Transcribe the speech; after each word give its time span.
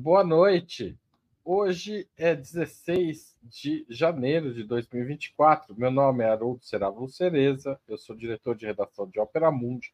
Boa 0.00 0.22
noite. 0.22 0.96
Hoje 1.44 2.08
é 2.16 2.32
16 2.32 3.36
de 3.42 3.84
janeiro 3.88 4.54
de 4.54 4.62
2024. 4.62 5.74
Meu 5.76 5.90
nome 5.90 6.22
é 6.22 6.28
Haroldo 6.28 6.64
Seravo 6.64 7.08
Cereza, 7.08 7.80
eu 7.88 7.98
sou 7.98 8.14
diretor 8.14 8.54
de 8.54 8.64
redação 8.64 9.08
de 9.08 9.18
Ópera 9.18 9.50
Mundi 9.50 9.92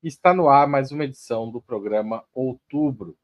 está 0.00 0.32
no 0.32 0.48
ar 0.48 0.68
mais 0.68 0.92
uma 0.92 1.04
edição 1.04 1.50
do 1.50 1.60
programa 1.60 2.24
Outubro. 2.32 3.16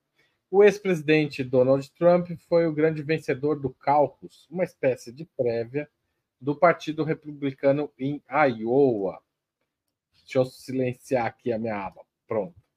O 0.51 0.65
ex-presidente 0.65 1.45
Donald 1.45 1.89
Trump 1.93 2.31
foi 2.49 2.67
o 2.67 2.75
grande 2.75 3.01
vencedor 3.01 3.61
do 3.61 3.71
caucus, 3.71 4.49
uma 4.51 4.65
espécie 4.65 5.13
de 5.13 5.25
prévia 5.25 5.89
do 6.41 6.57
Partido 6.57 7.05
Republicano 7.05 7.93
em 7.97 8.21
Iowa. 8.29 9.23
Deixa 10.25 10.39
eu 10.41 10.45
silenciar 10.45 11.27
aqui 11.27 11.53
a 11.53 11.59
minha 11.61 11.77
aba. 11.77 12.03
Pronto. 12.27 12.68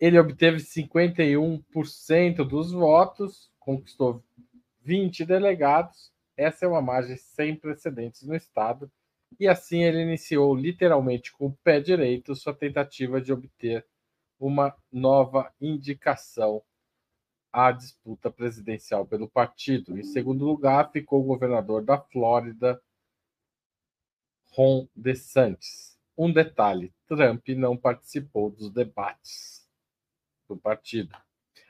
Ele 0.00 0.18
obteve 0.18 0.58
51% 0.58 2.44
dos 2.46 2.70
votos, 2.72 3.50
conquistou 3.58 4.22
20 4.82 5.24
delegados. 5.24 6.12
Essa 6.36 6.66
é 6.66 6.68
uma 6.68 6.80
margem 6.80 7.16
sem 7.16 7.56
precedentes 7.56 8.22
no 8.22 8.36
Estado. 8.36 8.90
E 9.38 9.48
assim 9.48 9.82
ele 9.82 10.00
iniciou 10.00 10.54
literalmente 10.54 11.32
com 11.32 11.46
o 11.46 11.58
pé 11.64 11.80
direito 11.80 12.36
sua 12.36 12.54
tentativa 12.54 13.20
de 13.20 13.32
obter 13.32 13.84
uma 14.38 14.74
nova 14.90 15.52
indicação 15.60 16.62
à 17.52 17.72
disputa 17.72 18.30
presidencial 18.30 19.04
pelo 19.04 19.28
partido. 19.28 19.98
Em 19.98 20.04
segundo 20.04 20.44
lugar, 20.44 20.92
ficou 20.92 21.20
o 21.20 21.26
governador 21.26 21.84
da 21.84 21.98
Flórida, 21.98 22.80
Ron 24.52 24.88
DeSantis. 24.94 25.98
Um 26.16 26.32
detalhe: 26.32 26.92
Trump 27.06 27.48
não 27.48 27.76
participou 27.76 28.50
dos 28.50 28.70
debates 28.70 29.57
do 30.48 30.56
partido. 30.56 31.16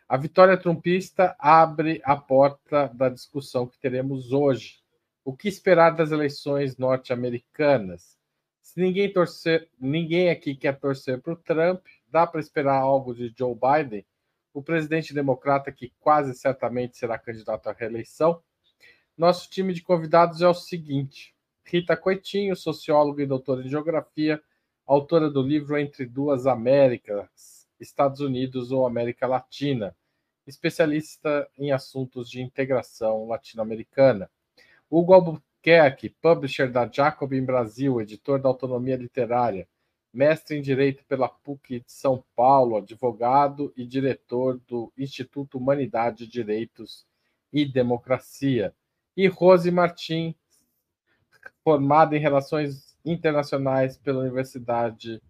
A 0.09 0.17
vitória 0.17 0.57
trumpista 0.57 1.37
abre 1.39 2.01
a 2.05 2.17
porta 2.17 2.89
da 2.95 3.09
discussão 3.09 3.67
que 3.67 3.79
teremos 3.79 4.33
hoje. 4.33 4.79
O 5.25 5.37
que 5.37 5.49
esperar 5.49 5.91
das 5.91 6.11
eleições 6.11 6.79
norte-americanas? 6.79 8.17
Se 8.63 8.81
ninguém 8.81 9.13
torcer, 9.13 9.69
ninguém 9.79 10.31
aqui 10.31 10.55
quer 10.55 10.79
torcer 10.79 11.21
para 11.21 11.33
o 11.33 11.37
Trump, 11.37 11.85
dá 12.09 12.27
para 12.27 12.41
esperar 12.41 12.79
algo 12.79 13.15
de 13.15 13.35
Joe 13.37 13.55
Biden, 13.55 14.07
o 14.55 14.63
presidente 14.63 15.13
democrata 15.13 15.73
que 15.73 15.93
quase 16.01 16.35
certamente 16.35 16.97
será 16.97 17.19
candidato 17.19 17.69
à 17.69 17.73
reeleição. 17.73 18.43
Nosso 19.17 19.51
time 19.51 19.75
de 19.75 19.83
convidados 19.83 20.41
é 20.41 20.49
o 20.49 20.55
seguinte: 20.55 21.35
Rita 21.65 21.97
Coitinho, 21.97 22.57
socióloga 22.57 23.23
e 23.23 23.27
doutora 23.27 23.63
em 23.63 23.69
geografia, 23.69 24.41
autora 24.87 25.29
do 25.29 25.43
livro 25.43 25.77
Entre 25.77 26.07
Duas 26.07 26.47
Américas, 26.47 27.58
Estados 27.81 28.21
Unidos 28.21 28.73
ou 28.73 28.87
América 28.87 29.27
Latina, 29.27 29.95
especialista 30.47 31.49
em 31.57 31.73
assuntos 31.73 32.31
de 32.31 32.41
integração 32.41 33.27
latino-americana. 33.27 34.31
Hugo 34.91 35.13
Albuquerque, 35.13 36.09
publisher 36.09 36.71
da 36.71 36.89
Jacobin 36.91 37.45
Brasil, 37.45 38.01
editor 38.01 38.41
da 38.41 38.49
Autonomia 38.49 38.97
Literária, 38.97 39.69
mestre 40.13 40.57
em 40.57 40.63
Direito 40.63 41.05
pela 41.05 41.29
PUC 41.29 41.81
de 41.81 41.93
São 41.93 42.25
Paulo, 42.35 42.77
advogado 42.77 43.73
e 43.77 43.87
diretor 43.87 44.59
do 44.67 44.93
Instituto 44.97 45.59
Humanidade, 45.59 46.27
Direitos 46.27 47.07
e 47.53 47.65
Democracia. 47.65 48.75
E 49.17 49.27
Rose 49.27 49.71
Martins, 49.71 50.35
formada 51.63 52.17
em 52.17 52.21
Relações 52.21 52.97
Internacionais 53.05 53.99
pela 53.99 54.21
Universidade 54.21 55.21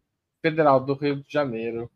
Federal 0.40 0.78
do 0.78 0.94
Rio 0.94 1.16
de 1.16 1.32
Janeiro 1.32 1.90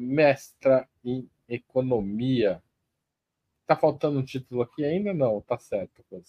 mestra 0.00 0.88
em 1.04 1.28
economia. 1.48 2.62
Tá 3.66 3.76
faltando 3.76 4.18
um 4.18 4.24
título 4.24 4.62
aqui 4.62 4.84
ainda? 4.84 5.12
Não, 5.12 5.40
tá 5.40 5.58
certo. 5.58 6.02
Coisa. 6.08 6.26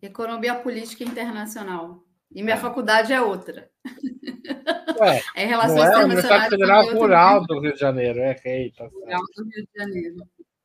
Economia 0.00 0.54
Política 0.54 1.04
Internacional. 1.04 2.04
E 2.34 2.42
minha 2.42 2.56
é. 2.56 2.58
faculdade 2.58 3.12
é 3.12 3.20
outra. 3.20 3.70
Ué, 4.98 5.20
é 5.34 5.44
Relações 5.46 5.90
não 5.90 6.00
é? 6.00 6.04
Universidade 6.04 6.50
Federal 6.50 6.84
Rural 6.92 7.46
do 7.46 7.60
Rio 7.60 7.74
de 7.74 7.80
Janeiro, 7.80 8.20
é 8.20 8.32
rei, 8.32 8.70
tá 8.72 8.88
certo. 8.88 9.00
Rural 9.00 9.22
do 9.36 9.44
Rio 9.44 9.66
de 9.66 9.78
Janeiro. 9.78 10.16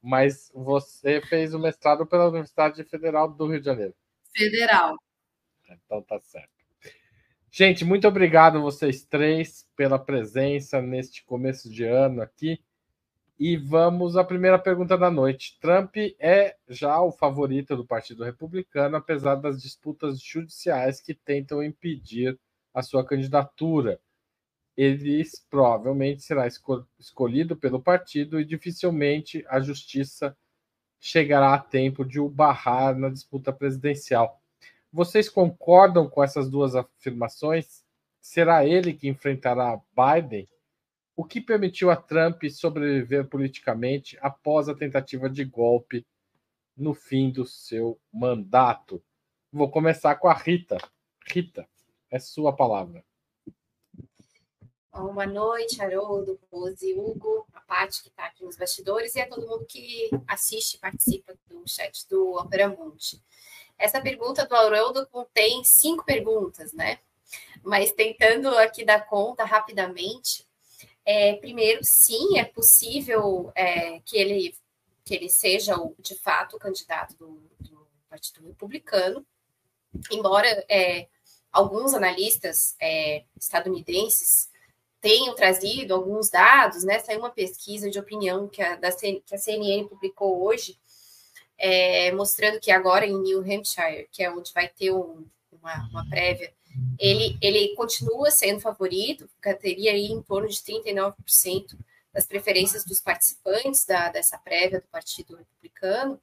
Mas 0.02 0.52
você 0.54 1.22
fez 1.22 1.54
o 1.54 1.60
mestrado 1.60 2.06
pela 2.06 2.30
Universidade 2.30 2.84
Federal 2.86 3.30
do 3.30 3.48
Rio 3.48 3.60
de 3.60 3.66
Janeiro. 3.66 3.94
Federal. 4.36 4.96
Então 5.70 6.02
tá 6.04 6.20
certo. 6.22 6.57
Gente, 7.60 7.84
muito 7.84 8.08
obrigado 8.08 8.62
vocês 8.62 9.04
três 9.04 9.68
pela 9.76 9.98
presença 9.98 10.80
neste 10.80 11.26
começo 11.26 11.68
de 11.68 11.86
ano 11.86 12.22
aqui. 12.22 12.64
E 13.40 13.58
vamos 13.58 14.16
à 14.16 14.24
primeira 14.24 14.60
pergunta 14.60 14.96
da 14.96 15.10
noite. 15.10 15.58
Trump 15.60 15.96
é 16.20 16.56
já 16.70 17.02
o 17.02 17.12
favorito 17.12 17.76
do 17.76 17.84
Partido 17.84 18.24
Republicano, 18.24 18.96
apesar 18.96 19.34
das 19.38 19.60
disputas 19.60 20.22
judiciais 20.22 21.02
que 21.02 21.16
tentam 21.16 21.64
impedir 21.64 22.40
a 22.72 22.84
sua 22.84 23.04
candidatura. 23.04 24.00
Ele 24.78 25.24
provavelmente 25.50 26.22
será 26.22 26.46
escolhido 27.00 27.58
pelo 27.58 27.82
partido 27.82 28.40
e 28.40 28.46
dificilmente 28.46 29.44
a 29.50 29.60
justiça 29.60 30.38
chegará 31.00 31.56
a 31.56 31.60
tempo 31.60 32.06
de 32.06 32.20
o 32.20 32.30
barrar 32.30 32.96
na 32.96 33.10
disputa 33.10 33.52
presidencial. 33.52 34.40
Vocês 34.92 35.30
concordam 35.30 36.10
com 36.10 36.24
essas 36.24 36.50
duas 36.50 36.76
afirmações? 36.76 37.84
Será 38.22 38.66
ele 38.66 38.94
que 38.94 39.08
enfrentará 39.08 39.80
Biden? 39.96 40.48
O 41.16 41.24
que 41.24 41.42
permitiu 41.42 41.90
a 41.90 41.96
Trump 41.96 42.44
sobreviver 42.50 43.28
politicamente 43.28 44.18
após 44.22 44.70
a 44.70 44.76
tentativa 44.76 45.30
de 45.30 45.44
golpe 45.44 46.06
no 46.76 46.94
fim 46.94 47.32
do 47.32 47.46
seu 47.46 48.00
mandato? 48.14 49.04
Vou 49.52 49.70
começar 49.70 50.16
com 50.16 50.28
a 50.28 50.34
Rita. 50.34 50.78
Rita, 51.26 51.68
é 52.10 52.20
sua 52.20 52.56
palavra. 52.56 53.04
Boa 54.92 55.28
noite, 55.28 55.80
Haroldo, 55.80 56.40
Rose, 56.52 56.94
Hugo, 56.94 57.46
a 57.54 57.62
Paty 57.62 58.02
que 58.02 58.10
está 58.10 58.26
aqui 58.26 58.44
nos 58.44 58.58
bastidores 58.58 59.16
e 59.16 59.22
a 59.22 59.30
todo 59.30 59.48
mundo 59.48 59.64
que 59.66 60.10
assiste 60.28 60.74
e 60.74 60.80
participa 60.80 61.36
do 61.48 61.64
chat 61.68 62.08
do 62.10 62.32
Opera 62.32 62.68
Mundi. 62.68 63.22
Essa 63.78 64.02
pergunta 64.02 64.46
do 64.46 64.56
Haroldo 64.56 65.06
contém 65.08 65.64
cinco 65.64 66.04
perguntas, 66.04 66.74
né? 66.74 67.00
Mas 67.64 67.92
tentando 67.92 68.50
aqui 68.58 68.84
dar 68.84 69.06
conta 69.08 69.44
rapidamente, 69.44 70.48
é, 71.06 71.36
primeiro, 71.36 71.80
sim, 71.84 72.38
é 72.38 72.44
possível 72.46 73.52
é, 73.56 74.00
que, 74.02 74.18
ele, 74.18 74.56
que 75.06 75.16
ele 75.16 75.30
seja, 75.30 75.78
o, 75.78 75.96
de 76.00 76.16
fato, 76.16 76.56
o 76.56 76.60
candidato 76.60 77.16
do, 77.18 77.42
do 77.60 77.88
Partido 78.10 78.46
Republicano, 78.46 79.26
embora 80.12 80.48
é, 80.70 81.08
alguns 81.52 81.94
analistas 81.94 82.76
é, 82.80 83.24
estadunidenses 83.40 84.50
tenham 85.00 85.36
trazido 85.36 85.94
alguns 85.94 86.30
dados, 86.30 86.84
né? 86.84 87.00
Saiu 87.00 87.20
uma 87.20 87.30
pesquisa 87.30 87.90
de 87.90 88.00
opinião 88.00 88.48
que 88.48 88.62
a, 88.62 88.76
da, 88.76 88.92
que 88.92 89.24
a 89.34 89.38
CNN 89.38 89.88
publicou 89.88 90.44
hoje, 90.44 90.78
é, 91.58 92.12
mostrando 92.12 92.60
que 92.60 92.72
agora 92.72 93.06
em 93.06 93.18
New 93.18 93.40
Hampshire, 93.40 94.08
que 94.12 94.24
é 94.24 94.32
onde 94.32 94.54
vai 94.54 94.68
ter 94.68 94.92
um, 94.92 95.26
uma, 95.52 95.88
uma, 95.90 96.10
prévia, 96.10 96.54
ele, 97.00 97.38
ele 97.42 97.76
continua 97.76 98.30
sendo 98.30 98.60
favorito, 98.60 99.28
teria 99.60 99.92
aí 99.92 100.08
em 100.08 100.22
torno 100.22 100.48
de 100.48 100.58
39% 100.58 101.14
das 102.14 102.26
preferências 102.26 102.84
dos 102.86 103.02
participantes 103.02 103.86
da, 103.86 104.10
dessa 104.10 104.38
prévia 104.38 104.82
do 104.82 104.88
Partido 104.88 105.36
Republicano, 105.36 106.20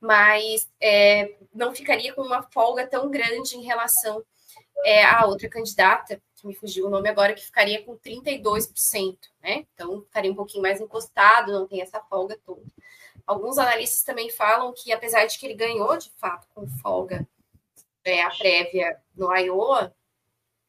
mas 0.00 0.68
é, 0.80 1.36
não 1.54 1.74
ficaria 1.74 2.12
com 2.12 2.22
uma 2.22 2.42
folga 2.42 2.86
tão 2.86 3.10
grande 3.10 3.56
em 3.56 3.62
relação 3.62 4.24
é, 4.84 5.04
à 5.04 5.24
outra 5.26 5.48
candidata, 5.48 6.20
que 6.36 6.46
me 6.46 6.54
fugiu 6.54 6.86
o 6.86 6.90
nome 6.90 7.08
agora, 7.08 7.34
que 7.34 7.44
ficaria 7.44 7.82
com 7.84 7.96
32%, 7.96 9.16
né? 9.40 9.64
Então, 9.72 10.02
ficaria 10.02 10.30
um 10.32 10.34
pouquinho 10.34 10.62
mais 10.62 10.80
encostado, 10.80 11.52
não 11.52 11.68
tem 11.68 11.80
essa 11.80 12.00
folga 12.00 12.36
toda. 12.44 12.62
Alguns 13.26 13.58
analistas 13.58 14.02
também 14.02 14.30
falam 14.30 14.72
que, 14.72 14.92
apesar 14.92 15.26
de 15.26 15.38
que 15.38 15.46
ele 15.46 15.54
ganhou 15.54 15.96
de 15.96 16.10
fato 16.16 16.46
com 16.54 16.66
folga 16.66 17.26
é, 18.04 18.22
a 18.22 18.30
prévia 18.30 19.00
no 19.14 19.34
Iowa, 19.34 19.94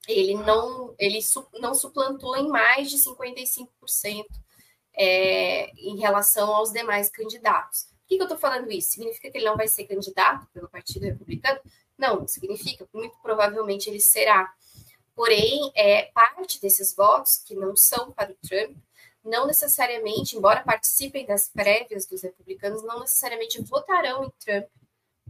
ele 0.07 0.35
não, 0.35 0.93
ele 0.99 1.21
su, 1.21 1.47
não 1.59 1.73
suplantou 1.73 2.35
em 2.35 2.47
mais 2.47 2.89
de 2.89 2.97
55% 2.97 3.67
é, 4.95 5.71
em 5.71 5.97
relação 5.97 6.53
aos 6.53 6.71
demais 6.71 7.09
candidatos. 7.09 7.85
Por 7.85 8.07
que, 8.07 8.15
que 8.17 8.21
eu 8.21 8.25
estou 8.25 8.37
falando 8.37 8.71
isso? 8.71 8.91
Significa 8.91 9.31
que 9.31 9.37
ele 9.37 9.45
não 9.45 9.57
vai 9.57 9.67
ser 9.67 9.85
candidato 9.85 10.47
pelo 10.53 10.69
Partido 10.69 11.05
Republicano? 11.05 11.59
Não, 11.97 12.27
significa, 12.27 12.87
muito 12.93 13.17
provavelmente 13.21 13.89
ele 13.89 13.99
será. 13.99 14.53
Porém, 15.15 15.71
é, 15.75 16.03
parte 16.13 16.59
desses 16.59 16.95
votos 16.95 17.37
que 17.37 17.55
não 17.55 17.75
são 17.75 18.11
para 18.11 18.31
o 18.31 18.47
Trump 18.47 18.75
não 19.23 19.47
necessariamente, 19.47 20.35
embora 20.35 20.63
participem 20.63 21.25
das 21.25 21.49
prévias 21.49 22.05
dos 22.05 22.21
republicanos, 22.21 22.83
não 22.83 22.99
necessariamente 22.99 23.61
votarão 23.61 24.25
em 24.25 24.31
Trump 24.43 24.67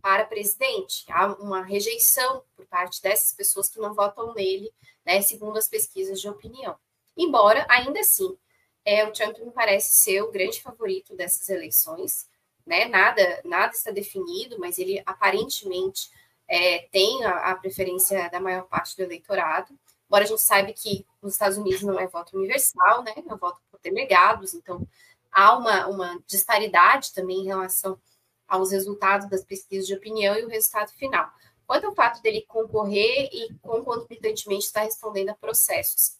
para 0.01 0.25
presidente. 0.25 1.06
Há 1.10 1.28
uma 1.36 1.62
rejeição 1.62 2.44
por 2.56 2.66
parte 2.66 3.01
dessas 3.01 3.34
pessoas 3.34 3.69
que 3.69 3.80
não 3.80 3.94
votam 3.94 4.34
nele, 4.34 4.72
né, 5.06 5.22
segundo 5.22 5.57
as 5.57 5.68
pesquisas 5.68 6.19
de 6.19 6.28
opinião. 6.28 6.75
Embora, 7.16 7.66
ainda 7.69 8.00
assim, 8.00 8.38
é, 8.86 9.06
o 9.06 9.12
Trump 9.12 9.38
me 9.40 9.51
parece 9.51 10.04
ser 10.04 10.22
o 10.22 10.31
grande 10.31 10.62
favorito 10.62 11.16
dessas 11.16 11.48
eleições. 11.50 12.28
Né? 12.66 12.86
Nada, 12.86 13.42
nada 13.45 13.74
está 13.74 13.92
definido, 13.92 14.60
mas 14.60 14.78
ele 14.78 15.01
aparentemente 15.06 16.10
é, 16.48 16.80
tem 16.92 17.24
a, 17.24 17.51
a, 17.51 17.56
preferência 17.56 18.30
da 18.30 18.40
maior 18.40 18.63
parte 18.63 18.95
do 18.98 19.04
eleitorado. 19.04 19.78
Embora 20.07 20.25
a 20.25 20.28
gente 20.28 20.42
saiba 20.42 20.74
que 20.74 21.06
nos 21.22 21.34
Estados 21.34 21.57
Unidos 21.57 21.81
não 21.81 22.00
é 22.00 22.07
voto 22.07 22.38
universal, 22.38 23.04
né? 23.04 23.13
é 23.16 23.36
voto 23.36 23.60
por 23.83 23.89
delegados, 23.89 24.53
então 24.53 24.88
há 25.31 25.57
uma, 25.57 25.88
uma 25.88 26.24
disparidade 26.27 27.13
também 27.13 27.41
em 27.41 27.45
relação 27.45 28.00
aos 28.47 28.71
resultados 28.71 29.30
das 29.30 29.44
pesquisas 29.44 29.88
de 29.88 29.94
opinião 29.94 30.38
e 30.38 30.45
o 30.45 30.50
resultado 30.50 30.91
final. 30.94 31.30
Quanto 31.65 31.88
ao 31.88 31.95
fato 31.95 32.21
dele 32.21 32.45
concorrer 32.47 33.30
e 33.31 33.53
concomitantemente 33.62 34.65
estar 34.65 34.83
respondendo 34.83 35.30
a 35.30 35.35
processos. 35.35 36.18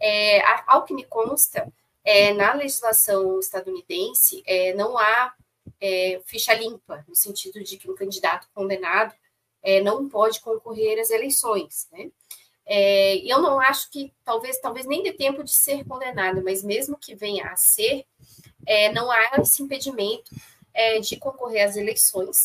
É, 0.00 0.42
ao 0.66 0.84
que 0.84 0.92
me 0.92 1.04
consta, 1.04 1.72
é, 2.04 2.34
na 2.34 2.54
legislação 2.54 3.38
estadunidense, 3.38 4.42
é, 4.46 4.74
não 4.74 4.98
há 4.98 5.34
é, 5.80 6.20
ficha 6.26 6.52
limpa, 6.54 7.04
no 7.08 7.14
sentido 7.14 7.62
de 7.62 7.76
que 7.76 7.90
um 7.90 7.94
candidato 7.94 8.48
condenado 8.52 9.14
é, 9.62 9.80
não 9.80 10.08
pode 10.08 10.40
concorrer 10.40 10.98
às 10.98 11.10
eleições. 11.10 11.88
Né? 11.92 12.10
É, 12.72 13.16
eu 13.16 13.42
não 13.42 13.58
acho 13.58 13.90
que, 13.90 14.14
talvez, 14.24 14.60
talvez 14.60 14.86
nem 14.86 15.02
dê 15.02 15.12
tempo 15.12 15.42
de 15.42 15.50
ser 15.50 15.84
condenado, 15.84 16.40
mas 16.44 16.62
mesmo 16.62 16.96
que 16.96 17.16
venha 17.16 17.48
a 17.48 17.56
ser, 17.56 18.06
é, 18.64 18.92
não 18.92 19.10
há 19.10 19.32
esse 19.40 19.60
impedimento 19.60 20.30
de 21.02 21.16
concorrer 21.16 21.66
às 21.66 21.76
eleições. 21.76 22.36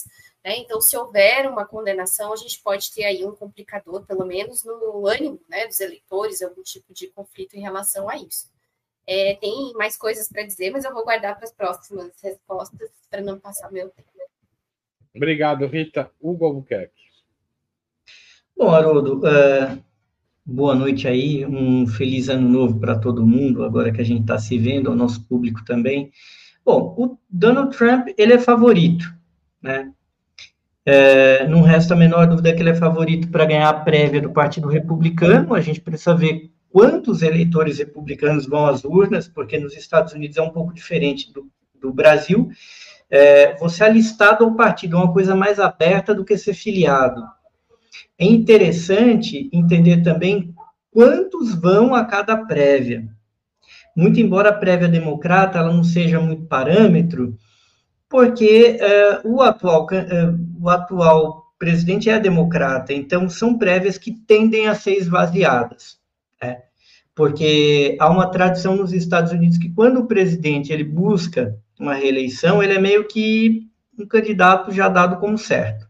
Né? 0.44 0.58
Então, 0.58 0.82
se 0.82 0.98
houver 0.98 1.48
uma 1.48 1.64
condenação, 1.64 2.34
a 2.34 2.36
gente 2.36 2.60
pode 2.62 2.92
ter 2.92 3.04
aí 3.04 3.24
um 3.24 3.36
complicador, 3.36 4.04
pelo 4.06 4.26
menos 4.26 4.64
no 4.64 5.08
ânimo 5.08 5.40
né, 5.48 5.68
dos 5.68 5.80
eleitores, 5.80 6.42
algum 6.42 6.64
tipo 6.64 6.92
de 6.92 7.08
conflito 7.08 7.56
em 7.56 7.62
relação 7.62 8.10
a 8.10 8.16
isso. 8.18 8.50
É, 9.08 9.36
tem 9.36 9.74
mais 9.74 9.96
coisas 9.96 10.28
para 10.28 10.42
dizer, 10.42 10.72
mas 10.72 10.86
eu 10.86 10.92
vou 10.92 11.04
guardar 11.04 11.36
para 11.36 11.46
as 11.46 11.52
próximas 11.52 12.12
respostas 12.22 12.90
para 13.12 13.22
não 13.22 13.40
passar 13.40 13.72
meu 13.72 13.90
tempo. 13.90 14.10
Obrigado, 15.16 15.68
Rita. 15.68 16.12
Hugo 16.20 16.46
Albuquerque. 16.46 17.06
Bom, 18.58 18.70
Haroldo, 18.70 19.26
é, 19.28 19.84
boa 20.46 20.76
noite 20.76 21.08
aí, 21.08 21.44
um 21.46 21.88
feliz 21.88 22.30
ano 22.30 22.48
novo 22.48 22.80
para 22.80 23.00
todo 23.00 23.26
mundo, 23.26 23.64
agora 23.64 23.92
que 23.92 24.00
a 24.00 24.06
gente 24.06 24.22
está 24.22 24.38
se 24.38 24.58
vendo, 24.60 24.90
ao 24.90 24.96
nosso 24.96 25.26
público 25.26 25.66
também. 25.66 26.12
Bom, 26.64 26.94
o 26.98 27.18
Donald 27.30 27.76
Trump, 27.76 28.10
ele 28.18 28.34
é 28.34 28.40
favorito, 28.40 29.12
né? 29.62 29.92
É, 30.86 31.48
não 31.48 31.62
resta 31.62 31.96
a 31.96 31.98
menor 31.98 32.28
dúvida 32.28 32.54
que 32.54 32.62
ele 32.62 32.70
é 32.70 32.76
favorito 32.76 33.28
para 33.30 33.46
ganhar 33.46 33.68
a 33.70 33.74
prévia 33.74 34.22
do 34.22 34.32
Partido 34.32 34.68
Republicano, 34.68 35.56
a 35.56 35.62
gente 35.62 35.82
precisa 35.82 36.14
ver 36.14 36.52
quantos 36.70 37.24
eleitores 37.24 37.80
republicanos 37.80 38.46
vão 38.46 38.68
às 38.68 38.84
urnas, 38.84 39.28
porque 39.28 39.58
nos 39.58 39.76
Estados 39.76 40.14
Unidos 40.14 40.38
é 40.38 40.42
um 40.44 40.52
pouco 40.52 40.74
diferente 40.74 41.34
do, 41.34 41.50
do 41.82 41.92
Brasil. 41.92 42.50
É, 43.10 43.56
você 43.58 43.84
alistado 43.84 44.44
ao 44.44 44.54
partido 44.56 44.96
é 44.96 45.00
uma 45.00 45.14
coisa 45.14 45.36
mais 45.36 45.60
aberta 45.60 46.14
do 46.14 46.24
que 46.24 46.38
ser 46.38 46.54
filiado. 46.54 47.24
É 48.18 48.26
interessante 48.26 49.50
entender 49.52 50.02
também 50.02 50.54
quantos 50.92 51.54
vão 51.54 51.94
a 51.94 52.06
cada 52.06 52.38
prévia. 52.38 53.08
Muito 53.96 54.20
embora 54.20 54.50
a 54.50 54.54
prévia 54.54 54.88
democrata 54.88 55.60
ela 55.60 55.74
não 55.74 55.84
seja 55.84 56.20
muito 56.20 56.46
parâmetro, 56.46 57.38
porque 58.10 58.78
é, 58.80 59.22
o, 59.26 59.42
atual, 59.42 59.88
é, 59.92 60.34
o 60.62 60.70
atual 60.70 61.46
presidente 61.60 62.10
é 62.10 62.20
democrata, 62.20 62.94
então 62.94 63.30
são 63.30 63.58
prévias 63.58 63.98
que 63.98 64.12
tendem 64.12 64.68
a 64.68 64.76
ser 64.76 64.96
esvaziadas. 64.96 65.98
É, 66.42 66.64
porque 67.14 67.98
há 68.00 68.10
uma 68.10 68.30
tradição 68.30 68.76
nos 68.76 68.94
Estados 68.94 69.32
Unidos 69.32 69.58
que 69.58 69.70
quando 69.70 70.02
o 70.02 70.08
presidente 70.08 70.72
ele 70.72 70.84
busca 70.84 71.58
uma 71.80 71.94
reeleição, 71.94 72.62
ele 72.62 72.74
é 72.74 72.80
meio 72.80 73.08
que 73.08 73.68
um 73.98 74.06
candidato 74.06 74.72
já 74.72 74.90
dado 74.90 75.18
como 75.18 75.38
certo. 75.38 75.85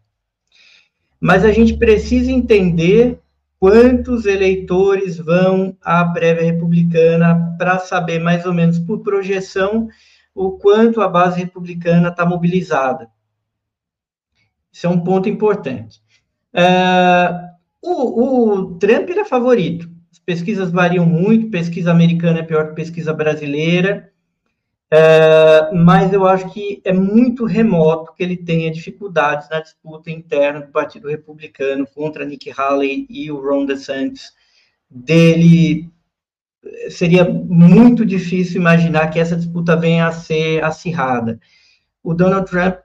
Mas 1.26 1.44
a 1.44 1.50
gente 1.50 1.76
precisa 1.76 2.30
entender 2.30 3.18
quantos 3.58 4.26
eleitores 4.26 5.18
vão 5.18 5.76
à 5.82 6.04
prévia 6.04 6.44
republicana 6.44 7.56
para 7.58 7.80
saber 7.80 8.20
mais 8.20 8.46
ou 8.46 8.54
menos 8.54 8.78
por 8.78 9.00
projeção 9.00 9.88
o 10.32 10.52
quanto 10.52 11.00
a 11.00 11.08
base 11.08 11.40
republicana 11.40 12.10
está 12.10 12.24
mobilizada. 12.24 13.08
Isso 14.70 14.86
é 14.86 14.88
um 14.88 15.00
ponto 15.00 15.28
importante. 15.28 16.00
Uh, 16.54 17.48
o, 17.82 18.52
o 18.52 18.74
Trump 18.78 19.10
é 19.10 19.24
favorito 19.24 19.90
pesquisas 20.26 20.72
variam 20.72 21.06
muito, 21.06 21.50
pesquisa 21.50 21.92
americana 21.92 22.40
é 22.40 22.42
pior 22.42 22.68
que 22.68 22.74
pesquisa 22.74 23.14
brasileira, 23.14 24.12
é, 24.90 25.72
mas 25.72 26.12
eu 26.12 26.26
acho 26.26 26.48
que 26.52 26.80
é 26.84 26.92
muito 26.92 27.44
remoto 27.44 28.12
que 28.14 28.22
ele 28.22 28.36
tenha 28.36 28.70
dificuldades 28.70 29.48
na 29.48 29.60
disputa 29.60 30.10
interna 30.10 30.60
do 30.60 30.70
Partido 30.70 31.08
Republicano 31.08 31.86
contra 31.86 32.24
Nick 32.24 32.52
Haley 32.56 33.06
e 33.10 33.30
o 33.30 33.40
Ron 33.40 33.66
DeSantis. 33.66 34.32
Dele 34.88 35.90
seria 36.90 37.24
muito 37.24 38.04
difícil 38.04 38.60
imaginar 38.60 39.08
que 39.08 39.18
essa 39.18 39.36
disputa 39.36 39.76
venha 39.76 40.06
a 40.06 40.12
ser 40.12 40.62
acirrada. 40.62 41.40
O 42.02 42.14
Donald 42.14 42.48
Trump 42.48 42.78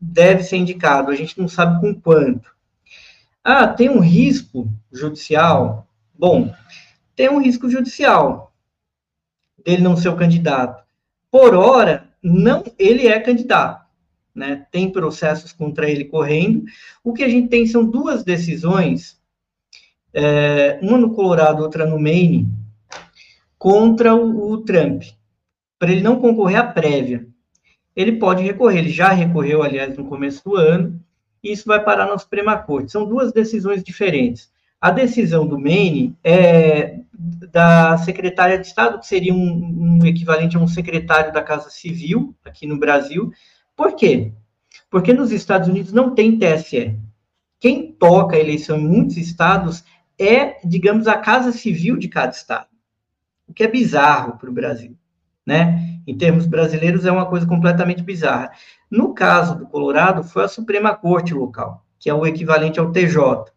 deve 0.00 0.42
ser 0.42 0.56
indicado, 0.58 1.10
a 1.10 1.14
gente 1.14 1.38
não 1.38 1.48
sabe 1.48 1.80
com 1.80 1.98
quanto. 1.98 2.54
Ah, 3.42 3.66
tem 3.66 3.88
um 3.88 4.00
risco 4.00 4.68
judicial? 4.92 5.86
Bom, 6.14 6.52
tem 7.14 7.30
um 7.30 7.40
risco 7.40 7.70
judicial 7.70 8.52
dele 9.64 9.82
não 9.82 9.96
ser 9.96 10.08
o 10.10 10.16
candidato. 10.16 10.85
Por 11.38 11.54
hora, 11.54 12.08
não, 12.22 12.64
ele 12.78 13.06
é 13.06 13.20
candidato, 13.20 13.84
né? 14.34 14.66
Tem 14.70 14.90
processos 14.90 15.52
contra 15.52 15.86
ele 15.86 16.06
correndo. 16.06 16.64
O 17.04 17.12
que 17.12 17.22
a 17.22 17.28
gente 17.28 17.48
tem 17.48 17.66
são 17.66 17.84
duas 17.84 18.24
decisões, 18.24 19.20
é, 20.14 20.78
uma 20.80 20.96
no 20.96 21.12
Colorado, 21.12 21.62
outra 21.62 21.84
no 21.84 22.00
Maine, 22.00 22.48
contra 23.58 24.14
o, 24.14 24.50
o 24.50 24.64
Trump, 24.64 25.02
para 25.78 25.92
ele 25.92 26.00
não 26.00 26.18
concorrer 26.18 26.56
à 26.56 26.64
prévia. 26.64 27.26
Ele 27.94 28.12
pode 28.12 28.42
recorrer, 28.42 28.78
ele 28.78 28.88
já 28.88 29.10
recorreu, 29.10 29.62
aliás, 29.62 29.94
no 29.94 30.06
começo 30.06 30.42
do 30.42 30.56
ano, 30.56 30.98
e 31.44 31.52
isso 31.52 31.66
vai 31.66 31.84
parar 31.84 32.06
na 32.06 32.16
Suprema 32.16 32.56
Corte. 32.56 32.92
São 32.92 33.06
duas 33.06 33.30
decisões 33.30 33.84
diferentes. 33.84 34.50
A 34.86 34.92
decisão 34.92 35.44
do 35.44 35.58
Maine 35.58 36.16
é 36.22 37.00
da 37.50 37.98
secretária 37.98 38.56
de 38.56 38.68
Estado, 38.68 39.00
que 39.00 39.06
seria 39.08 39.34
um, 39.34 39.98
um, 39.98 40.06
equivalente 40.06 40.56
a 40.56 40.60
um 40.60 40.68
secretário 40.68 41.32
da 41.32 41.42
Casa 41.42 41.70
Civil 41.70 42.36
aqui 42.44 42.68
no 42.68 42.78
Brasil. 42.78 43.32
Por 43.74 43.96
quê? 43.96 44.32
Porque 44.88 45.12
nos 45.12 45.32
Estados 45.32 45.68
Unidos 45.68 45.92
não 45.92 46.14
tem 46.14 46.38
TSE. 46.38 46.96
Quem 47.58 47.90
toca 47.90 48.36
a 48.36 48.38
eleição 48.38 48.78
em 48.78 48.86
muitos 48.86 49.16
estados 49.16 49.82
é, 50.16 50.64
digamos, 50.64 51.08
a 51.08 51.18
Casa 51.18 51.50
Civil 51.50 51.96
de 51.96 52.06
cada 52.06 52.30
estado, 52.30 52.68
o 53.48 53.52
que 53.52 53.64
é 53.64 53.68
bizarro 53.68 54.38
para 54.38 54.48
o 54.48 54.54
Brasil, 54.54 54.96
né? 55.44 55.98
Em 56.06 56.16
termos 56.16 56.46
brasileiros, 56.46 57.04
é 57.04 57.10
uma 57.10 57.26
coisa 57.26 57.44
completamente 57.44 58.04
bizarra. 58.04 58.52
No 58.88 59.12
caso 59.12 59.58
do 59.58 59.66
Colorado, 59.66 60.22
foi 60.22 60.44
a 60.44 60.48
Suprema 60.48 60.94
Corte 60.94 61.34
local, 61.34 61.84
que 61.98 62.08
é 62.08 62.14
o 62.14 62.24
equivalente 62.24 62.78
ao 62.78 62.92
TJ. 62.92 63.55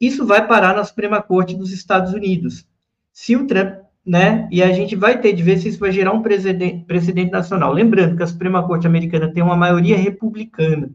Isso 0.00 0.26
vai 0.26 0.46
parar 0.46 0.74
na 0.74 0.84
Suprema 0.84 1.22
Corte 1.22 1.56
dos 1.56 1.72
Estados 1.72 2.12
Unidos 2.12 2.66
se 3.12 3.34
o 3.34 3.46
Trump, 3.46 3.80
né, 4.04 4.46
e 4.52 4.62
a 4.62 4.70
gente 4.72 4.94
vai 4.94 5.18
ter 5.20 5.32
de 5.32 5.42
ver 5.42 5.58
se 5.58 5.68
isso 5.68 5.78
vai 5.78 5.90
gerar 5.90 6.12
um 6.12 6.22
precedente, 6.22 7.30
nacional. 7.30 7.72
Lembrando 7.72 8.14
que 8.16 8.22
a 8.22 8.26
Suprema 8.26 8.66
Corte 8.66 8.86
Americana 8.86 9.32
tem 9.32 9.42
uma 9.42 9.56
maioria 9.56 9.96
republicana, 9.96 10.90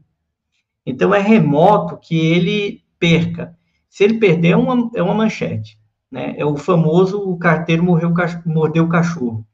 então 0.86 1.14
é 1.14 1.20
remoto 1.20 1.98
que 1.98 2.16
ele 2.16 2.84
perca. 3.00 3.58
Se 3.90 4.04
ele 4.04 4.20
perder, 4.20 4.52
é 4.52 4.56
uma, 4.56 4.92
é 4.96 5.02
uma 5.02 5.16
manchete, 5.16 5.80
né, 6.12 6.36
é 6.38 6.46
o 6.46 6.56
famoso 6.56 7.18
o 7.20 7.38
carteiro 7.40 7.84
morreu, 7.84 8.14
mordeu 8.46 8.84
o 8.84 8.90
cachorro. 8.90 9.46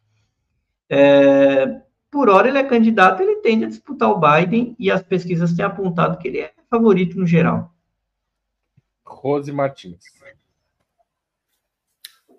É, 0.89 1.81
por 2.11 2.29
hora 2.29 2.49
ele 2.49 2.57
é 2.57 2.63
candidato, 2.63 3.21
ele 3.21 3.37
tende 3.37 3.63
a 3.63 3.69
disputar 3.69 4.09
o 4.09 4.19
Biden 4.19 4.75
e 4.77 4.91
as 4.91 5.01
pesquisas 5.01 5.53
têm 5.53 5.63
apontado 5.63 6.17
que 6.17 6.27
ele 6.27 6.39
é 6.39 6.51
favorito 6.69 7.17
no 7.17 7.25
geral. 7.25 7.73
Rose 9.07 9.51
Martins. 9.51 10.03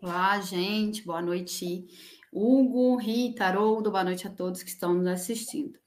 Olá, 0.01 0.39
gente, 0.41 1.05
boa 1.05 1.23
noite. 1.23 1.87
Hugo, 2.33 2.97
Rita, 2.97 3.47
Haroldo, 3.47 3.91
boa 3.91 4.05
noite 4.05 4.27
a 4.27 4.31
todos 4.31 4.63
que 4.63 4.69
estão 4.69 4.95
nos 4.95 5.07
assistindo. 5.07 5.79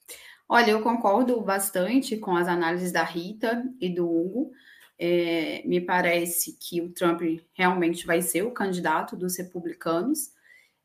Olha, 0.50 0.71
eu 0.71 0.81
concordo 0.81 1.39
bastante 1.39 2.17
com 2.17 2.35
as 2.35 2.47
análises 2.47 2.91
da 2.91 3.03
Rita 3.03 3.63
e 3.79 3.88
do 3.88 4.05
Hugo. 4.05 4.51
É, 5.00 5.61
me 5.65 5.79
parece 5.79 6.57
que 6.59 6.81
o 6.81 6.91
Trump 6.91 7.21
realmente 7.53 8.05
vai 8.05 8.21
ser 8.21 8.43
o 8.43 8.51
candidato 8.51 9.15
dos 9.15 9.38
republicanos. 9.38 10.33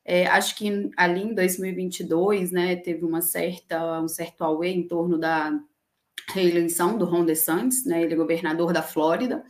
É, 0.05 0.27
acho 0.29 0.55
que 0.55 0.91
ali 0.97 1.23
em 1.23 1.35
2022, 1.35 2.53
né, 2.53 2.77
teve 2.77 3.05
uma 3.05 3.21
certa, 3.21 4.01
um 4.01 4.07
certo 4.07 4.45
auê 4.45 4.69
em 4.69 4.87
torno 4.87 5.19
da 5.19 5.59
reeleição 6.33 6.97
do 6.97 7.05
Ron 7.05 7.25
DeSantis, 7.25 7.85
né, 7.85 8.03
ele 8.03 8.15
é 8.15 8.17
governador 8.17 8.73
da 8.73 8.83
Flórida, 8.83 9.45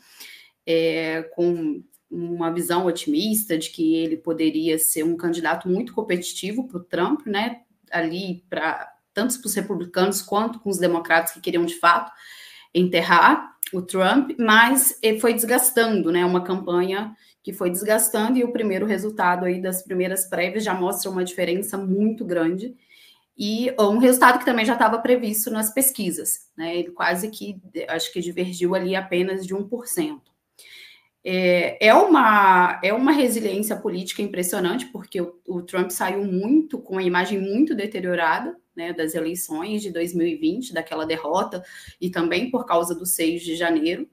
é, 0.67 1.23
com 1.35 1.83
uma 2.11 2.53
visão 2.53 2.87
otimista 2.87 3.59
de 3.59 3.71
que 3.71 3.95
ele 3.95 4.17
poderia 4.17 4.79
ser 4.79 5.05
um 5.05 5.17
candidato 5.17 5.69
muito 5.69 5.93
competitivo 5.93 6.67
para 6.67 6.79
o 6.79 6.85
Trump, 6.85 7.27
né? 7.27 7.63
Ali 7.91 8.45
para 8.49 8.93
tanto 9.13 9.41
para 9.41 9.49
os 9.49 9.55
republicanos 9.55 10.21
quanto 10.21 10.61
com 10.61 10.69
os 10.69 10.79
democratas 10.79 11.33
que 11.33 11.41
queriam 11.41 11.65
de 11.65 11.79
fato 11.79 12.13
enterrar 12.75 13.57
o 13.73 13.81
Trump, 13.81 14.33
mas 14.39 15.01
foi 15.21 15.33
desgastando, 15.33 16.13
né? 16.13 16.25
Uma 16.25 16.45
campanha 16.45 17.17
que 17.43 17.53
foi 17.53 17.71
desgastando 17.71 18.39
e 18.39 18.45
o 18.45 18.53
primeiro 18.53 18.85
resultado 18.87 19.45
aí 19.45 19.61
das 19.61 19.83
primeiras 19.83 20.29
prévias 20.29 20.65
já 20.65 20.75
mostra 20.75 21.11
uma 21.11 21.25
diferença 21.25 21.79
muito 21.79 22.25
grande 22.25 22.77
e 23.39 23.73
um 23.79 23.99
resultado 23.99 24.39
que 24.39 24.45
também 24.45 24.65
já 24.65 24.73
estava 24.73 24.99
previsto 24.99 25.51
nas 25.51 25.73
pesquisas, 25.73 26.51
né? 26.57 26.77
Ele 26.77 26.91
quase 26.91 27.31
que 27.31 27.61
acho 27.89 28.13
que 28.13 28.21
divergiu 28.21 28.75
ali 28.75 28.95
apenas 28.95 29.47
de 29.47 29.55
1%. 29.55 30.21
É, 31.29 31.89
é, 31.89 31.93
uma, 31.93 32.81
é 32.85 32.93
uma 32.93 33.11
resiliência 33.11 33.75
política 33.75 34.23
impressionante, 34.23 34.87
porque 34.87 35.21
o, 35.21 35.35
o 35.45 35.61
Trump 35.61 35.91
saiu 35.91 36.25
muito 36.25 36.79
com 36.79 36.99
a 36.99 37.03
imagem 37.03 37.41
muito 37.41 37.75
deteriorada 37.75 38.57
né, 38.77 38.93
das 38.93 39.13
eleições 39.13 39.83
de 39.83 39.91
2020, 39.91 40.73
daquela 40.73 41.05
derrota, 41.05 41.65
e 42.01 42.11
também 42.11 42.49
por 42.49 42.65
causa 42.65 42.95
do 42.95 43.05
6 43.05 43.43
de 43.43 43.57
janeiro. 43.57 44.09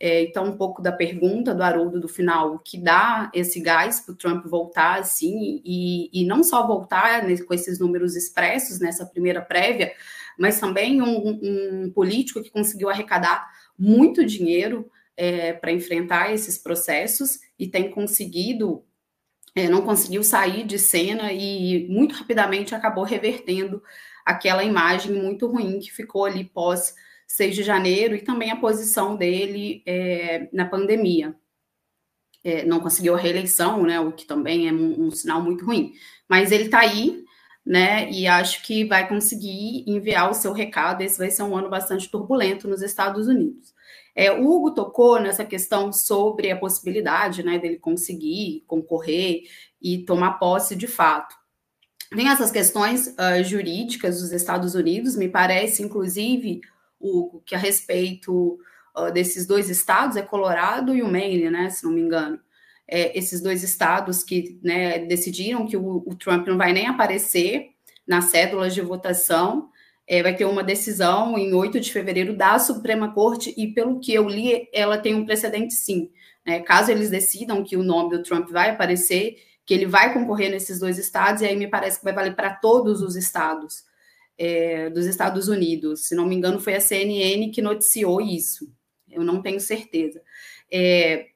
É, 0.00 0.24
então, 0.24 0.46
um 0.46 0.56
pouco 0.56 0.82
da 0.82 0.90
pergunta 0.90 1.54
do 1.54 1.62
Haroldo 1.62 2.00
do 2.00 2.08
final, 2.08 2.58
que 2.58 2.76
dá 2.76 3.30
esse 3.32 3.60
gás 3.60 4.00
para 4.00 4.12
o 4.14 4.16
Trump 4.16 4.44
voltar, 4.46 4.98
assim, 4.98 5.62
e, 5.64 6.10
e 6.12 6.26
não 6.26 6.42
só 6.42 6.66
voltar 6.66 7.22
né, 7.22 7.36
com 7.38 7.54
esses 7.54 7.78
números 7.78 8.16
expressos 8.16 8.80
nessa 8.80 9.06
primeira 9.06 9.40
prévia, 9.40 9.92
mas 10.36 10.58
também 10.58 11.00
um, 11.00 11.84
um 11.84 11.92
político 11.92 12.42
que 12.42 12.50
conseguiu 12.50 12.90
arrecadar 12.90 13.46
muito 13.78 14.26
dinheiro 14.26 14.90
é, 15.16 15.52
para 15.52 15.72
enfrentar 15.72 16.32
esses 16.32 16.58
processos 16.58 17.38
e 17.58 17.66
tem 17.66 17.90
conseguido, 17.90 18.84
é, 19.54 19.68
não 19.68 19.82
conseguiu 19.82 20.22
sair 20.22 20.64
de 20.66 20.78
cena 20.78 21.32
e 21.32 21.88
muito 21.88 22.14
rapidamente 22.14 22.74
acabou 22.74 23.04
revertendo 23.04 23.82
aquela 24.24 24.64
imagem 24.64 25.12
muito 25.12 25.46
ruim 25.46 25.78
que 25.78 25.92
ficou 25.92 26.24
ali 26.24 26.44
pós 26.44 26.94
6 27.26 27.54
de 27.54 27.62
janeiro 27.62 28.14
e 28.14 28.22
também 28.22 28.50
a 28.50 28.56
posição 28.56 29.16
dele 29.16 29.82
é, 29.86 30.48
na 30.52 30.64
pandemia. 30.66 31.34
É, 32.44 32.64
não 32.64 32.80
conseguiu 32.80 33.14
a 33.14 33.18
reeleição, 33.18 33.82
né, 33.82 33.98
o 33.98 34.12
que 34.12 34.24
também 34.24 34.68
é 34.68 34.72
um, 34.72 35.06
um 35.06 35.10
sinal 35.10 35.42
muito 35.42 35.64
ruim. 35.64 35.92
Mas 36.28 36.52
ele 36.52 36.64
está 36.64 36.80
aí, 36.80 37.24
né, 37.64 38.08
e 38.10 38.26
acho 38.26 38.62
que 38.62 38.84
vai 38.84 39.08
conseguir 39.08 39.84
enviar 39.86 40.30
o 40.30 40.34
seu 40.34 40.52
recado. 40.52 41.02
Esse 41.02 41.18
vai 41.18 41.30
ser 41.30 41.42
um 41.42 41.56
ano 41.56 41.68
bastante 41.68 42.08
turbulento 42.08 42.68
nos 42.68 42.82
Estados 42.82 43.26
Unidos. 43.26 43.74
É, 44.16 44.32
o 44.32 44.50
Hugo 44.50 44.70
tocou 44.70 45.20
nessa 45.20 45.44
questão 45.44 45.92
sobre 45.92 46.50
a 46.50 46.56
possibilidade 46.56 47.42
né, 47.42 47.58
dele 47.58 47.76
conseguir 47.76 48.64
concorrer 48.66 49.42
e 49.80 49.98
tomar 49.98 50.38
posse 50.38 50.74
de 50.74 50.86
fato. 50.86 51.36
Tem 52.08 52.30
essas 52.30 52.50
questões 52.50 53.08
uh, 53.08 53.44
jurídicas 53.44 54.20
dos 54.22 54.32
Estados 54.32 54.74
Unidos, 54.74 55.16
me 55.16 55.28
parece, 55.28 55.82
inclusive, 55.82 56.62
Hugo, 56.98 57.42
que 57.44 57.54
a 57.54 57.58
respeito 57.58 58.58
uh, 58.96 59.12
desses 59.12 59.46
dois 59.46 59.68
estados, 59.68 60.16
é 60.16 60.22
Colorado 60.22 60.96
e 60.96 61.02
o 61.02 61.08
Maine, 61.08 61.50
né, 61.50 61.68
se 61.68 61.84
não 61.84 61.92
me 61.92 62.00
engano. 62.00 62.40
É, 62.88 63.18
esses 63.18 63.42
dois 63.42 63.62
estados 63.62 64.24
que 64.24 64.58
né, 64.62 65.00
decidiram 65.00 65.66
que 65.66 65.76
o, 65.76 66.04
o 66.06 66.14
Trump 66.14 66.46
não 66.46 66.56
vai 66.56 66.72
nem 66.72 66.86
aparecer 66.86 67.70
nas 68.06 68.26
cédulas 68.26 68.72
de 68.72 68.80
votação, 68.80 69.68
é, 70.06 70.22
vai 70.22 70.34
ter 70.36 70.44
uma 70.44 70.62
decisão 70.62 71.36
em 71.36 71.52
8 71.52 71.80
de 71.80 71.92
fevereiro 71.92 72.36
da 72.36 72.58
Suprema 72.58 73.12
Corte, 73.12 73.52
e 73.56 73.68
pelo 73.68 73.98
que 73.98 74.14
eu 74.14 74.28
li, 74.28 74.68
ela 74.72 74.98
tem 74.98 75.14
um 75.14 75.24
precedente 75.24 75.74
sim. 75.74 76.10
Né? 76.44 76.60
Caso 76.60 76.90
eles 76.90 77.10
decidam 77.10 77.64
que 77.64 77.76
o 77.76 77.82
nome 77.82 78.16
do 78.16 78.22
Trump 78.22 78.48
vai 78.50 78.70
aparecer, 78.70 79.36
que 79.64 79.74
ele 79.74 79.86
vai 79.86 80.14
concorrer 80.14 80.50
nesses 80.50 80.78
dois 80.78 80.96
estados, 80.96 81.42
e 81.42 81.46
aí 81.46 81.56
me 81.56 81.68
parece 81.68 81.98
que 81.98 82.04
vai 82.04 82.12
valer 82.12 82.36
para 82.36 82.54
todos 82.54 83.02
os 83.02 83.16
estados 83.16 83.84
é, 84.38 84.90
dos 84.90 85.06
Estados 85.06 85.48
Unidos. 85.48 86.06
Se 86.06 86.14
não 86.14 86.26
me 86.26 86.34
engano, 86.34 86.60
foi 86.60 86.74
a 86.74 86.80
CNN 86.80 87.50
que 87.50 87.62
noticiou 87.62 88.20
isso. 88.20 88.70
Eu 89.10 89.24
não 89.24 89.40
tenho 89.40 89.60
certeza. 89.60 90.20
É, 90.70 91.26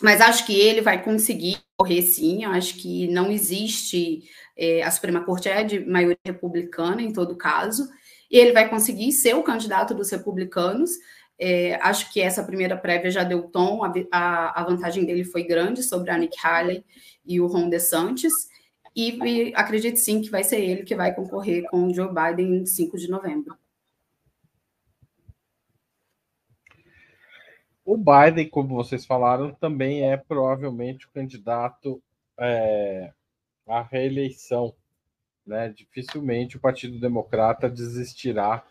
mas 0.00 0.20
acho 0.20 0.44
que 0.46 0.58
ele 0.58 0.80
vai 0.80 1.02
conseguir 1.02 1.58
correr 1.76 2.02
sim. 2.02 2.44
Acho 2.44 2.74
que 2.76 3.08
não 3.08 3.30
existe 3.30 4.24
é, 4.56 4.82
a 4.82 4.90
Suprema 4.90 5.22
Corte 5.24 5.48
é 5.48 5.62
de 5.62 5.80
maioria 5.80 6.18
republicana, 6.24 7.02
em 7.02 7.12
todo 7.12 7.36
caso, 7.36 7.88
e 8.30 8.38
ele 8.38 8.52
vai 8.52 8.68
conseguir 8.68 9.12
ser 9.12 9.34
o 9.34 9.42
candidato 9.42 9.94
dos 9.94 10.10
republicanos. 10.10 10.90
É, 11.38 11.74
acho 11.82 12.10
que 12.12 12.20
essa 12.20 12.42
primeira 12.42 12.76
prévia 12.76 13.10
já 13.10 13.22
deu 13.22 13.42
tom, 13.42 13.84
a, 13.84 13.92
a, 14.10 14.62
a, 14.62 14.64
vantagem 14.64 15.04
dele 15.04 15.22
foi 15.22 15.44
grande 15.44 15.82
sobre 15.82 16.10
a 16.10 16.16
Nick 16.16 16.34
Haley 16.42 16.82
e 17.26 17.38
o 17.40 17.46
Ron 17.46 17.68
DeSantis, 17.68 18.32
e, 18.94 19.18
e 19.22 19.54
acredito 19.54 19.98
sim 19.98 20.22
que 20.22 20.30
vai 20.30 20.42
ser 20.42 20.58
ele 20.60 20.82
que 20.82 20.96
vai 20.96 21.14
concorrer 21.14 21.64
com 21.68 21.86
o 21.86 21.94
Joe 21.94 22.08
Biden 22.08 22.62
em 22.62 22.64
5 22.64 22.96
de 22.96 23.10
novembro. 23.10 23.54
O 27.84 27.96
Biden, 27.96 28.48
como 28.48 28.74
vocês 28.74 29.04
falaram, 29.04 29.52
também 29.52 30.10
é 30.10 30.16
provavelmente 30.16 31.06
o 31.06 31.10
candidato 31.10 32.02
é, 32.40 33.12
a 33.66 33.82
reeleição. 33.82 34.74
Né? 35.44 35.68
Dificilmente 35.70 36.56
o 36.56 36.60
Partido 36.60 36.98
Democrata 36.98 37.68
desistirá 37.68 38.64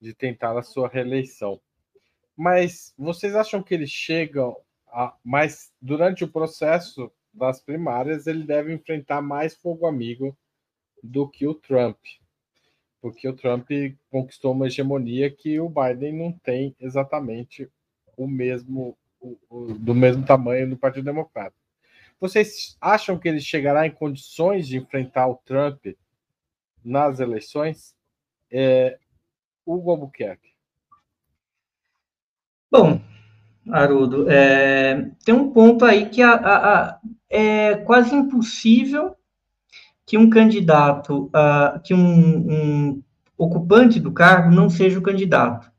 de 0.00 0.14
tentar 0.14 0.56
a 0.58 0.62
sua 0.62 0.88
reeleição. 0.88 1.60
Mas 2.36 2.94
vocês 2.98 3.34
acham 3.34 3.62
que 3.62 3.74
eles 3.74 3.90
chegam 3.90 4.56
a. 4.88 5.16
Mas 5.24 5.72
durante 5.80 6.24
o 6.24 6.28
processo 6.28 7.10
das 7.32 7.60
primárias, 7.60 8.26
ele 8.26 8.44
deve 8.44 8.72
enfrentar 8.72 9.20
mais 9.20 9.54
fogo 9.54 9.86
amigo 9.86 10.36
do 11.02 11.28
que 11.28 11.46
o 11.46 11.54
Trump. 11.54 11.98
Porque 13.00 13.28
o 13.28 13.34
Trump 13.34 13.68
conquistou 14.10 14.52
uma 14.52 14.66
hegemonia 14.66 15.30
que 15.30 15.60
o 15.60 15.68
Biden 15.68 16.14
não 16.14 16.32
tem 16.32 16.74
exatamente 16.80 17.70
o 18.16 18.26
mesmo, 18.26 18.96
o, 19.20 19.38
o, 19.50 19.74
do 19.74 19.94
mesmo 19.94 20.24
tamanho 20.24 20.66
no 20.66 20.76
Partido 20.76 21.04
Democrata. 21.04 21.54
Vocês 22.20 22.76
acham 22.80 23.18
que 23.18 23.28
ele 23.28 23.40
chegará 23.40 23.86
em 23.86 23.90
condições 23.90 24.66
de 24.66 24.78
enfrentar 24.78 25.26
o 25.26 25.36
Trump 25.44 25.86
nas 26.84 27.20
eleições? 27.20 27.94
É, 28.50 28.98
Hugo 29.66 29.90
Albuquerque. 29.90 30.54
Bom, 32.70 33.00
Haroldo, 33.70 34.30
é, 34.30 35.10
tem 35.24 35.34
um 35.34 35.50
ponto 35.50 35.84
aí 35.84 36.08
que 36.08 36.22
a, 36.22 36.32
a, 36.32 36.90
a, 36.90 37.00
é 37.30 37.76
quase 37.76 38.14
impossível 38.14 39.16
que 40.06 40.18
um 40.18 40.28
candidato, 40.28 41.26
uh, 41.26 41.80
que 41.82 41.94
um, 41.94 42.50
um, 42.50 43.02
ocupante 43.38 43.98
do 43.98 44.12
cargo 44.12 44.50
não 44.50 44.68
seja 44.68 44.98
o 44.98 45.02
candidato. 45.02 45.72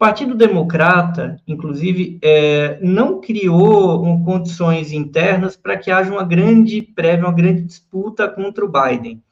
Partido 0.00 0.34
Democrata, 0.34 1.38
inclusive, 1.46 2.18
é, 2.22 2.78
não 2.80 3.20
criou 3.20 4.02
um, 4.02 4.24
condições 4.24 4.92
internas 4.92 5.58
para 5.58 5.76
que 5.76 5.90
haja 5.90 6.10
uma 6.10 6.24
grande 6.24 6.80
prévia, 6.80 7.26
uma 7.26 7.34
grande 7.34 7.60
disputa 7.60 8.26
contra 8.26 8.64
o 8.64 8.72
Biden. 8.72 9.22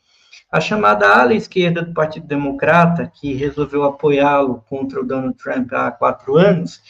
A 0.53 0.61
chamada 0.61 1.09
ala 1.09 1.33
esquerda 1.33 1.81
do 1.81 1.95
Partido 1.95 2.27
Democrata, 2.27 3.11
que 3.19 3.33
resolveu 3.33 3.83
apoiá-lo 3.83 4.63
contra 4.69 5.01
o 5.01 5.07
Donald 5.07 5.39
Trump 5.39 5.73
há 5.73 5.91
quatro 5.91 6.37
anos, 6.37 6.83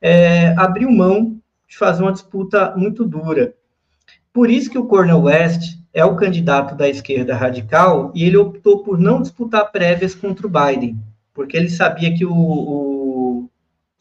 é, 0.00 0.54
abriu 0.56 0.88
mão 0.92 1.36
de 1.68 1.76
fazer 1.76 2.04
uma 2.04 2.12
disputa 2.12 2.72
muito 2.76 3.04
dura. 3.04 3.52
Por 4.32 4.48
isso 4.48 4.70
que 4.70 4.78
o 4.78 4.86
Cornel 4.86 5.22
West 5.22 5.76
é 5.92 6.04
o 6.04 6.14
candidato 6.14 6.76
da 6.76 6.88
esquerda 6.88 7.34
radical 7.34 8.12
e 8.14 8.22
ele 8.22 8.36
optou 8.36 8.84
por 8.84 8.96
não 8.96 9.20
disputar 9.20 9.72
prévias 9.72 10.14
contra 10.14 10.46
o 10.46 10.50
Biden, 10.50 10.96
porque 11.34 11.56
ele 11.56 11.68
sabia 11.68 12.14
que 12.16 12.24
o, 12.24 12.32
o 12.32 13.03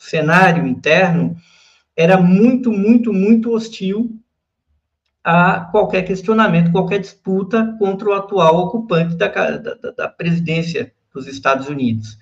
cenário 0.04 0.68
interno 0.68 1.36
era 1.96 2.20
muito, 2.20 2.72
muito, 2.72 3.14
muito 3.14 3.52
hostil 3.54 4.20
a 5.24 5.62
qualquer 5.72 6.04
questionamento, 6.04 6.72
qualquer 6.72 7.00
disputa 7.00 7.76
contra 7.80 8.10
o 8.10 8.14
atual 8.14 8.58
ocupante 8.58 9.16
da, 9.16 9.28
da, 9.28 9.92
da 9.92 10.08
presidência 10.10 10.94
dos 11.14 11.28
Estados 11.28 11.70
Unidos. 11.70 12.18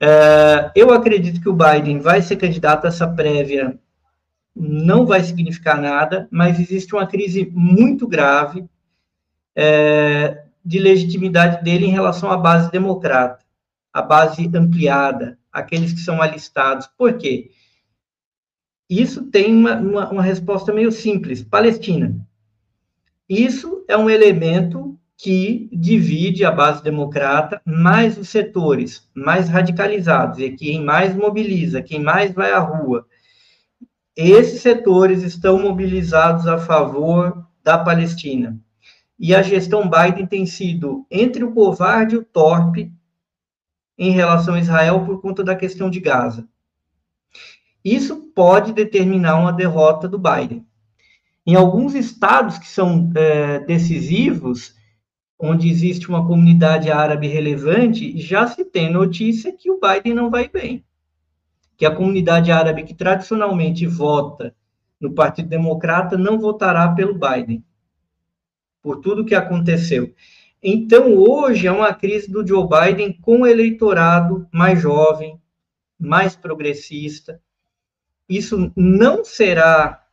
Uh, 0.00 0.70
eu 0.74 0.92
acredito 0.92 1.40
que 1.40 1.48
o 1.48 1.56
Biden 1.56 1.98
vai 1.98 2.22
ser 2.22 2.36
candidato 2.36 2.86
a 2.86 2.88
essa 2.88 3.06
prévia, 3.06 3.78
não 4.54 5.04
vai 5.04 5.22
significar 5.22 5.80
nada, 5.80 6.26
mas 6.30 6.58
existe 6.58 6.94
uma 6.94 7.06
crise 7.06 7.50
muito 7.52 8.06
grave 8.06 8.60
uh, 8.60 10.38
de 10.64 10.78
legitimidade 10.78 11.62
dele 11.62 11.86
em 11.86 11.92
relação 11.92 12.30
à 12.30 12.36
base 12.36 12.70
democrata, 12.70 13.44
a 13.92 14.00
base 14.00 14.50
ampliada, 14.54 15.37
aqueles 15.58 15.92
que 15.92 16.00
são 16.00 16.20
alistados. 16.22 16.88
Por 16.96 17.18
quê? 17.18 17.50
Isso 18.88 19.24
tem 19.30 19.54
uma, 19.54 19.76
uma, 19.76 20.10
uma 20.10 20.22
resposta 20.22 20.72
meio 20.72 20.90
simples: 20.90 21.42
Palestina. 21.42 22.16
Isso 23.28 23.84
é 23.86 23.96
um 23.96 24.08
elemento 24.08 24.98
que 25.18 25.68
divide 25.72 26.44
a 26.44 26.50
base 26.50 26.82
democrata 26.82 27.60
mais 27.66 28.16
os 28.16 28.28
setores 28.28 29.06
mais 29.12 29.48
radicalizados, 29.48 30.38
e 30.38 30.50
quem 30.50 30.82
mais 30.82 31.14
mobiliza, 31.14 31.82
quem 31.82 32.00
mais 32.00 32.32
vai 32.32 32.52
à 32.52 32.60
rua. 32.60 33.04
esses 34.16 34.62
setores 34.62 35.22
estão 35.22 35.60
mobilizados 35.60 36.46
a 36.46 36.56
favor 36.56 37.46
da 37.62 37.76
Palestina. 37.76 38.58
E 39.18 39.34
a 39.34 39.42
gestão 39.42 39.90
Biden 39.90 40.26
tem 40.26 40.46
sido 40.46 41.04
entre 41.10 41.42
o 41.42 41.52
covarde 41.52 42.14
e 42.14 42.18
o 42.18 42.24
torpe 42.24 42.92
em 43.98 44.12
relação 44.12 44.54
a 44.54 44.60
Israel 44.60 45.04
por 45.04 45.20
conta 45.20 45.42
da 45.42 45.56
questão 45.56 45.90
de 45.90 45.98
Gaza. 45.98 46.48
Isso 47.84 48.32
pode 48.34 48.72
determinar 48.72 49.36
uma 49.36 49.52
derrota 49.52 50.08
do 50.08 50.18
Biden. 50.18 50.64
Em 51.46 51.54
alguns 51.54 51.94
estados 51.94 52.58
que 52.58 52.68
são 52.68 53.10
é, 53.16 53.60
decisivos, 53.60 54.76
onde 55.38 55.68
existe 55.70 56.08
uma 56.08 56.26
comunidade 56.26 56.90
árabe 56.90 57.26
relevante, 57.26 58.18
já 58.18 58.46
se 58.46 58.64
tem 58.64 58.92
notícia 58.92 59.52
que 59.52 59.70
o 59.70 59.80
Biden 59.80 60.14
não 60.14 60.30
vai 60.30 60.48
bem. 60.48 60.84
Que 61.76 61.86
a 61.86 61.94
comunidade 61.94 62.50
árabe 62.52 62.82
que 62.82 62.92
tradicionalmente 62.92 63.86
vota 63.86 64.54
no 65.00 65.12
Partido 65.12 65.48
Democrata 65.48 66.18
não 66.18 66.38
votará 66.38 66.88
pelo 66.92 67.14
Biden, 67.14 67.64
por 68.82 68.96
tudo 69.00 69.24
que 69.24 69.34
aconteceu. 69.34 70.12
Então, 70.62 71.14
hoje 71.14 71.68
é 71.68 71.72
uma 71.72 71.94
crise 71.94 72.30
do 72.30 72.44
Joe 72.46 72.66
Biden 72.68 73.12
com 73.12 73.42
o 73.42 73.46
eleitorado 73.46 74.48
mais 74.52 74.80
jovem, 74.80 75.40
mais 75.98 76.34
progressista. 76.34 77.40
Isso 78.28 78.72
não 78.74 79.24
será 79.24 80.04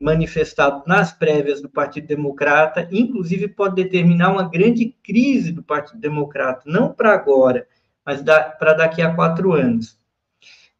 manifestado 0.00 0.82
nas 0.84 1.12
prévias 1.12 1.62
do 1.62 1.68
Partido 1.68 2.08
Democrata, 2.08 2.88
inclusive 2.90 3.46
pode 3.46 3.76
determinar 3.76 4.32
uma 4.32 4.48
grande 4.48 4.96
crise 5.02 5.52
do 5.52 5.62
Partido 5.62 6.00
Democrata, 6.00 6.62
não 6.66 6.92
para 6.92 7.14
agora, 7.14 7.66
mas 8.04 8.20
para 8.20 8.74
daqui 8.74 9.00
a 9.00 9.14
quatro 9.14 9.52
anos. 9.52 9.96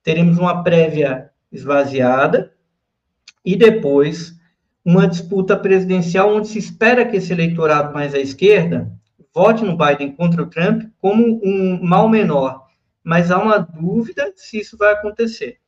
Teremos 0.02 0.38
uma 0.38 0.64
prévia 0.64 1.30
esvaziada 1.52 2.52
e 3.44 3.54
depois 3.54 4.34
uma 4.84 5.06
disputa 5.06 5.56
presidencial 5.56 6.34
onde 6.34 6.48
se 6.48 6.58
espera 6.58 7.06
que 7.06 7.16
esse 7.16 7.32
eleitorado 7.32 7.94
mais 7.94 8.12
à 8.12 8.18
esquerda 8.18 8.92
vote 9.34 9.64
no 9.64 9.76
Biden 9.76 10.12
contra 10.12 10.42
o 10.42 10.46
Trump 10.46 10.84
como 11.00 11.40
um 11.44 11.82
mal 11.82 12.08
menor, 12.08 12.66
mas 13.02 13.30
há 13.30 13.38
uma 13.38 13.58
dúvida 13.58 14.32
se 14.36 14.60
isso 14.60 14.76
vai 14.78 14.92
acontecer, 14.92 15.58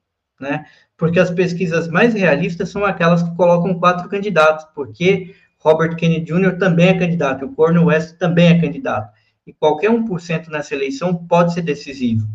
né? 0.40 0.66
Porque 0.96 1.18
as 1.18 1.30
pesquisas 1.30 1.88
mais 1.88 2.14
realistas 2.14 2.70
são 2.70 2.84
aquelas 2.84 3.22
que 3.22 3.34
colocam 3.34 3.78
quatro 3.78 4.08
candidatos, 4.08 4.64
porque 4.74 5.34
Robert 5.58 5.96
Kennedy 5.96 6.32
Jr. 6.32 6.58
também 6.58 6.88
é 6.88 6.98
candidato, 6.98 7.44
o 7.44 7.52
Cornel 7.52 7.86
West 7.86 8.16
também 8.18 8.48
é 8.48 8.60
candidato, 8.60 9.12
e 9.44 9.52
qualquer 9.52 9.90
1% 9.90 10.48
nessa 10.48 10.74
eleição 10.74 11.14
pode 11.26 11.52
ser 11.52 11.62
decisivo, 11.62 12.26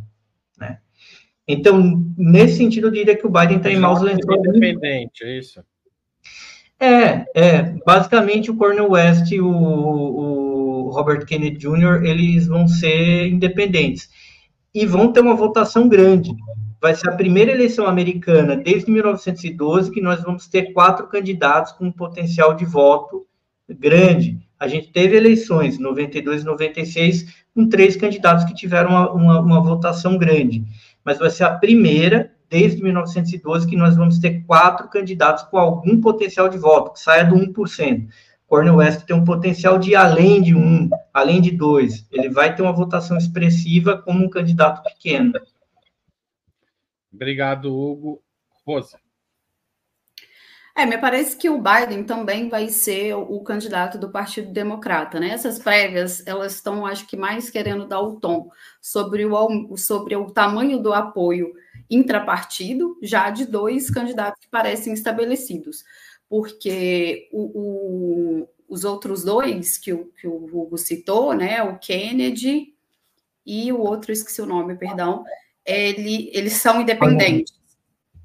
né? 0.59 0.79
Então, 1.47 2.05
nesse 2.17 2.57
sentido, 2.57 2.87
eu 2.87 2.91
diria 2.91 3.17
que 3.17 3.25
o 3.25 3.29
Biden 3.29 3.57
está 3.57 3.69
em 3.69 3.79
maus 3.79 3.99
lençóis. 3.99 4.39
Independente, 4.45 5.23
é 5.23 5.39
isso? 5.39 5.63
É, 6.79 7.25
é. 7.35 7.75
Basicamente, 7.85 8.49
o 8.49 8.55
Cornel 8.55 8.91
West 8.91 9.31
o, 9.33 9.47
o 9.47 10.50
Robert 10.91 11.25
Kennedy 11.25 11.57
Jr., 11.57 12.03
eles 12.03 12.47
vão 12.47 12.67
ser 12.67 13.27
independentes. 13.27 14.09
E 14.73 14.85
vão 14.85 15.11
ter 15.11 15.19
uma 15.19 15.35
votação 15.35 15.89
grande. 15.89 16.31
Vai 16.81 16.95
ser 16.95 17.09
a 17.09 17.15
primeira 17.15 17.51
eleição 17.51 17.85
americana 17.85 18.55
desde 18.55 18.89
1912 18.89 19.91
que 19.91 20.01
nós 20.01 20.21
vamos 20.23 20.47
ter 20.47 20.73
quatro 20.73 21.07
candidatos 21.07 21.73
com 21.73 21.85
um 21.85 21.91
potencial 21.91 22.53
de 22.53 22.65
voto 22.65 23.25
grande. 23.69 24.39
A 24.59 24.67
gente 24.67 24.91
teve 24.91 25.15
eleições, 25.15 25.77
92 25.77 26.41
e 26.41 26.45
96, 26.45 27.25
com 27.53 27.67
três 27.67 27.95
candidatos 27.95 28.45
que 28.45 28.53
tiveram 28.53 28.89
uma, 28.89 29.11
uma, 29.11 29.39
uma 29.39 29.61
votação 29.61 30.17
grande. 30.17 30.63
Mas 31.03 31.19
vai 31.19 31.29
ser 31.29 31.43
a 31.43 31.55
primeira 31.55 32.31
desde 32.49 32.83
1912 32.83 33.65
que 33.65 33.77
nós 33.77 33.95
vamos 33.95 34.19
ter 34.19 34.43
quatro 34.45 34.89
candidatos 34.89 35.43
com 35.45 35.57
algum 35.57 36.01
potencial 36.01 36.49
de 36.49 36.57
voto, 36.57 36.93
que 36.93 36.99
saia 36.99 37.23
do 37.23 37.35
1%. 37.35 38.07
Cornel 38.51 38.75
West 38.75 39.05
tem 39.05 39.15
um 39.15 39.23
potencial 39.23 39.79
de 39.79 39.95
além 39.95 40.41
de 40.41 40.53
um, 40.53 40.89
além 41.13 41.39
de 41.39 41.51
dois. 41.51 42.05
Ele 42.11 42.29
vai 42.29 42.53
ter 42.53 42.61
uma 42.61 42.73
votação 42.73 43.17
expressiva 43.17 44.01
como 44.01 44.25
um 44.25 44.29
candidato 44.29 44.83
pequeno. 44.83 45.39
Obrigado, 47.13 47.73
Hugo. 47.73 48.21
Rosa. 48.67 48.99
É, 50.75 50.85
me 50.85 50.97
parece 50.97 51.37
que 51.37 51.49
o 51.49 51.61
Biden 51.61 52.03
também 52.03 52.49
vai 52.49 52.67
ser 52.67 53.13
o 53.13 53.39
candidato 53.41 53.97
do 53.97 54.11
Partido 54.11 54.51
Democrata, 54.51 55.17
né? 55.17 55.29
Essas 55.29 55.57
prévias, 55.57 56.21
elas 56.27 56.55
estão, 56.55 56.85
acho 56.85 57.07
que, 57.07 57.15
mais 57.15 57.49
querendo 57.49 57.87
dar 57.87 58.01
o 58.01 58.19
tom 58.19 58.49
sobre 58.81 59.25
o, 59.25 59.77
sobre 59.77 60.17
o 60.17 60.29
tamanho 60.29 60.77
do 60.77 60.91
apoio 60.91 61.53
intrapartido, 61.89 62.97
já 63.01 63.29
de 63.29 63.45
dois 63.45 63.89
candidatos 63.89 64.41
que 64.41 64.49
parecem 64.49 64.93
estabelecidos, 64.93 65.85
porque 66.31 67.27
o, 67.29 67.41
o, 67.59 68.49
os 68.69 68.85
outros 68.85 69.21
dois 69.21 69.77
que 69.77 69.91
o, 69.91 70.05
que 70.13 70.25
o 70.25 70.45
Hugo 70.45 70.77
citou, 70.77 71.33
né, 71.33 71.61
o 71.61 71.77
Kennedy 71.77 72.73
e 73.45 73.69
o 73.73 73.81
outro, 73.81 74.13
esqueci 74.13 74.41
o 74.41 74.45
nome, 74.45 74.77
perdão, 74.77 75.25
ele, 75.65 76.29
eles 76.31 76.53
são 76.53 76.79
independentes. 76.79 77.53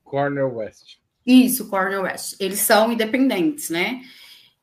Cornel 0.05 0.55
West. 0.55 0.99
Isso, 1.27 1.69
Cornel 1.69 2.03
West. 2.03 2.37
Eles 2.38 2.61
são 2.61 2.92
independentes, 2.92 3.71
né? 3.71 4.01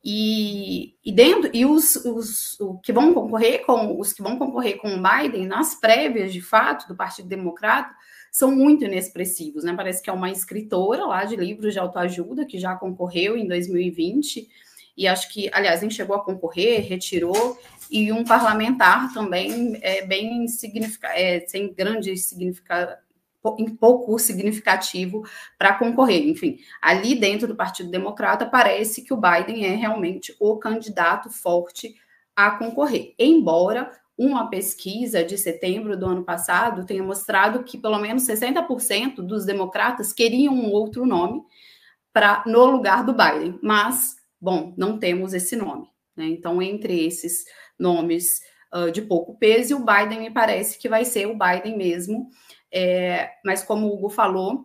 E, 0.02 0.94
e 1.04 1.12
dentro 1.12 1.50
e 1.52 1.66
os, 1.66 1.96
os, 1.96 2.58
os 2.58 2.80
que 2.82 2.94
vão 2.94 3.12
concorrer 3.12 3.66
com 3.66 4.00
os 4.00 4.14
que 4.14 4.22
vão 4.22 4.38
concorrer 4.38 4.78
com 4.78 4.88
o 4.88 5.02
Biden 5.02 5.46
nas 5.46 5.74
prévias 5.74 6.32
de 6.32 6.40
fato 6.40 6.88
do 6.88 6.96
Partido 6.96 7.28
Democrata 7.28 7.94
são 8.34 8.50
muito 8.50 8.84
inexpressivos, 8.84 9.62
né? 9.62 9.72
Parece 9.76 10.02
que 10.02 10.10
é 10.10 10.12
uma 10.12 10.28
escritora 10.28 11.06
lá 11.06 11.24
de 11.24 11.36
livros 11.36 11.72
de 11.72 11.78
autoajuda 11.78 12.44
que 12.44 12.58
já 12.58 12.74
concorreu 12.74 13.36
em 13.36 13.46
2020 13.46 14.48
e 14.96 15.06
acho 15.06 15.32
que, 15.32 15.48
aliás, 15.52 15.82
nem 15.82 15.88
chegou 15.88 16.16
a 16.16 16.24
concorrer, 16.24 16.84
retirou, 16.84 17.56
e 17.88 18.10
um 18.10 18.24
parlamentar 18.24 19.14
também 19.14 19.78
é 19.80 20.04
bem 20.04 20.48
significa, 20.48 21.16
é, 21.16 21.46
sem 21.46 21.72
grande 21.72 22.16
significado, 22.16 22.96
pouco 23.78 24.18
significativo 24.18 25.22
para 25.56 25.74
concorrer. 25.74 26.26
Enfim, 26.26 26.58
ali 26.82 27.14
dentro 27.14 27.46
do 27.46 27.54
Partido 27.54 27.88
Democrata 27.88 28.44
parece 28.44 29.02
que 29.02 29.14
o 29.14 29.20
Biden 29.20 29.64
é 29.64 29.76
realmente 29.76 30.34
o 30.40 30.56
candidato 30.56 31.30
forte 31.30 31.94
a 32.34 32.50
concorrer, 32.50 33.14
embora 33.16 33.92
uma 34.16 34.48
pesquisa 34.48 35.24
de 35.24 35.36
setembro 35.36 35.96
do 35.96 36.06
ano 36.06 36.24
passado 36.24 36.86
tenha 36.86 37.02
mostrado 37.02 37.64
que 37.64 37.76
pelo 37.76 37.98
menos 37.98 38.24
60% 38.24 39.16
dos 39.16 39.44
democratas 39.44 40.12
queriam 40.12 40.54
um 40.54 40.70
outro 40.70 41.04
nome 41.04 41.42
para 42.12 42.44
no 42.46 42.64
lugar 42.66 43.04
do 43.04 43.12
Biden, 43.12 43.58
mas 43.60 44.14
bom, 44.40 44.72
não 44.76 44.98
temos 44.98 45.34
esse 45.34 45.56
nome. 45.56 45.88
Né? 46.16 46.26
Então, 46.26 46.62
entre 46.62 47.04
esses 47.04 47.44
nomes 47.78 48.40
uh, 48.72 48.90
de 48.90 49.02
pouco 49.02 49.36
peso, 49.36 49.76
o 49.76 49.84
Biden 49.84 50.20
me 50.20 50.30
parece 50.30 50.78
que 50.78 50.88
vai 50.88 51.04
ser 51.04 51.26
o 51.26 51.36
Biden 51.36 51.76
mesmo. 51.76 52.28
É, 52.72 53.30
mas 53.44 53.62
como 53.62 53.86
o 53.86 53.94
Hugo 53.94 54.10
falou, 54.10 54.64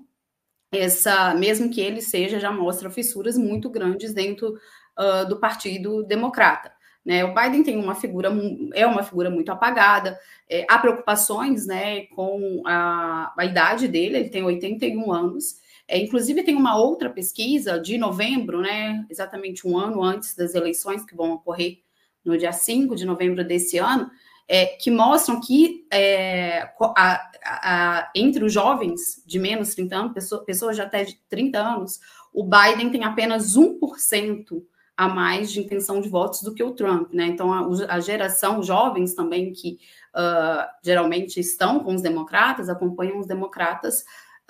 essa, 0.71 1.33
mesmo 1.35 1.69
que 1.69 1.81
ele 1.81 2.01
seja, 2.01 2.39
já 2.39 2.51
mostra 2.51 2.89
fissuras 2.89 3.37
muito 3.37 3.69
grandes 3.69 4.13
dentro 4.13 4.55
uh, 4.97 5.27
do 5.27 5.39
Partido 5.39 6.03
Democrata. 6.03 6.71
Né? 7.05 7.23
O 7.23 7.33
Biden 7.33 7.63
tem 7.63 7.77
uma 7.77 7.95
figura, 7.95 8.29
é 8.73 8.85
uma 8.85 9.03
figura 9.03 9.29
muito 9.29 9.51
apagada, 9.51 10.19
é, 10.49 10.65
há 10.69 10.77
preocupações 10.77 11.65
né, 11.65 12.05
com 12.07 12.61
a, 12.65 13.33
a 13.37 13.45
idade 13.45 13.87
dele, 13.87 14.17
ele 14.17 14.29
tem 14.29 14.43
81 14.43 15.11
anos. 15.11 15.57
É, 15.87 15.97
inclusive, 15.97 16.43
tem 16.43 16.55
uma 16.55 16.77
outra 16.77 17.09
pesquisa 17.09 17.79
de 17.79 17.97
novembro, 17.97 18.61
né, 18.61 19.05
exatamente 19.09 19.67
um 19.67 19.77
ano 19.77 20.03
antes 20.03 20.35
das 20.35 20.53
eleições 20.53 21.03
que 21.03 21.15
vão 21.15 21.31
ocorrer 21.31 21.79
no 22.23 22.37
dia 22.37 22.51
5 22.51 22.95
de 22.95 23.05
novembro 23.05 23.43
desse 23.43 23.77
ano, 23.77 24.09
é, 24.47 24.65
que 24.65 24.91
mostram 24.91 25.39
que 25.39 25.85
é, 25.91 26.69
a, 26.95 27.31
a, 27.43 28.11
entre 28.15 28.43
os 28.43 28.51
jovens 28.51 29.23
de 29.25 29.39
menos 29.39 29.73
30 29.75 29.95
anos, 29.95 30.13
pessoas, 30.13 30.43
pessoas 30.43 30.75
de 30.75 30.81
até 30.81 31.03
de 31.03 31.19
30 31.29 31.59
anos, 31.59 31.99
o 32.33 32.43
Biden 32.43 32.89
tem 32.89 33.03
apenas 33.03 33.55
1% 33.55 34.63
a 34.99 35.07
mais 35.07 35.49
de 35.49 35.61
intenção 35.61 36.01
de 36.01 36.09
votos 36.09 36.41
do 36.41 36.53
que 36.53 36.61
o 36.61 36.73
Trump, 36.73 37.13
né? 37.13 37.25
Então 37.25 37.53
a, 37.53 37.95
a 37.95 38.01
geração, 38.01 38.61
jovens 38.61 39.13
também 39.13 39.53
que 39.53 39.79
uh, 40.13 40.67
geralmente 40.83 41.39
estão 41.39 41.79
com 41.79 41.95
os 41.95 42.01
democratas, 42.01 42.67
acompanham 42.67 43.17
os 43.17 43.25
democratas, 43.25 44.01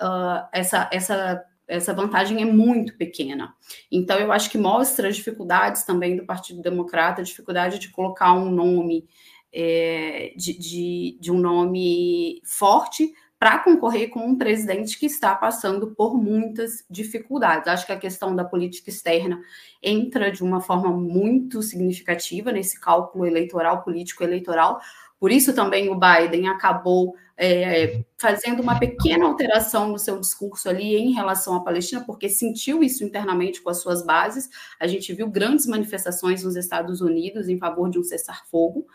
uh, 0.02 0.48
essa, 0.52 0.90
essa, 0.92 1.44
essa 1.68 1.94
vantagem 1.94 2.42
é 2.42 2.44
muito 2.44 2.96
pequena. 2.96 3.54
Então 3.92 4.18
eu 4.18 4.32
acho 4.32 4.50
que 4.50 4.58
mostra 4.58 5.06
as 5.06 5.14
dificuldades 5.14 5.84
também 5.84 6.16
do 6.16 6.26
Partido 6.26 6.60
Democrata, 6.60 7.20
a 7.20 7.24
dificuldade 7.24 7.78
de 7.78 7.88
colocar 7.90 8.32
um 8.32 8.50
nome 8.50 9.06
é, 9.52 10.32
de, 10.36 10.58
de, 10.58 11.18
de 11.20 11.30
um 11.30 11.38
nome 11.38 12.42
forte 12.44 13.14
para 13.40 13.58
concorrer 13.58 14.10
com 14.10 14.20
um 14.20 14.36
presidente 14.36 14.98
que 14.98 15.06
está 15.06 15.34
passando 15.34 15.94
por 15.94 16.14
muitas 16.14 16.84
dificuldades. 16.90 17.68
Acho 17.68 17.86
que 17.86 17.92
a 17.92 17.98
questão 17.98 18.36
da 18.36 18.44
política 18.44 18.90
externa 18.90 19.40
entra 19.82 20.30
de 20.30 20.44
uma 20.44 20.60
forma 20.60 20.92
muito 20.92 21.62
significativa 21.62 22.52
nesse 22.52 22.78
cálculo 22.78 23.24
eleitoral, 23.24 23.82
político 23.82 24.22
eleitoral. 24.22 24.78
Por 25.18 25.32
isso 25.32 25.54
também 25.54 25.88
o 25.88 25.98
Biden 25.98 26.48
acabou 26.48 27.14
é, 27.34 28.04
fazendo 28.18 28.60
uma 28.60 28.78
pequena 28.78 29.24
alteração 29.24 29.88
no 29.88 29.98
seu 29.98 30.20
discurso 30.20 30.68
ali 30.68 30.94
em 30.96 31.12
relação 31.12 31.54
à 31.54 31.64
Palestina, 31.64 32.04
porque 32.04 32.28
sentiu 32.28 32.82
isso 32.82 33.02
internamente 33.02 33.62
com 33.62 33.70
as 33.70 33.80
suas 33.80 34.04
bases. 34.04 34.50
A 34.78 34.86
gente 34.86 35.14
viu 35.14 35.26
grandes 35.26 35.64
manifestações 35.64 36.44
nos 36.44 36.56
Estados 36.56 37.00
Unidos 37.00 37.48
em 37.48 37.58
favor 37.58 37.88
de 37.88 37.98
um 37.98 38.04
cessar-fogo. 38.04 38.86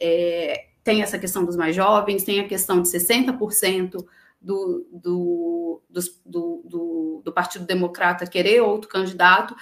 É, 0.00 0.69
tem 0.82 1.02
essa 1.02 1.18
questão 1.18 1.44
dos 1.44 1.56
mais 1.56 1.74
jovens, 1.76 2.24
tem 2.24 2.40
a 2.40 2.48
questão 2.48 2.80
de 2.82 2.88
60% 2.88 4.04
do, 4.40 4.86
do, 4.92 5.82
do, 5.88 6.62
do, 6.64 7.22
do 7.24 7.32
Partido 7.32 7.66
Democrata 7.66 8.26
querer 8.26 8.60
outro 8.62 8.88
candidato, 8.88 9.54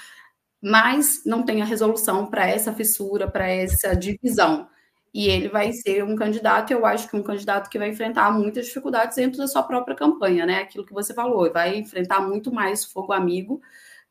mas 0.61 1.23
não 1.25 1.45
tem 1.45 1.63
a 1.63 1.65
resolução 1.65 2.27
para 2.27 2.47
essa 2.49 2.73
fissura, 2.73 3.31
para 3.31 3.49
essa 3.49 3.95
divisão 3.95 4.69
e 5.13 5.29
ele 5.29 5.49
vai 5.49 5.73
ser 5.73 6.05
um 6.05 6.15
candidato, 6.15 6.71
eu 6.71 6.85
acho 6.85 7.09
que 7.09 7.17
um 7.17 7.23
candidato 7.23 7.71
que 7.71 7.79
vai 7.79 7.89
enfrentar 7.89 8.31
muitas 8.31 8.67
dificuldades 8.67 9.17
dentro 9.17 9.39
da 9.39 9.47
sua 9.47 9.63
própria 9.63 9.97
campanha, 9.97 10.45
né? 10.45 10.61
Aquilo 10.61 10.85
que 10.85 10.93
você 10.93 11.15
falou, 11.15 11.51
vai 11.53 11.77
enfrentar 11.77 12.21
muito 12.21 12.53
mais 12.53 12.85
fogo 12.85 13.13
amigo 13.13 13.61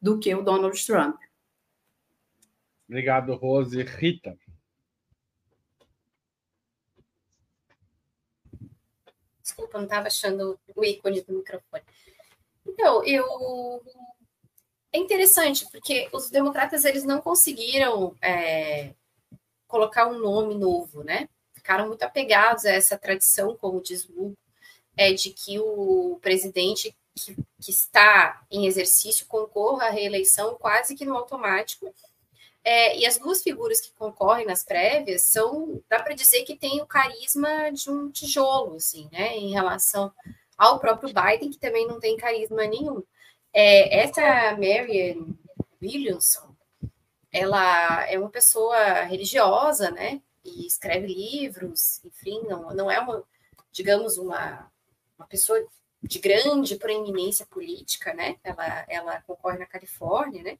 do 0.01 0.19
que 0.19 0.33
o 0.33 0.41
Donald 0.41 0.85
Trump. 0.85 1.15
Obrigado, 2.87 3.35
Rose. 3.35 3.81
Rita. 3.83 4.37
Desculpa, 9.47 9.77
não 9.77 9.85
estava 9.85 10.07
achando 10.07 10.59
o 10.75 10.83
ícone 10.83 11.21
do 11.21 11.31
microfone. 11.31 11.81
Então, 12.67 13.01
eu 13.05 13.81
é 14.91 14.97
interessante 14.97 15.65
porque 15.71 16.09
os 16.11 16.29
democratas 16.29 16.83
eles 16.83 17.05
não 17.05 17.21
conseguiram 17.21 18.13
é 18.21 18.93
colocar 19.65 20.05
um 20.07 20.19
nome 20.19 20.53
novo, 20.53 21.01
né? 21.01 21.29
Ficaram 21.53 21.87
muito 21.87 22.03
apegados 22.03 22.65
a 22.65 22.71
essa 22.71 22.97
tradição, 22.97 23.55
como 23.55 23.81
diz 23.81 24.05
o 24.09 24.35
é, 24.97 25.13
de 25.13 25.29
que 25.29 25.57
o 25.59 26.19
presidente 26.21 26.93
que, 27.15 27.33
que, 27.61 27.71
está 27.71 28.45
em 28.51 28.65
exercício 28.65 29.27
concorra 29.27 29.85
à 29.85 29.89
reeleição 29.89 30.55
quase 30.55 30.93
que 30.93 31.05
no 31.05 31.15
automático. 31.15 31.93
É, 32.69 32.99
e 32.99 33.05
as 33.05 33.17
duas 33.17 33.41
figuras 33.41 33.79
que 33.79 33.93
concorrem 33.93 34.45
nas 34.45 34.61
prévias 34.61 35.21
são, 35.21 35.81
dá 35.87 36.03
para 36.03 36.13
dizer 36.13 36.43
que 36.43 36.53
tem 36.53 36.81
o 36.81 36.85
carisma 36.85 37.71
de 37.71 37.89
um 37.89 38.11
tijolo, 38.11 38.75
assim, 38.75 39.07
né? 39.09 39.37
Em 39.37 39.53
relação 39.53 40.11
ao 40.57 40.77
próprio 40.77 41.13
Biden, 41.13 41.49
que 41.49 41.59
também 41.59 41.87
não 41.87 41.97
tem 41.97 42.17
carisma 42.17 42.65
nenhum. 42.65 43.01
É, 43.53 43.99
essa 43.99 44.21
Marianne 44.57 45.33
Williamson, 45.81 46.53
ela 47.31 48.05
é 48.11 48.19
uma 48.19 48.29
pessoa 48.29 48.77
religiosa, 49.03 49.89
né? 49.89 50.21
E 50.43 50.67
escreve 50.67 51.07
livros, 51.07 52.03
enfim, 52.03 52.41
não, 52.49 52.75
não 52.75 52.91
é 52.91 52.99
uma, 52.99 53.23
digamos, 53.71 54.17
uma, 54.17 54.69
uma 55.17 55.25
pessoa 55.25 55.65
de 56.03 56.19
grande 56.19 56.75
proeminência 56.75 57.45
política, 57.45 58.13
né? 58.13 58.35
Ela, 58.43 58.85
ela 58.89 59.21
concorre 59.21 59.57
na 59.57 59.65
Califórnia, 59.65 60.43
né? 60.43 60.59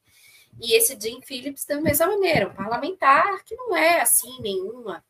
E 0.60 0.76
esse 0.76 0.98
Jim 1.00 1.22
Phillips, 1.22 1.66
da 1.66 1.80
mesma 1.80 2.08
maneira, 2.08 2.48
um 2.48 2.54
parlamentar 2.54 3.44
que 3.44 3.56
não 3.56 3.76
é 3.76 4.02
assim 4.02 4.42
nenhuma, 4.42 5.04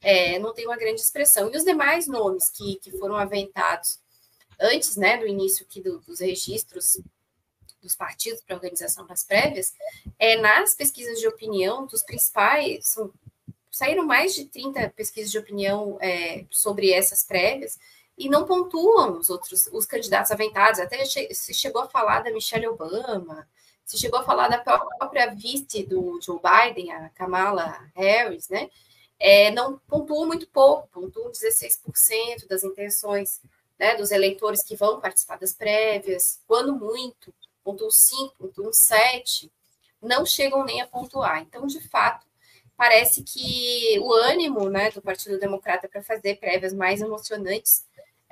é, 0.00 0.38
não 0.38 0.52
tem 0.54 0.66
uma 0.66 0.76
grande 0.76 1.00
expressão. 1.00 1.50
E 1.52 1.56
os 1.56 1.64
demais 1.64 2.06
nomes 2.06 2.50
que, 2.50 2.76
que 2.76 2.90
foram 2.92 3.16
aventados 3.16 3.98
antes 4.60 4.96
né, 4.96 5.16
do 5.18 5.26
início 5.26 5.66
aqui 5.68 5.80
do, 5.80 5.98
dos 6.00 6.20
registros 6.20 7.00
dos 7.82 7.94
partidos 7.94 8.40
para 8.40 8.56
organização 8.56 9.06
das 9.06 9.22
prévias, 9.22 9.74
é, 10.18 10.36
nas 10.38 10.74
pesquisas 10.74 11.20
de 11.20 11.28
opinião 11.28 11.86
dos 11.86 12.02
principais, 12.02 12.86
são, 12.88 13.12
saíram 13.70 14.06
mais 14.06 14.34
de 14.34 14.46
30 14.46 14.88
pesquisas 14.90 15.30
de 15.30 15.38
opinião 15.38 15.98
é, 16.00 16.46
sobre 16.50 16.90
essas 16.90 17.24
prévias, 17.24 17.78
e 18.16 18.28
não 18.28 18.46
pontuam 18.46 19.18
os 19.18 19.28
outros, 19.28 19.68
os 19.72 19.84
candidatos 19.84 20.30
aventados, 20.30 20.80
até 20.80 21.04
se 21.04 21.52
chegou 21.52 21.82
a 21.82 21.88
falar 21.88 22.22
da 22.22 22.32
Michelle 22.32 22.68
Obama, 22.68 23.46
se 23.84 23.98
chegou 23.98 24.20
a 24.20 24.24
falar 24.24 24.48
da 24.48 24.58
própria 24.58 25.34
vice 25.34 25.84
do 25.84 26.18
Joe 26.20 26.40
Biden, 26.40 26.92
a 26.92 27.08
Kamala 27.10 27.90
Harris, 27.94 28.48
né? 28.48 28.70
É, 29.18 29.50
não 29.50 29.78
pontuam 29.86 30.26
muito 30.26 30.48
pouco, 30.48 30.88
pontuam 30.88 31.30
16% 31.30 32.48
das 32.48 32.64
intenções 32.64 33.40
né, 33.78 33.94
dos 33.96 34.10
eleitores 34.10 34.62
que 34.64 34.76
vão 34.76 35.00
participar 35.00 35.38
das 35.38 35.54
prévias, 35.54 36.40
quando 36.46 36.74
muito, 36.74 37.32
1.5, 37.64 38.32
1.7, 38.40 39.50
não 40.02 40.26
chegam 40.26 40.64
nem 40.64 40.80
a 40.80 40.86
pontuar. 40.86 41.40
Então, 41.42 41.66
de 41.66 41.80
fato, 41.88 42.26
parece 42.76 43.22
que 43.22 43.98
o 44.00 44.12
ânimo 44.12 44.68
né, 44.68 44.90
do 44.90 45.00
Partido 45.00 45.38
Democrata 45.38 45.88
para 45.88 46.02
fazer 46.02 46.36
prévias 46.36 46.72
mais 46.72 47.00
emocionantes 47.00 47.84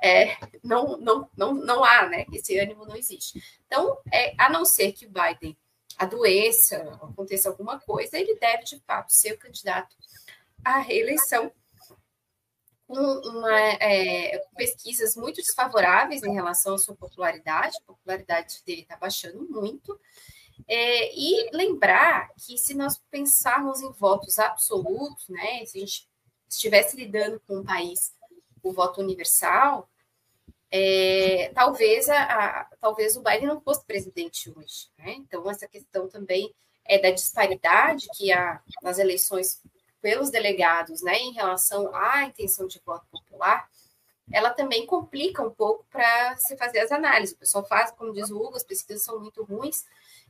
é, 0.03 0.37
não, 0.61 0.97
não, 0.97 1.29
não, 1.35 1.53
não 1.53 1.83
há, 1.85 2.09
né? 2.09 2.25
Esse 2.33 2.59
ânimo 2.59 2.85
não 2.85 2.95
existe. 2.95 3.41
Então, 3.65 3.97
é, 4.11 4.35
a 4.37 4.49
não 4.49 4.65
ser 4.65 4.91
que 4.91 5.05
o 5.05 5.09
Biden 5.09 5.57
adoeça, 5.97 6.77
aconteça 7.01 7.47
alguma 7.47 7.79
coisa, 7.79 8.19
ele 8.19 8.35
deve, 8.35 8.63
de 8.65 8.79
fato, 8.81 9.13
ser 9.13 9.31
o 9.33 9.37
candidato 9.37 9.95
à 10.65 10.79
reeleição 10.79 11.49
com 12.85 12.99
uma, 12.99 13.57
é, 13.79 14.39
pesquisas 14.57 15.15
muito 15.15 15.37
desfavoráveis 15.37 16.21
em 16.21 16.33
relação 16.33 16.75
à 16.75 16.77
sua 16.77 16.95
popularidade, 16.95 17.77
a 17.77 17.85
popularidade 17.85 18.61
dele 18.65 18.81
está 18.81 18.97
baixando 18.97 19.47
muito. 19.49 19.97
É, 20.67 21.15
e 21.17 21.49
lembrar 21.53 22.29
que 22.35 22.57
se 22.57 22.73
nós 22.73 23.01
pensarmos 23.09 23.81
em 23.81 23.91
votos 23.93 24.37
absolutos, 24.37 25.29
né, 25.29 25.65
se 25.65 25.77
a 25.77 25.79
gente 25.79 26.09
estivesse 26.49 26.97
lidando 26.97 27.39
com 27.47 27.59
um 27.59 27.63
país 27.63 28.13
com 28.61 28.71
voto 28.71 29.01
universal, 29.01 29.89
é, 30.75 31.51
talvez, 31.53 32.09
a, 32.09 32.23
a, 32.23 32.63
talvez 32.81 33.15
o 33.15 33.21
Biden 33.21 33.45
não 33.45 33.61
fosse 33.61 33.85
presidente 33.85 34.49
hoje. 34.49 34.89
Né? 34.97 35.13
Então, 35.19 35.47
essa 35.47 35.67
questão 35.67 36.09
também 36.09 36.51
é 36.83 36.97
da 36.97 37.11
disparidade 37.11 38.07
que 38.15 38.31
há 38.31 38.59
nas 38.81 38.97
eleições 38.97 39.61
pelos 40.01 40.31
delegados, 40.31 41.03
né, 41.03 41.15
em 41.19 41.31
relação 41.31 41.93
à 41.95 42.23
intenção 42.23 42.65
de 42.65 42.81
voto 42.83 43.05
popular, 43.11 43.69
ela 44.31 44.49
também 44.49 44.85
complica 44.85 45.43
um 45.43 45.51
pouco 45.51 45.85
para 45.91 46.35
se 46.37 46.57
fazer 46.57 46.79
as 46.79 46.91
análises. 46.91 47.35
O 47.35 47.39
pessoal 47.39 47.65
faz, 47.65 47.91
como 47.91 48.11
diz 48.11 48.31
o 48.31 48.37
Hugo, 48.37 48.57
as 48.57 48.63
pesquisas 48.63 49.03
são 49.03 49.19
muito 49.19 49.43
ruins, 49.43 49.85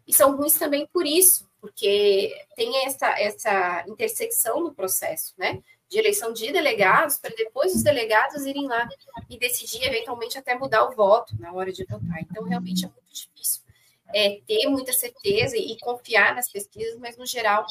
e 0.06 0.13
são 0.13 0.36
ruins 0.36 0.60
também 0.60 0.86
por 0.88 1.08
isso, 1.08 1.49
porque 1.62 2.36
tem 2.56 2.86
essa, 2.86 3.17
essa 3.17 3.86
intersecção 3.88 4.60
no 4.60 4.75
processo, 4.75 5.34
né? 5.38 5.63
De 5.89 5.99
eleição 5.99 6.33
de 6.33 6.51
delegados, 6.51 7.17
para 7.17 7.35
depois 7.35 7.75
os 7.75 7.83
delegados 7.83 8.45
irem 8.45 8.67
lá 8.67 8.87
e 9.29 9.37
decidir, 9.37 9.83
eventualmente, 9.83 10.37
até 10.37 10.55
mudar 10.55 10.85
o 10.89 10.95
voto 10.95 11.35
na 11.39 11.53
hora 11.53 11.71
de 11.71 11.85
votar. 11.85 12.19
Então, 12.21 12.43
realmente 12.43 12.85
é 12.85 12.87
muito 12.87 13.13
difícil 13.13 13.61
é, 14.13 14.41
ter 14.47 14.67
muita 14.67 14.93
certeza 14.93 15.57
e 15.57 15.77
confiar 15.79 16.35
nas 16.35 16.49
pesquisas, 16.49 16.97
mas, 16.99 17.17
no 17.17 17.25
geral, 17.25 17.65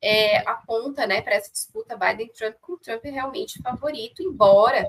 é, 0.00 0.38
aponta 0.48 1.06
né, 1.06 1.20
para 1.20 1.34
essa 1.34 1.50
disputa 1.50 1.96
Biden-Trump 1.96 2.56
com 2.60 2.72
o 2.72 2.78
Trump 2.78 3.04
realmente 3.04 3.60
favorito, 3.62 4.22
embora 4.22 4.88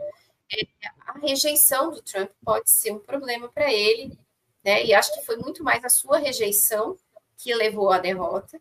é, 0.53 0.67
a 1.05 1.19
rejeição 1.19 1.91
do 1.91 2.01
Trump 2.01 2.29
pode 2.43 2.69
ser 2.69 2.91
um 2.91 2.99
problema 2.99 3.49
para 3.49 3.71
ele, 3.71 4.17
né, 4.63 4.83
e 4.85 4.93
acho 4.93 5.13
que 5.13 5.25
foi 5.25 5.37
muito 5.37 5.63
mais 5.63 5.83
a 5.83 5.89
sua 5.89 6.17
rejeição 6.17 6.97
que 7.37 7.53
levou 7.53 7.91
à 7.91 7.99
derrota 7.99 8.59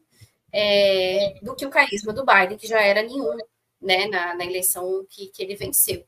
é, 0.53 1.39
do 1.43 1.55
que 1.55 1.67
o 1.67 1.71
carisma 1.71 2.13
do 2.13 2.25
Biden, 2.25 2.59
que 2.59 2.67
já 2.67 2.81
era 2.81 3.03
nenhum 3.03 3.37
né, 3.81 4.07
na, 4.07 4.35
na 4.35 4.45
eleição 4.45 5.07
que, 5.09 5.29
que 5.29 5.43
ele 5.43 5.57
venceu. 5.57 6.07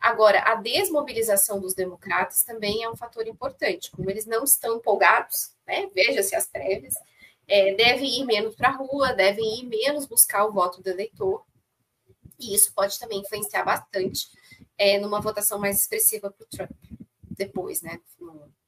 Agora, 0.00 0.40
a 0.40 0.54
desmobilização 0.54 1.60
dos 1.60 1.74
democratas 1.74 2.44
também 2.44 2.84
é 2.84 2.90
um 2.90 2.96
fator 2.96 3.26
importante. 3.26 3.90
Como 3.90 4.08
eles 4.08 4.26
não 4.26 4.44
estão 4.44 4.76
empolgados, 4.76 5.52
né, 5.66 5.88
veja-se 5.94 6.36
as 6.36 6.46
prévias, 6.46 6.94
é, 7.48 7.74
devem 7.74 8.20
ir 8.20 8.24
menos 8.24 8.54
para 8.54 8.68
a 8.68 8.76
rua, 8.76 9.12
devem 9.12 9.60
ir 9.60 9.64
menos 9.64 10.06
buscar 10.06 10.44
o 10.44 10.52
voto 10.52 10.82
do 10.82 10.90
eleitor, 10.90 11.44
e 12.38 12.54
isso 12.54 12.72
pode 12.72 12.98
também 12.98 13.20
influenciar 13.20 13.64
bastante 13.64 14.28
é, 14.76 14.98
numa 14.98 15.20
votação 15.20 15.58
mais 15.58 15.80
expressiva 15.80 16.30
para 16.30 16.44
o 16.44 16.48
Trump, 16.48 16.70
depois, 17.30 17.82
né? 17.82 18.00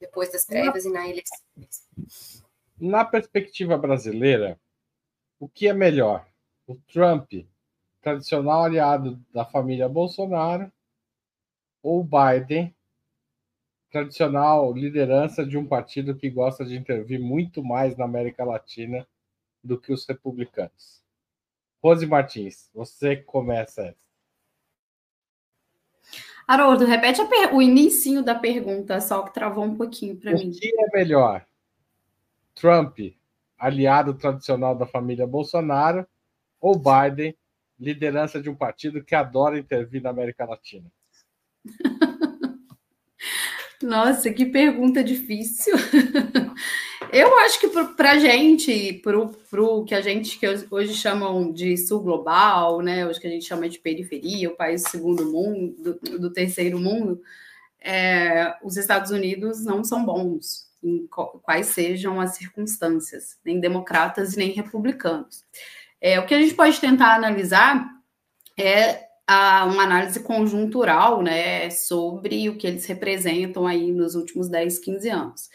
Depois 0.00 0.32
das 0.32 0.44
prévias 0.44 0.84
na, 0.84 0.90
e 0.90 0.92
na 0.92 1.08
eleição. 1.08 1.38
Na 2.80 3.04
perspectiva 3.04 3.78
brasileira, 3.78 4.58
o 5.38 5.48
que 5.48 5.68
é 5.68 5.72
melhor? 5.72 6.26
O 6.66 6.74
Trump, 6.74 7.32
tradicional 8.00 8.64
aliado 8.64 9.22
da 9.32 9.44
família 9.44 9.88
Bolsonaro, 9.88 10.70
ou 11.82 12.04
Biden, 12.04 12.74
tradicional 13.90 14.72
liderança 14.72 15.44
de 15.44 15.58
um 15.58 15.66
partido 15.66 16.14
que 16.14 16.30
gosta 16.30 16.64
de 16.64 16.76
intervir 16.76 17.20
muito 17.20 17.62
mais 17.62 17.96
na 17.96 18.04
América 18.04 18.44
Latina 18.44 19.06
do 19.62 19.78
que 19.78 19.92
os 19.92 20.06
republicanos. 20.06 21.02
Rose 21.82 22.06
Martins, 22.06 22.70
você 22.74 23.16
começa 23.16 23.82
essa. 23.82 24.00
Haroldo, 26.46 26.84
repete 26.84 27.20
o 27.52 27.62
início 27.62 28.24
da 28.24 28.34
pergunta, 28.34 29.00
só 29.00 29.22
que 29.22 29.32
travou 29.32 29.64
um 29.64 29.76
pouquinho 29.76 30.16
para 30.16 30.32
mim. 30.32 30.50
O 30.50 30.52
que 30.52 30.68
é 30.68 30.98
melhor? 30.98 31.46
Trump, 32.54 32.98
aliado 33.56 34.14
tradicional 34.14 34.74
da 34.74 34.84
família 34.84 35.26
Bolsonaro, 35.26 36.06
ou 36.60 36.74
Biden, 36.76 37.36
liderança 37.80 38.40
de 38.40 38.50
um 38.50 38.54
partido 38.54 39.02
que 39.02 39.14
adora 39.14 39.58
intervir 39.58 40.02
na 40.02 40.10
América 40.10 40.44
Latina? 40.44 40.90
Nossa, 43.82 44.30
que 44.30 44.44
pergunta 44.44 45.02
difícil. 45.02 45.74
Eu 47.12 47.36
acho 47.38 47.58
que 47.58 47.68
para 47.96 48.12
a 48.12 48.18
gente, 48.18 48.92
para 49.02 49.18
o 49.62 49.84
que 49.84 49.94
a 49.94 50.00
gente 50.00 50.38
que 50.38 50.46
hoje 50.70 50.94
chamam 50.94 51.50
de 51.50 51.76
sul 51.76 52.00
global, 52.00 52.82
né? 52.82 53.04
Hoje 53.06 53.18
que 53.18 53.26
a 53.26 53.30
gente 53.30 53.44
chama 53.44 53.68
de 53.68 53.80
periferia, 53.80 54.48
o 54.48 54.56
país 54.56 54.84
do 54.84 54.90
segundo 54.90 55.26
mundo, 55.26 55.74
do, 55.76 56.18
do 56.18 56.32
terceiro 56.32 56.78
mundo, 56.78 57.20
é, 57.80 58.54
os 58.62 58.76
Estados 58.76 59.10
Unidos 59.10 59.64
não 59.64 59.82
são 59.82 60.04
bons 60.04 60.70
em 60.82 61.06
quais 61.42 61.66
sejam 61.66 62.20
as 62.20 62.36
circunstâncias, 62.36 63.38
nem 63.44 63.60
democratas 63.60 64.36
nem 64.36 64.50
republicanos. 64.50 65.44
É, 66.00 66.18
o 66.18 66.26
que 66.26 66.34
a 66.34 66.40
gente 66.40 66.54
pode 66.54 66.80
tentar 66.80 67.14
analisar 67.14 67.86
é 68.58 69.10
a, 69.26 69.64
uma 69.66 69.84
análise 69.84 70.20
conjuntural 70.20 71.22
né, 71.22 71.70
sobre 71.70 72.48
o 72.48 72.56
que 72.56 72.66
eles 72.66 72.86
representam 72.86 73.66
aí 73.66 73.92
nos 73.92 74.14
últimos 74.14 74.48
10, 74.48 74.78
15 74.78 75.08
anos. 75.08 75.48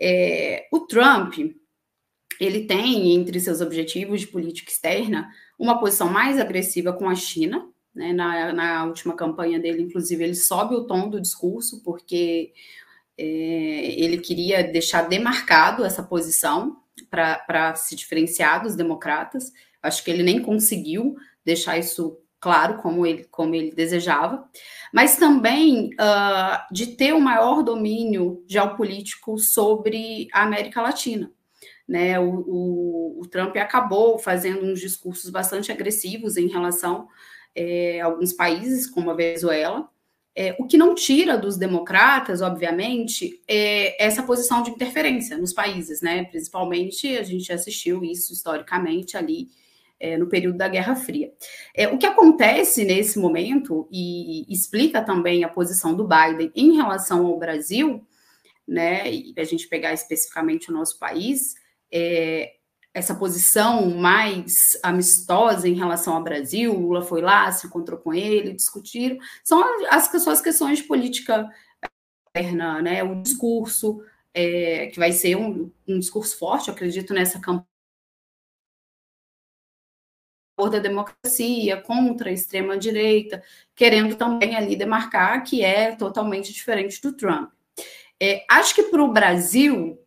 É, 0.00 0.66
o 0.72 0.80
Trump, 0.80 1.34
ele 2.40 2.66
tem 2.66 3.14
entre 3.14 3.38
seus 3.38 3.60
objetivos 3.60 4.20
de 4.20 4.26
política 4.26 4.70
externa 4.70 5.30
uma 5.58 5.78
posição 5.78 6.08
mais 6.08 6.40
agressiva 6.40 6.92
com 6.92 7.08
a 7.08 7.14
China. 7.14 7.68
Né? 7.94 8.12
Na, 8.12 8.52
na, 8.52 8.84
última 8.86 9.14
campanha 9.14 9.60
dele, 9.60 9.82
inclusive, 9.82 10.24
ele 10.24 10.34
sobe 10.34 10.74
o 10.74 10.84
tom 10.84 11.08
do 11.08 11.20
discurso, 11.20 11.82
porque 11.84 12.52
é, 13.16 13.24
ele 13.24 14.18
queria 14.18 14.64
deixar 14.64 15.02
demarcado 15.02 15.84
essa 15.84 16.02
posição 16.02 16.78
para 17.08 17.74
se 17.76 17.94
diferenciar 17.94 18.62
dos 18.62 18.74
democratas. 18.74 19.52
Acho 19.82 20.04
que 20.04 20.10
ele 20.10 20.22
nem 20.22 20.40
conseguiu 20.40 21.16
deixar 21.44 21.78
isso 21.78 22.18
claro, 22.40 22.78
como 22.78 23.06
ele, 23.06 23.24
como 23.30 23.54
ele 23.54 23.70
desejava, 23.70 24.48
mas 24.92 25.16
também 25.16 25.90
uh, 25.94 26.74
de 26.74 26.88
ter 26.88 27.12
o 27.12 27.18
um 27.18 27.20
maior 27.20 27.62
domínio 27.62 28.44
geopolítico 28.48 29.38
sobre 29.38 30.28
a 30.32 30.42
América 30.42 30.82
Latina. 30.82 31.30
Né, 31.88 32.18
o, 32.18 32.44
o, 32.46 33.20
o, 33.20 33.26
Trump 33.28 33.56
acabou 33.56 34.16
fazendo 34.18 34.64
uns 34.64 34.80
discursos 34.80 35.28
bastante 35.30 35.70
agressivos 35.70 36.36
em 36.36 36.46
relação 36.46 37.08
é, 37.54 38.00
a 38.00 38.06
alguns 38.06 38.32
países, 38.32 38.88
como 38.88 39.10
a 39.10 39.14
Venezuela, 39.14 39.88
é, 40.34 40.56
o 40.58 40.66
que 40.66 40.78
não 40.78 40.94
tira 40.94 41.36
dos 41.36 41.58
democratas, 41.58 42.40
obviamente, 42.40 43.42
é 43.46 44.02
essa 44.02 44.22
posição 44.22 44.62
de 44.62 44.70
interferência 44.70 45.36
nos 45.36 45.52
países, 45.52 46.00
né? 46.00 46.24
Principalmente 46.24 47.16
a 47.18 47.22
gente 47.22 47.52
assistiu 47.52 48.02
isso 48.02 48.32
historicamente 48.32 49.16
ali 49.16 49.48
é, 50.02 50.18
no 50.18 50.26
período 50.26 50.58
da 50.58 50.66
Guerra 50.66 50.96
Fria. 50.96 51.32
É, 51.72 51.86
o 51.86 51.96
que 51.96 52.04
acontece 52.04 52.84
nesse 52.84 53.20
momento, 53.20 53.88
e 53.90 54.44
explica 54.52 55.00
também 55.00 55.44
a 55.44 55.48
posição 55.48 55.94
do 55.94 56.06
Biden 56.06 56.50
em 56.56 56.74
relação 56.74 57.24
ao 57.24 57.38
Brasil, 57.38 58.04
né, 58.66 59.10
e 59.10 59.32
a 59.36 59.44
gente 59.44 59.68
pegar 59.68 59.92
especificamente 59.92 60.70
o 60.70 60.74
nosso 60.74 60.98
país, 60.98 61.54
é, 61.90 62.54
essa 62.92 63.14
posição 63.14 63.90
mais 63.90 64.78
amistosa 64.82 65.68
em 65.68 65.74
relação 65.74 66.14
ao 66.14 66.22
Brasil, 66.22 66.74
Lula 66.74 67.02
foi 67.02 67.22
lá, 67.22 67.50
se 67.52 67.66
encontrou 67.66 67.98
com 67.98 68.12
ele, 68.12 68.52
discutiram, 68.52 69.16
são 69.44 69.62
as, 69.88 70.12
as 70.26 70.42
questões 70.42 70.78
de 70.78 70.84
política 70.84 71.48
interna, 72.28 72.82
né, 72.82 73.04
o 73.04 73.22
discurso, 73.22 74.02
é, 74.34 74.88
que 74.88 74.98
vai 74.98 75.12
ser 75.12 75.36
um, 75.36 75.70
um 75.86 75.98
discurso 75.98 76.36
forte, 76.38 76.70
acredito 76.70 77.14
nessa 77.14 77.38
campanha 77.38 77.71
da 80.56 80.78
democracia, 80.78 81.80
contra 81.80 82.30
a 82.30 82.32
extrema-direita, 82.32 83.42
querendo 83.74 84.14
também 84.16 84.54
ali 84.54 84.76
demarcar 84.76 85.42
que 85.42 85.64
é 85.64 85.96
totalmente 85.96 86.52
diferente 86.52 87.00
do 87.00 87.12
Trump. 87.12 87.50
É, 88.20 88.44
acho 88.48 88.74
que 88.74 88.84
para 88.84 89.02
o 89.02 89.12
Brasil, 89.12 89.98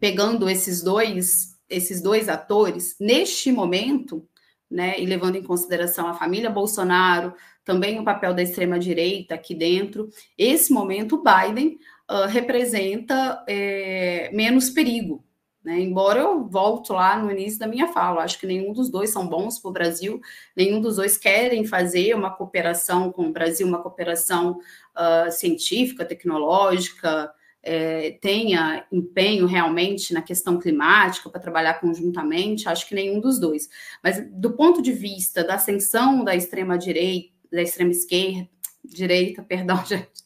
pegando 0.00 0.48
esses 0.48 0.82
dois, 0.82 1.56
esses 1.68 2.02
dois 2.02 2.28
atores, 2.28 2.96
neste 2.98 3.52
momento, 3.52 4.26
né, 4.68 4.98
e 4.98 5.06
levando 5.06 5.36
em 5.36 5.42
consideração 5.42 6.08
a 6.08 6.14
família 6.14 6.50
Bolsonaro, 6.50 7.34
também 7.64 8.00
o 8.00 8.04
papel 8.04 8.34
da 8.34 8.42
extrema-direita 8.42 9.34
aqui 9.34 9.54
dentro, 9.54 10.08
esse 10.36 10.72
momento 10.72 11.16
o 11.16 11.22
Biden 11.22 11.78
uh, 12.10 12.26
representa 12.26 13.44
é, 13.46 14.30
menos 14.32 14.70
perigo, 14.70 15.24
né? 15.64 15.80
Embora 15.80 16.20
eu 16.20 16.44
volto 16.46 16.92
lá 16.92 17.16
no 17.16 17.30
início 17.30 17.58
da 17.58 17.66
minha 17.66 17.88
fala, 17.88 18.22
acho 18.22 18.38
que 18.38 18.46
nenhum 18.46 18.72
dos 18.72 18.90
dois 18.90 19.10
são 19.10 19.26
bons 19.26 19.58
para 19.58 19.68
o 19.68 19.72
Brasil, 19.72 20.20
nenhum 20.56 20.80
dos 20.80 20.96
dois 20.96 21.16
querem 21.16 21.64
fazer 21.64 22.14
uma 22.14 22.30
cooperação 22.30 23.12
com 23.12 23.26
o 23.26 23.32
Brasil, 23.32 23.66
uma 23.66 23.82
cooperação 23.82 24.58
uh, 24.96 25.30
científica, 25.30 26.04
tecnológica, 26.04 27.32
é, 27.62 28.18
tenha 28.20 28.84
empenho 28.90 29.46
realmente 29.46 30.12
na 30.12 30.20
questão 30.20 30.58
climática 30.58 31.30
para 31.30 31.40
trabalhar 31.40 31.74
conjuntamente, 31.74 32.68
acho 32.68 32.88
que 32.88 32.94
nenhum 32.94 33.20
dos 33.20 33.38
dois. 33.38 33.68
Mas 34.02 34.20
do 34.32 34.52
ponto 34.54 34.82
de 34.82 34.92
vista 34.92 35.44
da 35.44 35.54
ascensão 35.54 36.24
da 36.24 36.34
extrema 36.34 36.76
direita, 36.76 37.32
da 37.52 37.62
extrema 37.62 37.92
esquerda, 37.92 38.48
direita, 38.84 39.42
perdão, 39.42 39.84
gente, 39.86 40.21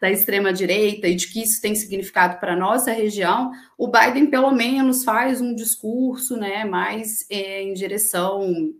da 0.00 0.10
extrema-direita 0.10 1.08
e 1.08 1.14
de 1.14 1.28
que 1.28 1.42
isso 1.42 1.60
tem 1.60 1.74
significado 1.74 2.38
para 2.38 2.54
a 2.54 2.56
nossa 2.56 2.92
região, 2.92 3.50
o 3.76 3.88
Biden, 3.88 4.26
pelo 4.26 4.50
menos, 4.50 5.04
faz 5.04 5.40
um 5.40 5.54
discurso 5.54 6.36
né, 6.36 6.64
mais 6.64 7.26
é, 7.30 7.62
em 7.62 7.74
direção 7.74 8.72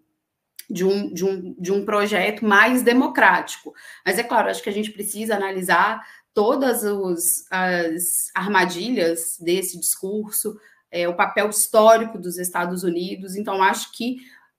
de 0.69 0.85
um, 0.85 1.13
de, 1.13 1.25
um, 1.25 1.55
de 1.59 1.73
um 1.73 1.85
projeto 1.85 2.45
mais 2.45 2.83
democrático. 2.83 3.75
Mas 4.07 4.19
é 4.19 4.23
claro, 4.23 4.49
acho 4.49 4.63
que 4.63 4.71
a 4.71 4.73
gente 4.73 4.93
precisa 4.93 5.35
analisar 5.35 6.01
todas 6.33 6.85
os, 6.85 7.45
as 7.51 8.31
armadilhas 8.35 9.37
desse 9.41 9.79
discurso, 9.79 10.57
é, 10.91 11.09
o 11.09 11.17
papel 11.17 11.51
histórico 11.51 12.19
dos 12.19 12.39
Estados 12.39 12.85
Unidos. 12.85 13.37
Então, 13.37 13.63
acho 13.63 13.93
que 13.93 14.19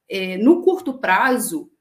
é, 0.09 0.37
no 0.37 0.61
curto 0.61 0.99
prazo, 0.99 1.71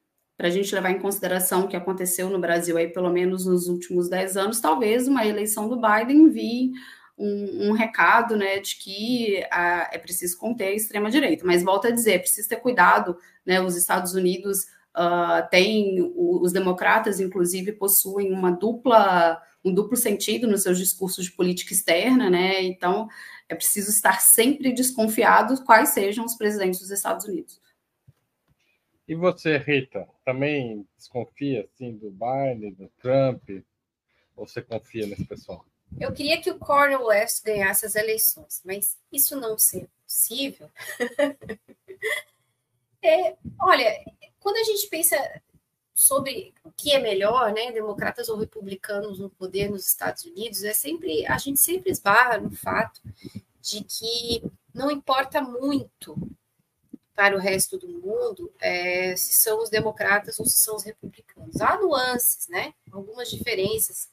para 0.41 0.49
a 0.49 0.51
gente 0.51 0.75
levar 0.75 0.91
em 0.91 0.99
consideração 0.99 1.67
o 1.67 1.69
que 1.69 1.77
aconteceu 1.77 2.31
no 2.31 2.39
Brasil 2.39 2.79
aí, 2.79 2.89
pelo 2.89 3.11
menos 3.11 3.45
nos 3.45 3.69
últimos 3.69 4.09
dez 4.09 4.39
anos, 4.39 4.59
talvez 4.59 5.07
uma 5.07 5.27
eleição 5.27 5.69
do 5.69 5.79
Biden 5.79 6.17
envie 6.17 6.73
um, 7.19 7.69
um 7.69 7.73
recado 7.73 8.35
né, 8.35 8.59
de 8.59 8.77
que 8.77 9.45
a, 9.51 9.91
é 9.93 9.99
preciso 9.99 10.39
conter 10.39 10.69
a 10.69 10.73
extrema-direita. 10.73 11.45
Mas 11.45 11.63
volto 11.63 11.89
a 11.89 11.91
dizer, 11.91 12.13
é 12.13 12.19
preciso 12.19 12.49
ter 12.49 12.57
cuidado, 12.57 13.19
né, 13.45 13.61
os 13.61 13.77
Estados 13.77 14.15
Unidos 14.15 14.61
uh, 14.97 15.47
têm, 15.51 16.11
os 16.17 16.53
democratas, 16.53 17.21
inclusive, 17.21 17.73
possuem 17.73 18.33
uma 18.33 18.51
dupla, 18.51 19.43
um 19.63 19.75
duplo 19.75 19.95
sentido 19.95 20.49
nos 20.49 20.63
seus 20.63 20.79
discursos 20.79 21.27
de 21.27 21.33
política 21.33 21.75
externa, 21.75 22.31
né? 22.31 22.63
Então 22.63 23.11
é 23.47 23.55
preciso 23.55 23.91
estar 23.91 24.23
sempre 24.23 24.73
desconfiado 24.73 25.63
quais 25.65 25.91
sejam 25.91 26.25
os 26.25 26.35
presidentes 26.35 26.81
dos 26.81 26.91
Estados 26.91 27.27
Unidos. 27.27 27.61
E 29.11 29.15
você, 29.17 29.59
Rita, 29.59 30.09
também 30.25 30.87
desconfia 30.97 31.65
assim 31.65 31.97
do 31.97 32.13
Biden, 32.13 32.75
do 32.75 32.89
Trump? 33.03 33.43
Ou 34.37 34.47
você 34.47 34.63
confia 34.63 35.05
nesse 35.05 35.25
pessoal? 35.25 35.67
Eu 35.99 36.13
queria 36.13 36.41
que 36.41 36.49
o 36.49 36.61
Cornel 36.61 37.07
West 37.07 37.43
ganhasse 37.43 37.85
as 37.85 37.97
eleições, 37.97 38.63
mas 38.65 38.97
isso 39.11 39.35
não 39.35 39.59
ser 39.59 39.89
possível. 40.05 40.71
é, 43.03 43.37
olha, 43.61 44.05
quando 44.39 44.59
a 44.59 44.63
gente 44.63 44.87
pensa 44.87 45.17
sobre 45.93 46.55
o 46.63 46.71
que 46.71 46.93
é 46.93 47.01
melhor, 47.01 47.53
né, 47.53 47.73
democratas 47.73 48.29
ou 48.29 48.39
republicanos 48.39 49.19
no 49.19 49.29
poder 49.29 49.69
nos 49.69 49.89
Estados 49.89 50.25
Unidos, 50.25 50.63
é 50.63 50.73
sempre 50.73 51.27
a 51.27 51.37
gente 51.37 51.59
sempre 51.59 51.91
esbarra 51.91 52.39
no 52.39 52.53
fato 52.53 53.03
de 53.61 53.83
que 53.83 54.49
não 54.73 54.89
importa 54.89 55.43
muito 55.43 56.17
para 57.15 57.37
o 57.37 57.39
resto 57.39 57.77
do 57.77 57.89
mundo 57.89 58.53
é, 58.61 59.15
se 59.17 59.35
são 59.35 59.63
os 59.63 59.71
democratas 59.71 60.39
ou 60.39 60.47
se 60.47 60.63
são 60.63 60.77
os 60.77 60.85
republicanos. 60.85 61.61
Há 61.61 61.79
nuances, 61.79 62.49
né? 62.49 62.73
Algumas 62.91 63.31
diferenças 63.31 64.09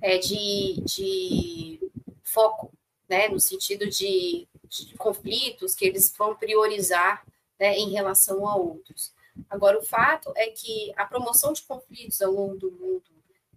é, 0.00 0.18
de, 0.18 0.80
de 0.82 1.80
foco, 2.22 2.72
né? 3.08 3.28
No 3.28 3.40
sentido 3.40 3.88
de, 3.88 4.46
de 4.68 4.94
conflitos 4.96 5.74
que 5.74 5.84
eles 5.84 6.14
vão 6.16 6.34
priorizar 6.34 7.24
né, 7.58 7.76
em 7.76 7.90
relação 7.90 8.48
a 8.48 8.56
outros. 8.56 9.12
Agora, 9.50 9.78
o 9.78 9.84
fato 9.84 10.32
é 10.36 10.46
que 10.46 10.92
a 10.96 11.04
promoção 11.04 11.52
de 11.52 11.62
conflitos 11.62 12.20
ao 12.22 12.32
longo 12.32 12.56
do 12.56 12.70
mundo 12.70 13.02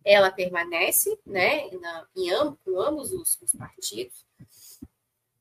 ela 0.04 0.32
permanece, 0.32 1.20
né, 1.26 1.70
na, 1.72 2.08
em 2.16 2.32
amb 2.32 2.58
com 2.64 2.80
ambos 2.80 3.12
os, 3.12 3.38
os 3.42 3.52
partidos. 3.52 4.26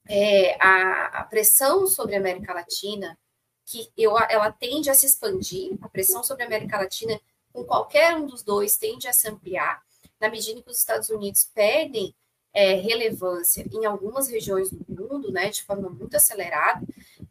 É, 0.08 0.56
a, 0.60 1.20
a, 1.20 1.24
pressão 1.24 1.86
sobre 1.86 2.14
a 2.14 2.18
América 2.18 2.52
Latina 2.52 3.18
que 3.66 3.90
eu, 3.96 4.16
ela 4.30 4.50
tende 4.52 4.88
a 4.88 4.94
se 4.94 5.06
expandir, 5.06 5.76
a 5.82 5.88
pressão 5.88 6.22
sobre 6.22 6.44
a 6.44 6.46
América 6.46 6.78
Latina 6.78 7.20
com 7.52 7.64
qualquer 7.64 8.16
um 8.16 8.26
dos 8.26 8.42
dois 8.42 8.76
tende 8.76 9.08
a 9.08 9.12
se 9.12 9.28
ampliar, 9.28 9.82
na 10.20 10.30
medida 10.30 10.62
que 10.62 10.70
os 10.70 10.78
Estados 10.78 11.10
Unidos 11.10 11.50
perdem 11.52 12.14
é, 12.56 12.74
relevância 12.74 13.66
em 13.70 13.84
algumas 13.84 14.28
regiões 14.28 14.70
do 14.70 14.84
mundo, 14.88 15.30
né, 15.30 15.50
de 15.50 15.62
forma 15.62 15.90
muito 15.90 16.16
acelerada, 16.16 16.82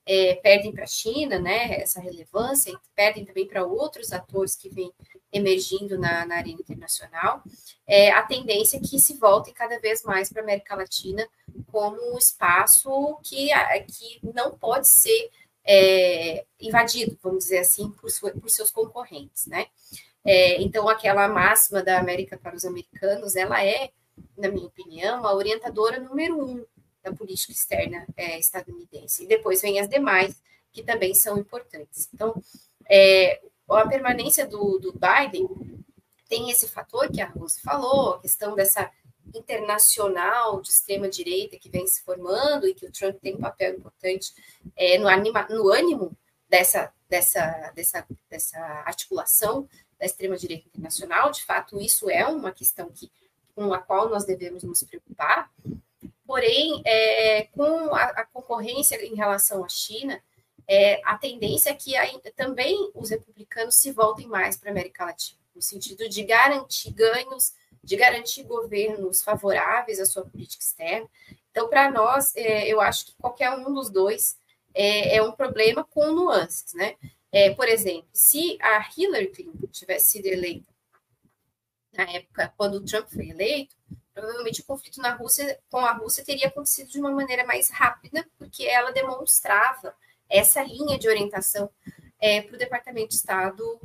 é, 0.05 0.35
perdem 0.35 0.71
para 0.71 0.83
a 0.83 0.87
China, 0.87 1.39
né, 1.39 1.81
essa 1.81 1.99
relevância, 1.99 2.77
perdem 2.93 3.25
também 3.25 3.47
para 3.47 3.65
outros 3.65 4.11
atores 4.11 4.55
que 4.55 4.69
vêm 4.69 4.93
emergindo 5.33 5.97
na, 5.97 6.25
na 6.27 6.35
arena 6.35 6.59
internacional, 6.59 7.41
é, 7.87 8.11
a 8.11 8.21
tendência 8.21 8.77
é 8.77 8.79
que 8.79 8.99
se 8.99 9.15
volte 9.15 9.51
cada 9.51 9.79
vez 9.79 10.03
mais 10.03 10.29
para 10.29 10.41
a 10.41 10.43
América 10.43 10.75
Latina 10.75 11.27
como 11.71 12.13
um 12.13 12.17
espaço 12.17 13.17
que, 13.23 13.49
que 13.87 14.19
não 14.33 14.57
pode 14.57 14.87
ser 14.87 15.31
é, 15.65 16.45
invadido, 16.59 17.17
vamos 17.21 17.45
dizer 17.45 17.59
assim, 17.59 17.89
por, 17.91 18.09
sua, 18.11 18.31
por 18.31 18.49
seus 18.49 18.71
concorrentes, 18.71 19.47
né? 19.47 19.67
É, 20.23 20.61
então, 20.61 20.87
aquela 20.89 21.27
máxima 21.27 21.83
da 21.83 21.99
América 21.99 22.37
para 22.37 22.55
os 22.55 22.65
americanos, 22.65 23.35
ela 23.35 23.63
é, 23.63 23.91
na 24.37 24.49
minha 24.49 24.65
opinião, 24.67 25.25
a 25.25 25.33
orientadora 25.33 25.99
número 25.99 26.39
um 26.39 26.65
da 27.03 27.13
política 27.13 27.51
externa 27.51 28.05
é, 28.17 28.39
estadunidense. 28.39 29.23
E 29.23 29.27
depois 29.27 29.61
vem 29.61 29.79
as 29.79 29.87
demais, 29.87 30.35
que 30.71 30.83
também 30.83 31.13
são 31.13 31.37
importantes. 31.37 32.09
Então, 32.13 32.41
é, 32.89 33.39
a 33.69 33.87
permanência 33.87 34.47
do, 34.47 34.79
do 34.79 34.93
Biden 34.93 35.47
tem 36.27 36.49
esse 36.49 36.67
fator 36.67 37.11
que 37.11 37.21
a 37.21 37.27
Rose 37.27 37.61
falou, 37.61 38.15
a 38.15 38.21
questão 38.21 38.55
dessa 38.55 38.89
internacional 39.33 40.61
de 40.61 40.69
extrema 40.69 41.09
direita 41.09 41.57
que 41.57 41.69
vem 41.69 41.87
se 41.87 42.03
formando 42.03 42.67
e 42.67 42.73
que 42.73 42.85
o 42.85 42.91
Trump 42.91 43.17
tem 43.21 43.35
um 43.35 43.41
papel 43.41 43.75
importante 43.75 44.33
é, 44.75 44.97
no, 44.97 45.07
anima, 45.07 45.47
no 45.49 45.69
ânimo 45.69 46.15
dessa, 46.49 46.93
dessa, 47.09 47.71
dessa, 47.75 48.07
dessa 48.29 48.59
articulação 48.85 49.67
da 49.99 50.05
extrema 50.05 50.37
direita 50.37 50.67
internacional. 50.67 51.31
De 51.31 51.43
fato, 51.43 51.79
isso 51.79 52.09
é 52.09 52.25
uma 52.25 52.51
questão 52.51 52.89
que, 52.89 53.11
com 53.55 53.73
a 53.73 53.79
qual 53.79 54.09
nós 54.09 54.25
devemos 54.25 54.63
nos 54.63 54.83
preocupar. 54.83 55.51
Porém, 56.25 56.81
é, 56.85 57.43
com 57.51 57.93
a, 57.93 58.03
a, 58.03 58.25
concorrência 58.25 59.03
em 59.05 59.15
relação 59.15 59.63
à 59.63 59.69
China, 59.69 60.21
é, 60.67 60.99
a 61.05 61.17
tendência 61.17 61.69
é 61.69 61.75
que 61.75 61.95
aí, 61.95 62.19
também 62.35 62.91
os 62.95 63.11
republicanos 63.11 63.75
se 63.75 63.91
voltem 63.91 64.27
mais 64.27 64.57
para 64.57 64.69
a 64.69 64.71
América 64.71 65.05
Latina, 65.05 65.39
no 65.55 65.61
sentido 65.61 66.07
de 66.09 66.23
garantir 66.23 66.91
ganhos 66.91 67.53
de 67.85 67.95
garantir 67.95 68.43
governos 68.43 69.21
favoráveis 69.21 69.99
à 69.99 70.05
sua 70.05 70.25
política 70.25 70.63
externa. 70.63 71.07
Então, 71.51 71.69
para 71.69 71.89
nós, 71.91 72.35
é, 72.35 72.67
eu 72.67 72.81
acho 72.81 73.05
que 73.05 73.15
qualquer 73.15 73.51
um 73.51 73.71
dos 73.71 73.91
dois 73.91 74.37
é, 74.73 75.17
é 75.17 75.23
um 75.23 75.31
problema 75.31 75.83
com 75.85 76.11
nuances, 76.11 76.73
né? 76.73 76.95
É, 77.31 77.53
por 77.53 77.67
exemplo, 77.67 78.09
se 78.11 78.57
a 78.59 78.89
Hillary 78.97 79.27
Clinton 79.27 79.67
tivesse 79.67 80.11
sido 80.11 80.25
eleita 80.25 80.73
na 81.93 82.03
época 82.11 82.53
quando 82.57 82.75
o 82.75 82.83
Trump 82.83 83.07
foi 83.07 83.29
eleito, 83.29 83.75
provavelmente 84.13 84.61
o 84.61 84.65
conflito 84.65 84.99
na 84.99 85.13
Rússia 85.13 85.59
com 85.69 85.79
a 85.79 85.93
Rússia 85.93 86.25
teria 86.25 86.47
acontecido 86.47 86.89
de 86.89 86.99
uma 86.99 87.11
maneira 87.11 87.45
mais 87.45 87.69
rápida, 87.69 88.27
porque 88.37 88.63
ela 88.63 88.91
demonstrava 88.91 89.95
essa 90.27 90.63
linha 90.63 90.97
de 90.97 91.07
orientação 91.07 91.69
é, 92.19 92.41
para 92.41 92.55
o 92.55 92.59
Departamento 92.59 93.09
de 93.09 93.15
Estado 93.15 93.79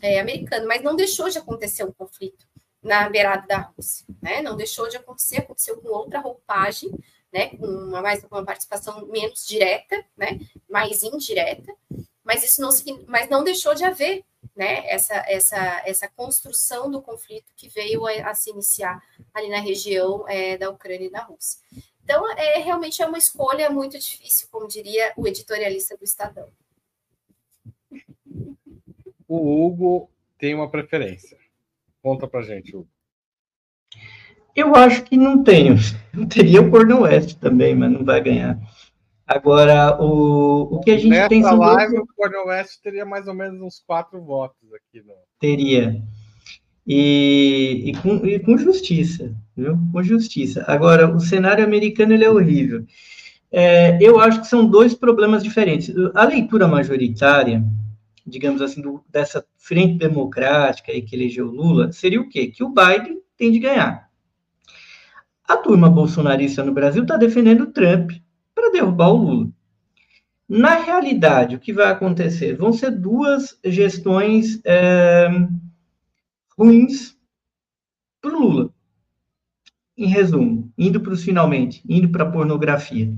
é, 0.00 0.20
americano, 0.20 0.66
mas 0.66 0.82
não 0.82 0.96
deixou 0.96 1.28
de 1.28 1.38
acontecer 1.38 1.84
um 1.84 1.92
conflito 1.92 2.46
na 2.82 3.08
beirada 3.08 3.46
da 3.46 3.58
Rússia, 3.58 4.06
né? 4.22 4.40
Não 4.42 4.56
deixou 4.56 4.88
de 4.88 4.96
acontecer, 4.96 5.38
aconteceu 5.38 5.80
com 5.80 5.88
outra 5.88 6.20
roupagem, 6.20 6.90
né? 7.32 7.48
Com 7.56 7.66
uma 7.66 8.02
mais 8.02 8.22
uma 8.24 8.44
participação 8.44 9.06
menos 9.06 9.46
direta, 9.46 10.04
né? 10.16 10.38
Mais 10.68 11.02
indireta, 11.02 11.72
mas 12.22 12.44
isso 12.44 12.60
não 12.60 12.70
mas 13.06 13.28
não 13.28 13.42
deixou 13.42 13.74
de 13.74 13.84
haver, 13.84 14.24
né? 14.54 14.88
Essa 14.88 15.14
essa 15.26 15.82
essa 15.84 16.08
construção 16.08 16.90
do 16.90 17.02
conflito 17.02 17.52
que 17.56 17.68
veio 17.68 18.06
a, 18.06 18.30
a 18.30 18.34
se 18.34 18.50
iniciar 18.50 19.02
ali 19.34 19.48
na 19.48 19.60
região 19.60 20.24
é, 20.28 20.56
da 20.56 20.70
Ucrânia 20.70 21.06
e 21.06 21.10
da 21.10 21.24
Rússia. 21.24 21.60
Então, 22.06 22.24
é 22.38 22.58
realmente 22.60 23.02
é 23.02 23.06
uma 23.06 23.18
escolha 23.18 23.68
muito 23.68 23.98
difícil, 23.98 24.46
como 24.48 24.68
diria 24.68 25.12
o 25.16 25.26
editorialista 25.26 25.96
do 25.96 26.04
Estadão. 26.04 26.48
O 29.28 29.66
Hugo 29.66 30.10
tem 30.38 30.54
uma 30.54 30.70
preferência. 30.70 31.36
Conta 32.02 32.26
pra 32.26 32.42
gente, 32.42 32.76
Hugo. 32.76 32.88
Eu 34.54 34.74
acho 34.74 35.02
que 35.04 35.16
não 35.16 35.42
tenho. 35.42 35.76
Eu 36.16 36.26
teria 36.26 36.62
o 36.62 36.70
Cornel 36.70 37.02
West 37.02 37.38
também, 37.38 37.74
mas 37.74 37.92
não 37.92 38.04
vai 38.04 38.22
ganhar. 38.22 38.58
Agora, 39.26 40.00
o, 40.00 40.76
o 40.76 40.80
que 40.80 40.92
a 40.92 40.96
gente 40.96 41.08
Nessa 41.08 41.28
tem... 41.28 41.42
Nessa 41.42 41.54
live, 41.54 41.98
o 41.98 42.06
Cornel 42.16 42.46
West 42.46 42.80
teria 42.82 43.04
mais 43.04 43.26
ou 43.26 43.34
menos 43.34 43.60
uns 43.60 43.82
quatro 43.84 44.22
votos 44.22 44.72
aqui. 44.72 45.04
No... 45.04 45.12
Teria. 45.40 46.00
E, 46.86 47.82
e, 47.86 47.92
com, 47.96 48.24
e 48.24 48.38
com 48.38 48.56
justiça, 48.56 49.34
viu? 49.56 49.76
Com 49.92 50.02
justiça. 50.02 50.64
Agora, 50.68 51.12
o 51.12 51.18
cenário 51.18 51.64
americano, 51.64 52.12
ele 52.12 52.24
é 52.24 52.30
horrível. 52.30 52.86
É, 53.50 53.98
eu 54.00 54.20
acho 54.20 54.40
que 54.40 54.46
são 54.46 54.64
dois 54.64 54.94
problemas 54.94 55.42
diferentes. 55.42 55.92
A 56.14 56.24
leitura 56.24 56.68
majoritária, 56.68 57.64
digamos 58.26 58.60
assim, 58.60 58.82
do, 58.82 59.04
dessa 59.08 59.46
frente 59.56 59.98
democrática 59.98 60.90
aí 60.90 61.00
que 61.02 61.14
elegeu 61.14 61.46
Lula, 61.46 61.92
seria 61.92 62.20
o 62.20 62.28
quê? 62.28 62.48
Que 62.48 62.64
o 62.64 62.68
Biden 62.68 63.20
tem 63.36 63.52
de 63.52 63.58
ganhar. 63.58 64.10
A 65.46 65.56
turma 65.56 65.88
bolsonarista 65.88 66.64
no 66.64 66.72
Brasil 66.72 67.02
está 67.02 67.16
defendendo 67.16 67.62
o 67.62 67.72
Trump 67.72 68.10
para 68.54 68.72
derrubar 68.72 69.10
o 69.10 69.16
Lula. 69.16 69.48
Na 70.48 70.76
realidade, 70.76 71.56
o 71.56 71.60
que 71.60 71.72
vai 71.72 71.90
acontecer? 71.90 72.56
Vão 72.56 72.72
ser 72.72 72.90
duas 72.90 73.58
gestões 73.64 74.60
é, 74.64 75.28
ruins 76.58 77.16
para 78.20 78.36
o 78.36 78.40
Lula. 78.40 78.70
Em 79.96 80.06
resumo, 80.06 80.72
indo 80.76 81.00
para 81.00 81.12
os 81.12 81.22
finalmente, 81.22 81.82
indo 81.88 82.08
para 82.10 82.24
a 82.24 82.30
pornografia. 82.30 83.12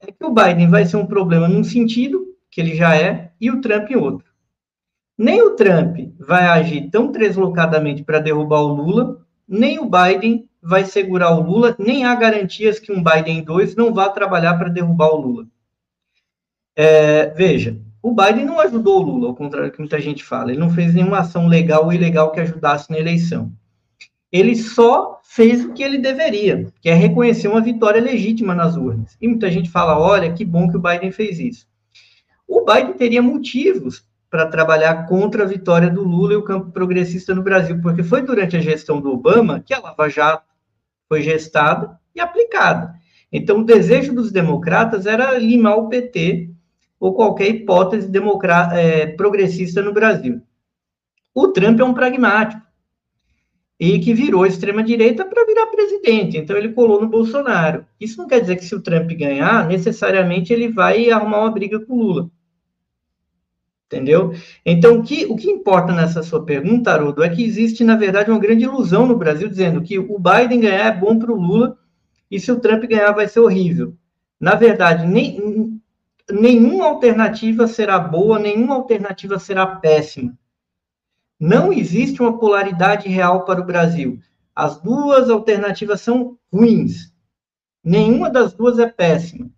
É 0.00 0.12
que 0.12 0.24
o 0.24 0.32
Biden 0.32 0.68
vai 0.68 0.86
ser 0.86 0.96
um 0.96 1.06
problema 1.06 1.48
num 1.48 1.64
sentido 1.64 2.28
que 2.58 2.62
ele 2.62 2.74
já 2.74 2.96
é, 2.96 3.30
e 3.40 3.52
o 3.52 3.60
Trump 3.60 3.88
em 3.88 3.94
outro. 3.94 4.26
Nem 5.16 5.40
o 5.42 5.54
Trump 5.54 5.96
vai 6.18 6.44
agir 6.44 6.90
tão 6.90 7.12
deslocadamente 7.12 8.02
para 8.02 8.18
derrubar 8.18 8.62
o 8.62 8.74
Lula, 8.74 9.24
nem 9.46 9.78
o 9.78 9.88
Biden 9.88 10.48
vai 10.60 10.84
segurar 10.84 11.36
o 11.36 11.40
Lula, 11.40 11.76
nem 11.78 12.04
há 12.04 12.16
garantias 12.16 12.80
que 12.80 12.90
um 12.90 13.00
Biden 13.00 13.44
2 13.44 13.76
não 13.76 13.94
vá 13.94 14.08
trabalhar 14.08 14.58
para 14.58 14.70
derrubar 14.70 15.10
o 15.10 15.20
Lula. 15.20 15.46
É, 16.74 17.26
veja, 17.26 17.80
o 18.02 18.12
Biden 18.12 18.44
não 18.44 18.58
ajudou 18.58 19.02
o 19.02 19.04
Lula, 19.04 19.28
ao 19.28 19.36
contrário 19.36 19.70
do 19.70 19.72
que 19.72 19.78
muita 19.78 20.00
gente 20.00 20.24
fala. 20.24 20.50
Ele 20.50 20.58
não 20.58 20.70
fez 20.70 20.92
nenhuma 20.92 21.20
ação 21.20 21.46
legal 21.46 21.84
ou 21.84 21.92
ilegal 21.92 22.32
que 22.32 22.40
ajudasse 22.40 22.90
na 22.90 22.98
eleição. 22.98 23.52
Ele 24.32 24.56
só 24.56 25.20
fez 25.22 25.64
o 25.64 25.72
que 25.74 25.82
ele 25.84 25.98
deveria, 25.98 26.66
que 26.80 26.88
é 26.88 26.94
reconhecer 26.94 27.46
uma 27.46 27.60
vitória 27.60 28.02
legítima 28.02 28.52
nas 28.52 28.74
urnas. 28.76 29.16
E 29.20 29.28
muita 29.28 29.48
gente 29.48 29.70
fala: 29.70 29.96
olha, 29.96 30.32
que 30.32 30.44
bom 30.44 30.68
que 30.68 30.76
o 30.76 30.82
Biden 30.82 31.12
fez 31.12 31.38
isso 31.38 31.68
o 32.48 32.64
Biden 32.64 32.94
teria 32.94 33.22
motivos 33.22 34.02
para 34.30 34.46
trabalhar 34.46 35.06
contra 35.06 35.44
a 35.44 35.46
vitória 35.46 35.90
do 35.90 36.02
Lula 36.02 36.32
e 36.32 36.36
o 36.36 36.42
campo 36.42 36.70
progressista 36.72 37.34
no 37.34 37.42
Brasil, 37.42 37.80
porque 37.80 38.02
foi 38.02 38.22
durante 38.22 38.56
a 38.56 38.60
gestão 38.60 39.00
do 39.00 39.12
Obama 39.12 39.60
que 39.60 39.72
a 39.72 39.78
Lava 39.78 40.08
Jato 40.08 40.44
foi 41.08 41.22
gestada 41.22 41.98
e 42.14 42.20
aplicada. 42.20 42.94
Então, 43.32 43.60
o 43.60 43.64
desejo 43.64 44.14
dos 44.14 44.32
democratas 44.32 45.06
era 45.06 45.38
limar 45.38 45.78
o 45.78 45.88
PT 45.88 46.50
ou 46.98 47.14
qualquer 47.14 47.48
hipótese 47.48 48.10
é, 48.72 49.06
progressista 49.06 49.82
no 49.82 49.92
Brasil. 49.92 50.42
O 51.34 51.48
Trump 51.48 51.78
é 51.78 51.84
um 51.84 51.94
pragmático 51.94 52.62
e 53.80 54.00
que 54.00 54.12
virou 54.12 54.44
extrema-direita 54.44 55.24
para 55.24 55.46
virar 55.46 55.66
presidente. 55.66 56.36
Então, 56.36 56.56
ele 56.56 56.72
colou 56.72 57.00
no 57.00 57.08
Bolsonaro. 57.08 57.86
Isso 58.00 58.18
não 58.18 58.26
quer 58.26 58.40
dizer 58.40 58.56
que 58.56 58.64
se 58.64 58.74
o 58.74 58.82
Trump 58.82 59.10
ganhar, 59.12 59.68
necessariamente 59.68 60.52
ele 60.52 60.68
vai 60.68 61.10
arrumar 61.10 61.40
uma 61.40 61.50
briga 61.50 61.78
com 61.78 61.94
o 61.94 62.02
Lula. 62.02 62.30
Entendeu? 63.90 64.34
Então, 64.66 64.98
o 64.98 65.02
que, 65.02 65.24
o 65.24 65.34
que 65.34 65.50
importa 65.50 65.94
nessa 65.94 66.22
sua 66.22 66.44
pergunta, 66.44 66.92
Haroldo, 66.92 67.22
é 67.22 67.28
que 67.30 67.42
existe, 67.42 67.82
na 67.82 67.96
verdade, 67.96 68.30
uma 68.30 68.38
grande 68.38 68.64
ilusão 68.64 69.06
no 69.06 69.16
Brasil 69.16 69.48
dizendo 69.48 69.80
que 69.80 69.98
o 69.98 70.18
Biden 70.18 70.60
ganhar 70.60 70.86
é 70.86 70.92
bom 70.94 71.18
para 71.18 71.32
o 71.32 71.40
Lula 71.40 71.78
e 72.30 72.38
se 72.38 72.52
o 72.52 72.60
Trump 72.60 72.84
ganhar 72.84 73.12
vai 73.12 73.26
ser 73.26 73.40
horrível. 73.40 73.96
Na 74.38 74.54
verdade, 74.54 75.06
nem, 75.06 75.80
nenhuma 76.30 76.84
alternativa 76.84 77.66
será 77.66 77.98
boa, 77.98 78.38
nenhuma 78.38 78.74
alternativa 78.74 79.38
será 79.38 79.66
péssima. 79.66 80.36
Não 81.40 81.72
existe 81.72 82.20
uma 82.20 82.38
polaridade 82.38 83.08
real 83.08 83.46
para 83.46 83.60
o 83.60 83.64
Brasil. 83.64 84.20
As 84.54 84.78
duas 84.82 85.30
alternativas 85.30 86.02
são 86.02 86.36
ruins. 86.52 87.10
Nenhuma 87.82 88.28
das 88.28 88.52
duas 88.52 88.78
é 88.78 88.86
péssima. 88.86 89.48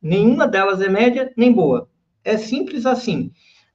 Nenhuma 0.00 0.48
delas 0.48 0.80
é 0.80 0.88
média 0.88 1.30
nem 1.36 1.52
boa. 1.52 1.90
É 2.24 2.38
simples 2.38 2.86
assim. 2.86 3.32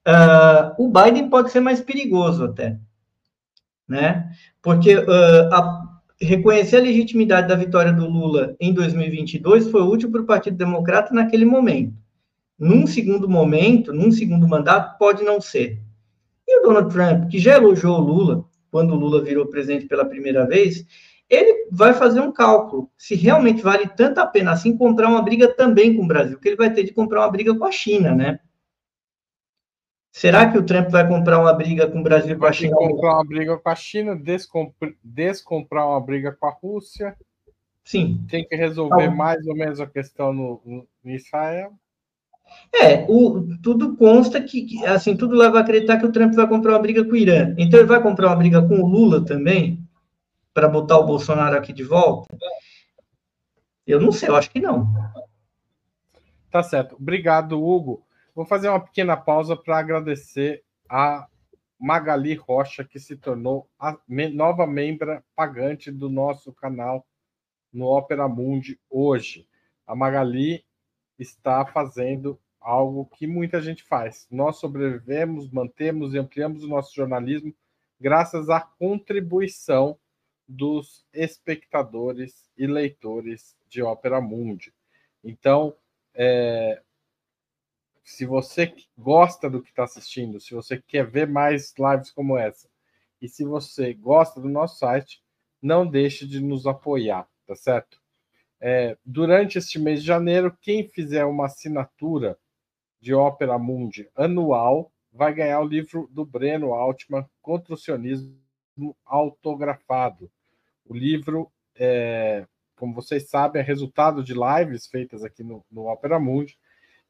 Uh, 0.07 0.83
o 0.83 0.89
Biden 0.89 1.29
pode 1.29 1.51
ser 1.51 1.59
mais 1.59 1.79
perigoso 1.79 2.45
até, 2.45 2.77
né? 3.87 4.31
Porque 4.61 4.95
uh, 4.95 5.53
a, 5.53 6.01
reconhecer 6.19 6.77
a 6.77 6.81
legitimidade 6.81 7.47
da 7.47 7.55
vitória 7.55 7.93
do 7.93 8.07
Lula 8.07 8.55
em 8.59 8.73
2022 8.73 9.69
foi 9.69 9.81
útil 9.81 10.11
para 10.11 10.21
o 10.21 10.25
Partido 10.25 10.57
Democrata 10.57 11.13
naquele 11.13 11.45
momento. 11.45 11.93
Num 12.57 12.85
segundo 12.85 13.27
momento, 13.29 13.93
num 13.93 14.11
segundo 14.11 14.47
mandato, 14.47 14.97
pode 14.97 15.23
não 15.23 15.41
ser. 15.41 15.79
E 16.47 16.59
o 16.59 16.63
Donald 16.63 16.93
Trump, 16.93 17.29
que 17.29 17.39
já 17.39 17.55
elogiou 17.55 17.97
o 17.97 18.01
Lula 18.01 18.45
quando 18.71 18.93
o 18.93 18.97
Lula 18.97 19.21
virou 19.23 19.47
presidente 19.47 19.85
pela 19.85 20.05
primeira 20.05 20.45
vez, 20.45 20.85
ele 21.29 21.67
vai 21.71 21.93
fazer 21.93 22.19
um 22.19 22.31
cálculo 22.31 22.89
se 22.97 23.15
realmente 23.15 23.61
vale 23.61 23.87
tanto 23.87 24.19
a 24.19 24.25
pena 24.25 24.51
assim 24.51 24.75
comprar 24.75 25.07
uma 25.07 25.21
briga 25.21 25.47
também 25.47 25.95
com 25.95 26.03
o 26.03 26.07
Brasil, 26.07 26.39
que 26.39 26.49
ele 26.49 26.57
vai 26.57 26.71
ter 26.73 26.83
de 26.83 26.93
comprar 26.93 27.21
uma 27.21 27.31
briga 27.31 27.55
com 27.55 27.65
a 27.65 27.71
China, 27.71 28.13
né? 28.13 28.39
Será 30.11 30.51
que 30.51 30.57
o 30.57 30.65
Trump 30.65 30.89
vai 30.89 31.07
comprar 31.07 31.39
uma 31.39 31.53
briga 31.53 31.87
com 31.89 31.99
o 31.99 32.03
Brasil 32.03 32.35
e 32.35 32.37
com 32.37 32.45
a 32.45 32.51
China? 32.51 32.75
Vai 32.75 32.89
comprar 32.89 33.13
uma 33.13 33.25
briga 33.25 33.57
com 33.57 33.69
a 33.69 33.75
China, 33.75 34.21
descomprar 35.03 35.87
uma 35.87 36.01
briga 36.01 36.31
com 36.33 36.45
a 36.47 36.51
Rússia. 36.51 37.15
Sim. 37.83 38.23
Tem 38.29 38.45
que 38.45 38.55
resolver 38.55 39.03
então, 39.03 39.15
mais 39.15 39.45
ou 39.47 39.55
menos 39.55 39.79
a 39.79 39.87
questão 39.87 40.33
no, 40.33 40.85
no 41.03 41.11
Israel. 41.11 41.71
É, 42.73 43.05
o, 43.07 43.47
tudo 43.63 43.95
consta 43.95 44.41
que, 44.41 44.85
assim, 44.85 45.15
tudo 45.15 45.35
leva 45.35 45.57
a 45.57 45.61
acreditar 45.61 45.97
que 45.97 46.05
o 46.05 46.11
Trump 46.11 46.33
vai 46.33 46.47
comprar 46.47 46.73
uma 46.73 46.81
briga 46.81 47.03
com 47.05 47.11
o 47.11 47.17
Irã. 47.17 47.55
Então 47.57 47.79
ele 47.79 47.87
vai 47.87 48.01
comprar 48.01 48.27
uma 48.27 48.35
briga 48.35 48.61
com 48.61 48.75
o 48.75 48.85
Lula 48.85 49.23
também, 49.23 49.81
para 50.53 50.67
botar 50.67 50.97
o 50.97 51.05
Bolsonaro 51.05 51.55
aqui 51.55 51.71
de 51.71 51.83
volta? 51.83 52.37
Eu 53.87 53.99
não 53.99 54.11
sei, 54.11 54.29
eu 54.29 54.35
acho 54.35 54.51
que 54.51 54.59
não. 54.59 54.93
Tá 56.49 56.61
certo. 56.61 56.95
Obrigado, 56.99 57.61
Hugo. 57.61 58.05
Vou 58.33 58.45
fazer 58.45 58.69
uma 58.69 58.79
pequena 58.79 59.17
pausa 59.17 59.57
para 59.57 59.77
agradecer 59.77 60.63
a 60.89 61.27
Magali 61.77 62.33
Rocha, 62.33 62.83
que 62.83 62.99
se 62.99 63.17
tornou 63.17 63.67
a 63.77 63.97
nova 64.07 64.65
membra 64.65 65.23
pagante 65.35 65.91
do 65.91 66.09
nosso 66.09 66.53
canal 66.53 67.05
no 67.73 67.87
Opera 67.87 68.27
Mundi 68.27 68.79
hoje. 68.89 69.47
A 69.85 69.95
Magali 69.95 70.63
está 71.19 71.65
fazendo 71.65 72.39
algo 72.59 73.05
que 73.17 73.27
muita 73.27 73.61
gente 73.61 73.83
faz. 73.83 74.27
Nós 74.31 74.57
sobrevivemos, 74.57 75.49
mantemos 75.49 76.13
e 76.13 76.17
ampliamos 76.17 76.63
o 76.63 76.67
nosso 76.67 76.95
jornalismo 76.95 77.53
graças 77.99 78.49
à 78.49 78.61
contribuição 78.61 79.97
dos 80.47 81.05
espectadores 81.13 82.49
e 82.57 82.65
leitores 82.65 83.57
de 83.67 83.81
Opera 83.81 84.21
Mundi. 84.21 84.73
Então, 85.23 85.75
é, 86.13 86.81
se 88.03 88.25
você 88.25 88.73
gosta 88.97 89.49
do 89.49 89.61
que 89.61 89.69
está 89.69 89.83
assistindo, 89.83 90.39
se 90.39 90.53
você 90.53 90.81
quer 90.81 91.05
ver 91.05 91.27
mais 91.27 91.73
lives 91.77 92.11
como 92.11 92.37
essa, 92.37 92.69
e 93.21 93.27
se 93.27 93.43
você 93.43 93.93
gosta 93.93 94.41
do 94.41 94.49
nosso 94.49 94.79
site, 94.79 95.21
não 95.61 95.85
deixe 95.85 96.25
de 96.25 96.39
nos 96.39 96.65
apoiar, 96.65 97.27
tá 97.45 97.55
certo? 97.55 98.01
É, 98.59 98.97
durante 99.05 99.57
este 99.57 99.79
mês 99.79 100.01
de 100.01 100.07
janeiro, 100.07 100.55
quem 100.61 100.87
fizer 100.87 101.25
uma 101.25 101.45
assinatura 101.45 102.37
de 102.99 103.13
Ópera 103.13 103.57
Mundi 103.57 104.09
anual 104.15 104.91
vai 105.11 105.33
ganhar 105.33 105.59
o 105.59 105.67
livro 105.67 106.07
do 106.11 106.25
Breno 106.25 106.73
Altman, 106.73 107.27
Contra 107.41 107.73
o 107.73 107.77
Sionismo 107.77 108.35
Autografado. 109.05 110.31
O 110.85 110.93
livro, 110.95 111.51
é, 111.75 112.45
como 112.75 112.93
vocês 112.93 113.29
sabem, 113.29 113.61
é 113.61 113.65
resultado 113.65 114.23
de 114.23 114.33
lives 114.33 114.87
feitas 114.87 115.23
aqui 115.23 115.43
no, 115.43 115.65
no 115.71 115.87
Opera 115.87 116.19
Mundi 116.19 116.57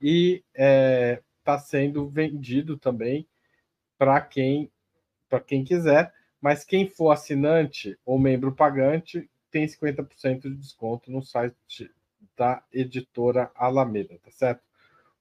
e 0.01 0.43
está 0.53 0.55
é, 0.55 1.21
tá 1.43 1.59
sendo 1.59 2.09
vendido 2.09 2.77
também 2.77 3.27
para 3.97 4.19
quem 4.21 4.71
para 5.29 5.39
quem 5.39 5.63
quiser, 5.63 6.13
mas 6.41 6.65
quem 6.65 6.89
for 6.89 7.11
assinante 7.11 7.97
ou 8.05 8.19
membro 8.19 8.53
pagante 8.53 9.29
tem 9.49 9.65
50% 9.65 10.41
de 10.41 10.55
desconto 10.55 11.09
no 11.09 11.21
site 11.21 11.89
da 12.35 12.61
editora 12.73 13.49
Alameda, 13.55 14.19
tá 14.21 14.29
certo? 14.29 14.61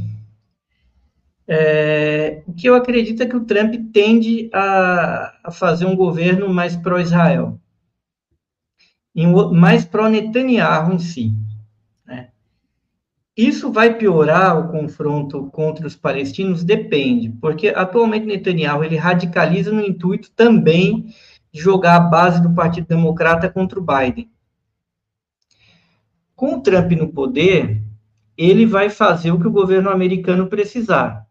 é, 1.55 2.43
o 2.47 2.55
que 2.55 2.67
eu 2.67 2.75
acredito 2.75 3.23
é 3.23 3.27
que 3.27 3.37
o 3.37 3.45
Trump 3.45 3.75
tende 3.93 4.49
a, 4.55 5.35
a 5.45 5.51
fazer 5.51 5.85
um 5.85 5.95
governo 5.95 6.49
mais 6.49 6.75
pró-Israel, 6.75 7.61
mais 9.53 9.85
pró-Netanyahu 9.85 10.95
em 10.95 10.99
si. 10.99 11.35
Né? 12.07 12.31
Isso 13.37 13.71
vai 13.71 13.99
piorar 13.99 14.59
o 14.59 14.71
confronto 14.71 15.51
contra 15.51 15.87
os 15.87 15.95
palestinos? 15.95 16.65
Depende, 16.65 17.29
porque 17.29 17.69
atualmente 17.69 18.25
Netanyahu 18.25 18.83
ele 18.83 18.97
radicaliza 18.97 19.71
no 19.71 19.85
intuito 19.85 20.31
também 20.31 21.15
de 21.53 21.61
jogar 21.61 21.97
a 21.97 22.01
base 22.01 22.43
do 22.43 22.55
Partido 22.55 22.87
Democrata 22.87 23.51
contra 23.51 23.79
o 23.79 23.85
Biden. 23.85 24.31
Com 26.35 26.55
o 26.55 26.63
Trump 26.63 26.93
no 26.93 27.13
poder, 27.13 27.79
ele 28.39 28.65
vai 28.65 28.89
fazer 28.89 29.33
o 29.33 29.39
que 29.39 29.47
o 29.47 29.53
governo 29.53 29.91
americano 29.91 30.47
precisar 30.47 31.31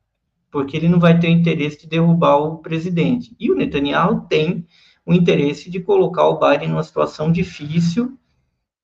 porque 0.52 0.76
ele 0.76 0.90
não 0.90 1.00
vai 1.00 1.18
ter 1.18 1.30
interesse 1.30 1.82
de 1.82 1.88
derrubar 1.88 2.38
o 2.38 2.58
presidente. 2.58 3.36
E 3.40 3.50
o 3.50 3.56
Netanyahu 3.56 4.22
tem 4.28 4.66
o 5.06 5.14
interesse 5.14 5.70
de 5.70 5.80
colocar 5.80 6.28
o 6.28 6.38
Biden 6.38 6.70
numa 6.70 6.84
situação 6.84 7.32
difícil 7.32 8.18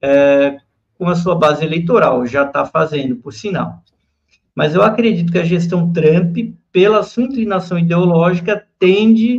é, 0.02 0.58
com 0.98 1.08
a 1.08 1.16
sua 1.16 1.36
base 1.36 1.64
eleitoral, 1.64 2.26
já 2.26 2.44
está 2.44 2.66
fazendo, 2.66 3.18
por 3.18 3.34
sinal. 3.34 3.84
Mas 4.56 4.74
eu 4.74 4.82
acredito 4.82 5.32
que 5.32 5.38
a 5.38 5.44
gestão 5.44 5.92
Trump, 5.92 6.38
pela 6.72 7.04
sua 7.04 7.24
inclinação 7.24 7.78
ideológica, 7.78 8.66
tende 8.80 9.38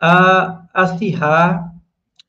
a 0.00 0.64
acirrar 0.74 1.72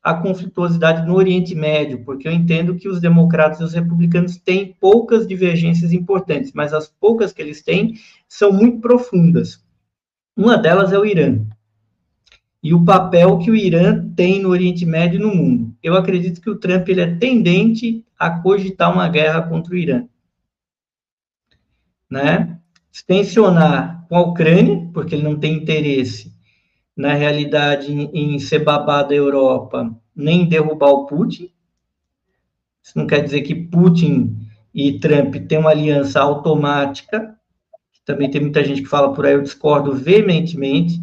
a 0.07 0.13
conflituosidade 0.13 1.05
no 1.05 1.15
Oriente 1.15 1.53
Médio, 1.53 2.01
porque 2.05 2.29
eu 2.29 2.31
entendo 2.31 2.75
que 2.75 2.87
os 2.87 3.01
democratas 3.01 3.59
e 3.59 3.63
os 3.65 3.73
republicanos 3.73 4.37
têm 4.37 4.73
poucas 4.79 5.27
divergências 5.27 5.91
importantes, 5.91 6.53
mas 6.53 6.73
as 6.73 6.87
poucas 6.87 7.33
que 7.33 7.41
eles 7.41 7.61
têm 7.61 7.95
são 8.25 8.53
muito 8.53 8.79
profundas. 8.79 9.61
Uma 10.33 10.57
delas 10.57 10.93
é 10.93 10.97
o 10.97 11.05
Irã. 11.05 11.41
E 12.63 12.73
o 12.73 12.85
papel 12.85 13.37
que 13.39 13.51
o 13.51 13.55
Irã 13.55 14.09
tem 14.15 14.41
no 14.41 14.47
Oriente 14.47 14.85
Médio 14.85 15.19
e 15.19 15.21
no 15.21 15.35
mundo. 15.35 15.75
Eu 15.83 15.93
acredito 15.93 16.39
que 16.39 16.49
o 16.49 16.55
Trump 16.55 16.87
ele 16.87 17.01
é 17.01 17.15
tendente 17.15 18.01
a 18.17 18.29
cogitar 18.29 18.93
uma 18.93 19.09
guerra 19.09 19.41
contra 19.41 19.73
o 19.73 19.77
Irã. 19.77 20.05
Né? 22.09 22.57
Tensionar 23.05 24.05
com 24.07 24.15
a 24.15 24.21
Ucrânia, 24.21 24.89
porque 24.93 25.15
ele 25.15 25.23
não 25.23 25.37
tem 25.37 25.53
interesse 25.53 26.36
na 26.97 27.13
realidade, 27.13 27.91
em, 27.91 28.39
ser 28.39 28.63
babado 28.63 29.09
da 29.09 29.15
Europa, 29.15 29.95
nem 30.15 30.49
derrubar 30.49 30.89
o 30.89 31.05
Putin. 31.05 31.51
Isso 32.83 32.97
não 32.97 33.05
quer 33.05 33.23
dizer 33.23 33.43
que 33.43 33.53
Putin 33.53 34.35
e 34.73 34.99
Trump 34.99 35.35
têm 35.47 35.59
uma 35.59 35.69
aliança 35.69 36.19
automática. 36.19 37.35
Também 38.03 38.31
tem 38.31 38.41
muita 38.41 38.63
gente 38.63 38.81
que 38.81 38.89
fala 38.89 39.13
por 39.13 39.25
aí, 39.25 39.33
eu 39.33 39.43
discordo 39.43 39.93
veementemente. 39.93 40.99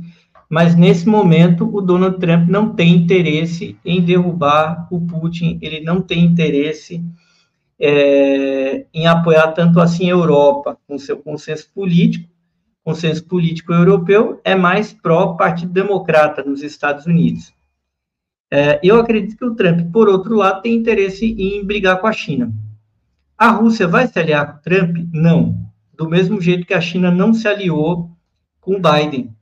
Mas 0.50 0.74
nesse 0.74 1.06
momento, 1.06 1.68
o 1.72 1.80
Donald 1.80 2.18
Trump 2.18 2.48
não 2.48 2.74
tem 2.74 2.94
interesse 2.94 3.78
em 3.84 4.02
derrubar 4.02 4.88
o 4.90 5.00
Putin, 5.00 5.58
ele 5.62 5.80
não 5.80 6.00
tem 6.00 6.24
interesse 6.24 7.02
é, 7.78 8.86
em 8.92 9.06
apoiar 9.06 9.48
tanto 9.52 9.80
assim 9.80 10.06
a 10.06 10.14
Europa, 10.14 10.76
com 10.86 10.98
seu 10.98 11.18
consenso 11.18 11.70
político, 11.74 12.28
consenso 12.84 13.24
político 13.24 13.72
europeu 13.72 14.40
é 14.44 14.54
mais 14.54 14.92
pró-Partido 14.92 15.72
Democrata 15.72 16.44
nos 16.44 16.62
Estados 16.62 17.06
Unidos. 17.06 17.52
É, 18.50 18.78
eu 18.82 19.00
acredito 19.00 19.36
que 19.36 19.44
o 19.44 19.54
Trump, 19.54 19.90
por 19.90 20.08
outro 20.08 20.36
lado, 20.36 20.62
tem 20.62 20.74
interesse 20.74 21.24
em 21.26 21.64
brigar 21.64 21.98
com 21.98 22.06
a 22.06 22.12
China. 22.12 22.52
A 23.36 23.50
Rússia 23.50 23.88
vai 23.88 24.06
se 24.06 24.18
aliar 24.18 24.52
com 24.52 24.58
o 24.58 24.62
Trump? 24.62 24.96
Não. 25.12 25.58
Do 25.94 26.08
mesmo 26.08 26.40
jeito 26.40 26.66
que 26.66 26.74
a 26.74 26.80
China 26.80 27.10
não 27.10 27.32
se 27.32 27.48
aliou 27.48 28.10
com 28.60 28.76
o 28.76 28.80
Biden. 28.80 29.34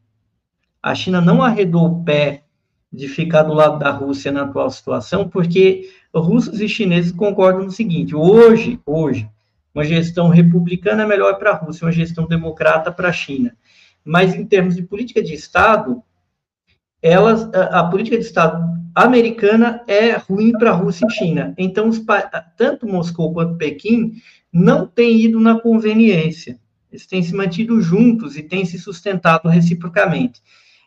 A 0.82 0.94
China 0.94 1.20
não 1.20 1.42
arredou 1.42 1.86
o 1.86 2.04
pé 2.04 2.44
de 2.92 3.08
ficar 3.08 3.42
do 3.42 3.54
lado 3.54 3.78
da 3.78 3.90
Rússia 3.90 4.30
na 4.30 4.42
atual 4.42 4.70
situação, 4.70 5.28
porque 5.28 5.90
russos 6.14 6.60
e 6.60 6.68
chineses 6.68 7.10
concordam 7.12 7.64
no 7.64 7.70
seguinte: 7.70 8.14
hoje, 8.14 8.78
hoje, 8.84 9.28
uma 9.74 9.84
gestão 9.84 10.28
republicana 10.28 11.02
é 11.02 11.06
melhor 11.06 11.38
para 11.38 11.50
a 11.50 11.54
Rússia, 11.54 11.86
uma 11.86 11.92
gestão 11.92 12.26
democrata 12.26 12.92
para 12.92 13.08
a 13.08 13.12
China. 13.12 13.56
Mas 14.04 14.34
em 14.34 14.44
termos 14.44 14.74
de 14.76 14.82
política 14.82 15.22
de 15.22 15.34
Estado, 15.34 16.02
elas, 17.00 17.48
a, 17.54 17.80
a 17.80 17.84
política 17.84 18.18
de 18.18 18.24
Estado 18.24 18.62
americana 18.94 19.82
é 19.86 20.12
ruim 20.16 20.52
para 20.52 20.70
a 20.70 20.74
Rússia 20.74 21.06
e 21.06 21.12
China. 21.12 21.54
Então, 21.56 21.88
os, 21.88 22.02
tanto 22.56 22.86
Moscou 22.86 23.32
quanto 23.32 23.56
Pequim 23.56 24.12
não 24.52 24.86
têm 24.86 25.22
ido 25.22 25.40
na 25.40 25.58
conveniência. 25.58 26.60
Eles 26.90 27.06
têm 27.06 27.22
se 27.22 27.34
mantido 27.34 27.80
juntos 27.80 28.36
e 28.36 28.42
têm 28.42 28.66
se 28.66 28.78
sustentado 28.78 29.48
reciprocamente. 29.48 30.42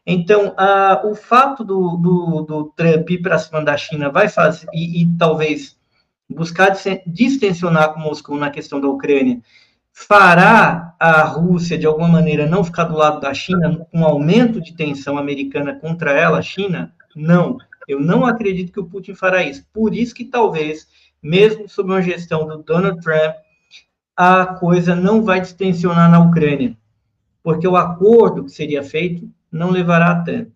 Então, 0.05 0.53
a, 0.55 1.01
o 1.03 1.15
fato 1.15 1.63
do, 1.63 1.97
do, 1.97 2.41
do 2.41 2.63
Trump 2.75 3.09
ir 3.09 3.23
para 3.23 3.39
cima 3.39 3.63
da 3.63 3.75
China 3.75 4.11
vai 4.11 4.29
fazer, 4.29 4.67
e, 4.71 5.01
e 5.01 5.17
talvez 5.17 5.74
buscar 6.29 6.75
distensionar 7.05 7.93
com 7.93 7.99
Moscou 7.99 8.37
na 8.37 8.49
questão 8.49 8.79
da 8.81 8.87
Ucrânia, 8.87 9.41
fará 9.91 10.95
a 10.99 11.23
Rússia, 11.23 11.77
de 11.77 11.85
alguma 11.85 12.07
maneira, 12.07 12.45
não 12.45 12.63
ficar 12.63 12.85
do 12.85 12.97
lado 12.97 13.19
da 13.21 13.33
China, 13.33 13.87
com 13.91 13.99
um 13.99 14.05
aumento 14.05 14.59
de 14.59 14.73
tensão 14.73 15.17
americana 15.17 15.75
contra 15.79 16.11
ela, 16.11 16.41
China? 16.41 16.93
Não. 17.15 17.57
Eu 17.87 17.99
não 17.99 18.25
acredito 18.25 18.71
que 18.71 18.79
o 18.79 18.85
Putin 18.85 19.13
fará 19.13 19.43
isso. 19.43 19.65
Por 19.71 19.93
isso 19.93 20.13
que 20.13 20.25
talvez, 20.25 20.87
mesmo 21.21 21.69
sob 21.69 21.91
uma 21.91 22.01
gestão 22.01 22.45
do 22.47 22.63
Donald 22.63 22.99
Trump, 23.01 23.35
a 24.17 24.45
coisa 24.45 24.95
não 24.95 25.23
vai 25.23 25.41
distensionar 25.41 26.09
na 26.09 26.19
Ucrânia, 26.19 26.75
porque 27.43 27.67
o 27.67 27.75
acordo 27.75 28.45
que 28.45 28.51
seria 28.51 28.83
feito 28.83 29.29
não 29.51 29.71
levará 29.71 30.11
a 30.11 30.23
tanto. 30.23 30.51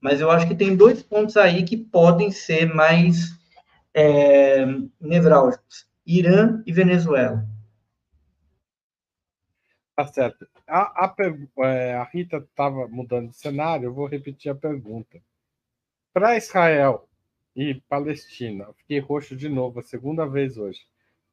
Mas 0.00 0.20
eu 0.20 0.30
acho 0.30 0.48
que 0.48 0.54
tem 0.54 0.74
dois 0.74 1.02
pontos 1.02 1.36
aí 1.36 1.62
que 1.62 1.76
podem 1.76 2.30
ser 2.30 2.72
mais 2.74 3.38
é, 3.94 4.64
nevrálgicos: 5.00 5.88
Irã 6.06 6.62
e 6.66 6.72
Venezuela. 6.72 7.46
Tá 9.94 10.06
certo. 10.06 10.48
A, 10.66 11.04
a, 11.04 11.14
é, 11.66 11.94
a 11.94 12.04
Rita 12.04 12.38
estava 12.38 12.88
mudando 12.88 13.28
de 13.28 13.36
cenário, 13.36 13.86
eu 13.86 13.94
vou 13.94 14.06
repetir 14.06 14.50
a 14.50 14.54
pergunta. 14.54 15.20
Para 16.12 16.36
Israel 16.36 17.08
e 17.54 17.74
Palestina, 17.88 18.72
fiquei 18.78 18.98
roxo 18.98 19.36
de 19.36 19.48
novo, 19.48 19.80
a 19.80 19.82
segunda 19.82 20.26
vez 20.26 20.56
hoje. 20.56 20.80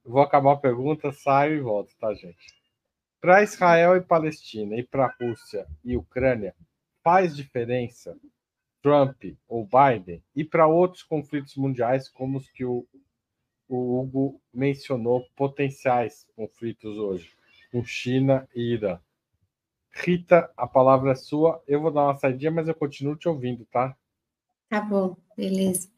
vou 0.04 0.22
acabar 0.22 0.54
a 0.54 0.58
pergunta, 0.58 1.12
saio 1.12 1.56
e 1.58 1.62
volto, 1.62 1.96
tá, 1.98 2.14
gente? 2.14 2.54
Para 3.22 3.44
Israel 3.44 3.96
e 3.96 4.02
Palestina, 4.02 4.76
e 4.76 4.84
para 4.84 5.14
Rússia 5.20 5.68
e 5.84 5.96
Ucrânia, 5.96 6.56
faz 7.04 7.36
diferença 7.36 8.18
Trump 8.82 9.24
ou 9.48 9.68
Biden 9.68 10.24
e 10.36 10.44
para 10.44 10.68
outros 10.68 11.04
conflitos 11.04 11.56
mundiais, 11.56 12.10
como 12.10 12.38
os 12.38 12.50
que 12.50 12.66
o, 12.66 12.86
o 13.68 14.00
Hugo 14.00 14.42
mencionou, 14.54 15.26
potenciais 15.36 16.26
conflitos 16.36 16.98
hoje, 16.98 17.32
com 17.72 17.84
China 17.84 18.48
e 18.56 18.74
Irã. 18.74 19.00
Rita, 19.92 20.52
a 20.56 20.68
palavra 20.68 21.12
é 21.12 21.16
sua. 21.16 21.62
Eu 21.68 21.82
vou 21.82 21.92
dar 21.92 22.04
uma 22.04 22.16
saidinha, 22.16 22.52
mas 22.52 22.68
eu 22.68 22.76
continuo 22.76 23.16
te 23.16 23.28
ouvindo, 23.28 23.66
tá? 23.66 23.96
Tá 24.70 24.82
bom, 24.82 25.18
beleza. 25.36 25.90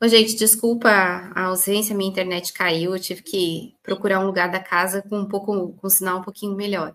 Ô, 0.00 0.06
gente, 0.06 0.36
desculpa 0.36 0.90
a 0.90 1.44
ausência, 1.44 1.96
minha 1.96 2.10
internet 2.10 2.52
caiu, 2.52 2.94
eu 2.94 3.00
tive 3.00 3.22
que 3.22 3.74
procurar 3.82 4.20
um 4.20 4.26
lugar 4.26 4.50
da 4.50 4.60
casa 4.60 5.02
com 5.02 5.20
um 5.20 5.26
pouco, 5.26 5.72
com 5.72 5.86
um 5.86 5.90
sinal 5.90 6.18
um 6.18 6.22
pouquinho 6.22 6.54
melhor. 6.54 6.94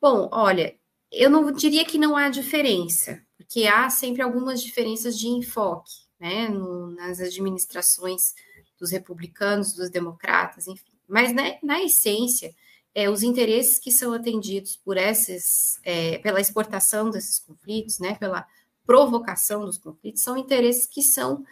Bom, 0.00 0.28
olha, 0.30 0.76
eu 1.10 1.28
não 1.28 1.50
diria 1.50 1.84
que 1.84 1.98
não 1.98 2.16
há 2.16 2.28
diferença, 2.28 3.20
porque 3.44 3.66
há 3.66 3.88
sempre 3.90 4.22
algumas 4.22 4.62
diferenças 4.62 5.18
de 5.18 5.28
enfoque, 5.28 5.92
né, 6.18 6.48
no, 6.48 6.90
nas 6.92 7.20
administrações 7.20 8.34
dos 8.78 8.90
republicanos, 8.90 9.72
dos 9.72 9.90
democratas, 9.90 10.66
enfim. 10.66 10.92
Mas, 11.06 11.32
né, 11.34 11.58
na 11.62 11.82
essência, 11.82 12.54
é, 12.94 13.10
os 13.10 13.22
interesses 13.22 13.78
que 13.78 13.90
são 13.90 14.12
atendidos 14.12 14.76
por 14.76 14.96
esses, 14.96 15.78
é, 15.84 16.18
pela 16.18 16.40
exportação 16.40 17.10
desses 17.10 17.38
conflitos, 17.38 17.98
né, 17.98 18.14
pela 18.14 18.46
provocação 18.86 19.64
dos 19.64 19.78
conflitos, 19.78 20.22
são 20.22 20.36
interesses 20.36 20.86
que 20.86 21.02
são 21.02 21.44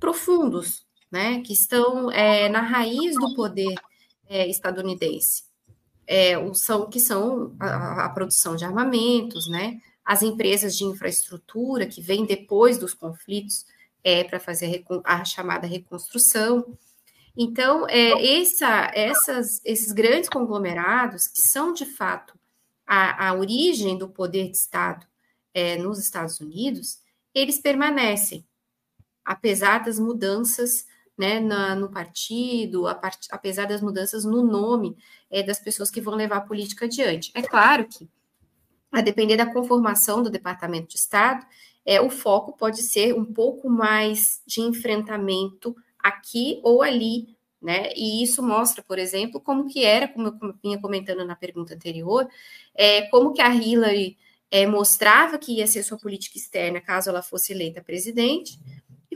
profundos, 0.00 0.86
né, 1.10 1.40
que 1.40 1.52
estão 1.52 2.10
é, 2.10 2.48
na 2.48 2.60
raiz 2.60 3.14
do 3.14 3.34
poder 3.34 3.74
é, 4.28 4.48
estadunidense 4.48 5.46
é, 6.06 6.34
são, 6.54 6.88
que 6.88 7.00
são 7.00 7.54
a, 7.58 8.04
a, 8.04 8.08
produção 8.10 8.54
de 8.54 8.64
armamentos, 8.64 9.48
né? 9.48 9.80
As 10.06 10.22
empresas 10.22 10.76
de 10.76 10.84
infraestrutura 10.84 11.86
que 11.86 12.00
vêm 12.00 12.24
depois 12.24 12.78
dos 12.78 12.94
conflitos 12.94 13.66
é, 14.04 14.22
para 14.22 14.38
fazer 14.38 14.84
a, 15.04 15.16
a, 15.16 15.24
chamada 15.24 15.66
reconstrução. 15.66 16.78
Então, 17.36 17.88
é, 17.88 18.40
essa, 18.40 18.92
essas, 18.94 19.60
esses 19.64 19.90
grandes 19.90 20.28
conglomerados, 20.28 21.26
que 21.26 21.40
são 21.40 21.72
de 21.72 21.84
fato 21.84 22.38
a, 22.86 23.28
a 23.28 23.34
origem 23.34 23.98
do 23.98 24.08
poder 24.08 24.48
de 24.48 24.56
Estado 24.56 25.04
é, 25.52 25.76
nos 25.76 25.98
Estados 25.98 26.38
Unidos, 26.38 27.00
eles 27.34 27.58
permanecem, 27.58 28.46
apesar 29.24 29.84
das 29.84 29.98
mudanças 29.98 30.86
né, 31.18 31.40
na, 31.40 31.74
no 31.74 31.90
partido, 31.90 32.84
part, 33.00 33.26
apesar 33.30 33.66
das 33.66 33.80
mudanças 33.80 34.24
no 34.24 34.42
nome 34.42 34.96
é, 35.30 35.42
das 35.42 35.58
pessoas 35.58 35.90
que 35.90 36.00
vão 36.00 36.14
levar 36.14 36.36
a 36.36 36.42
política 36.42 36.84
adiante. 36.84 37.32
É 37.34 37.42
claro 37.42 37.88
que, 37.88 38.08
a 38.98 39.02
depender 39.02 39.36
da 39.36 39.44
conformação 39.44 40.22
do 40.22 40.30
Departamento 40.30 40.88
de 40.88 40.96
Estado, 40.96 41.46
é, 41.84 42.00
o 42.00 42.08
foco 42.08 42.56
pode 42.56 42.82
ser 42.82 43.14
um 43.14 43.24
pouco 43.24 43.68
mais 43.68 44.42
de 44.46 44.62
enfrentamento 44.62 45.76
aqui 45.98 46.60
ou 46.64 46.82
ali, 46.82 47.36
né? 47.60 47.92
E 47.94 48.22
isso 48.22 48.42
mostra, 48.42 48.82
por 48.82 48.98
exemplo, 48.98 49.38
como 49.38 49.68
que 49.68 49.84
era, 49.84 50.08
como 50.08 50.28
eu 50.28 50.54
vinha 50.62 50.80
comentando 50.80 51.26
na 51.26 51.36
pergunta 51.36 51.74
anterior, 51.74 52.26
é, 52.74 53.02
como 53.02 53.34
que 53.34 53.42
a 53.42 53.54
Hillary 53.54 54.16
é, 54.50 54.66
mostrava 54.66 55.38
que 55.38 55.58
ia 55.58 55.66
ser 55.66 55.82
sua 55.82 55.98
política 55.98 56.38
externa 56.38 56.80
caso 56.80 57.10
ela 57.10 57.22
fosse 57.22 57.52
eleita 57.52 57.82
presidente, 57.82 58.58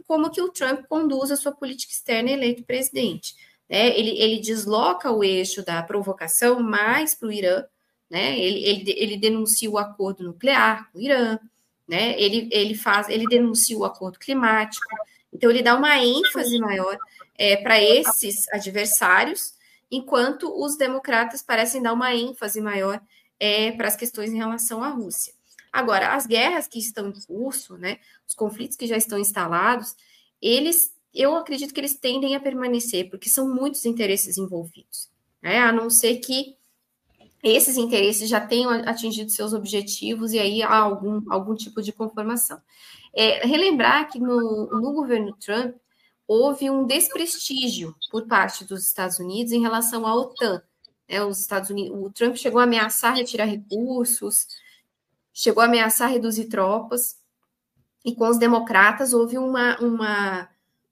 como 0.07 0.31
que 0.31 0.43
o 0.43 0.51
Trump 0.51 0.85
conduz 0.89 1.31
a 1.31 1.37
sua 1.37 1.53
política 1.53 1.93
externa 1.93 2.31
eleito 2.31 2.65
presidente. 2.65 3.35
Né? 3.67 3.99
Ele, 3.99 4.11
ele 4.21 4.41
desloca 4.41 5.11
o 5.11 5.25
eixo 5.25 5.65
da 5.65 5.83
provocação 5.83 6.61
mais 6.61 7.15
para 7.15 7.29
o 7.29 7.33
Irã, 7.33 7.65
né? 8.11 8.39
ele, 8.39 8.65
ele, 8.65 8.95
ele 8.97 9.17
denuncia 9.17 9.71
o 9.71 9.79
acordo 9.79 10.25
nuclear 10.25 10.91
com 10.91 10.99
o 10.99 11.01
Irã, 11.01 11.39
né? 11.87 12.21
ele, 12.21 12.49
ele, 12.51 12.75
faz, 12.75 13.09
ele 13.09 13.27
denuncia 13.27 13.79
o 13.79 13.85
acordo 13.85 14.19
climático, 14.19 14.85
então 15.33 15.49
ele 15.49 15.63
dá 15.63 15.77
uma 15.77 15.97
ênfase 15.99 16.59
maior 16.59 16.99
é, 17.39 17.57
para 17.57 17.81
esses 17.81 18.49
adversários, 18.53 19.55
enquanto 19.91 20.53
os 20.63 20.77
democratas 20.77 21.43
parecem 21.43 21.81
dar 21.81 21.93
uma 21.93 22.15
ênfase 22.15 22.61
maior 22.61 23.01
é, 23.39 23.73
para 23.73 23.89
as 23.89 23.97
questões 23.97 24.31
em 24.31 24.37
relação 24.37 24.83
à 24.83 24.89
Rússia. 24.89 25.33
Agora, 25.73 26.15
as 26.15 26.27
guerras 26.27 26.67
que 26.67 26.79
estão 26.79 27.09
em 27.09 27.21
curso, 27.23 27.79
né, 27.79 27.99
os 28.27 28.35
conflitos 28.35 28.77
que 28.77 28.87
já 28.87 28.97
estão 28.97 29.19
instalados, 29.19 29.95
eles, 30.43 30.93
eu 31.15 31.37
acredito 31.37 31.73
que 31.73 31.81
eles 31.81 31.95
tendem 31.95 32.35
a 32.35 32.41
permanecer, 32.41 33.09
porque 33.09 33.29
são 33.29 33.49
muitos 33.49 33.85
interesses 33.85 34.37
envolvidos, 34.37 35.09
né, 35.41 35.59
a 35.61 35.73
não 35.73 35.89
ser 35.89 36.17
que 36.17 36.57
esses 37.43 37.77
interesses 37.77 38.29
já 38.29 38.41
tenham 38.41 38.71
atingido 38.71 39.31
seus 39.31 39.53
objetivos 39.53 40.33
e 40.33 40.39
aí 40.39 40.63
há 40.63 40.77
algum, 40.77 41.23
algum 41.33 41.55
tipo 41.55 41.81
de 41.81 41.93
conformação. 41.93 42.61
É, 43.15 43.47
relembrar 43.47 44.11
que 44.11 44.19
no, 44.19 44.67
no 44.67 44.93
governo 44.93 45.35
Trump 45.37 45.75
houve 46.27 46.71
um 46.71 46.87
desprestígio 46.87 47.95
por 48.11 48.27
parte 48.27 48.65
dos 48.65 48.87
Estados 48.87 49.19
Unidos 49.19 49.53
em 49.53 49.61
relação 49.61 50.07
à 50.07 50.15
OTAN. 50.15 50.63
É, 51.09 51.25
os 51.25 51.41
Estados 51.41 51.71
Unidos, 51.71 51.99
o 51.99 52.11
Trump 52.11 52.37
chegou 52.37 52.61
a 52.61 52.65
ameaçar 52.65 53.17
retirar 53.17 53.47
recursos, 53.47 54.47
chegou 55.33 55.63
a 55.63 55.67
ameaçar 55.67 56.09
reduzir 56.09 56.45
tropas, 56.49 57.17
e 58.05 58.15
com 58.15 58.29
os 58.29 58.39
democratas 58.39 59.13
houve 59.13 59.37
uma, 59.39 59.79
uma, 59.81 60.49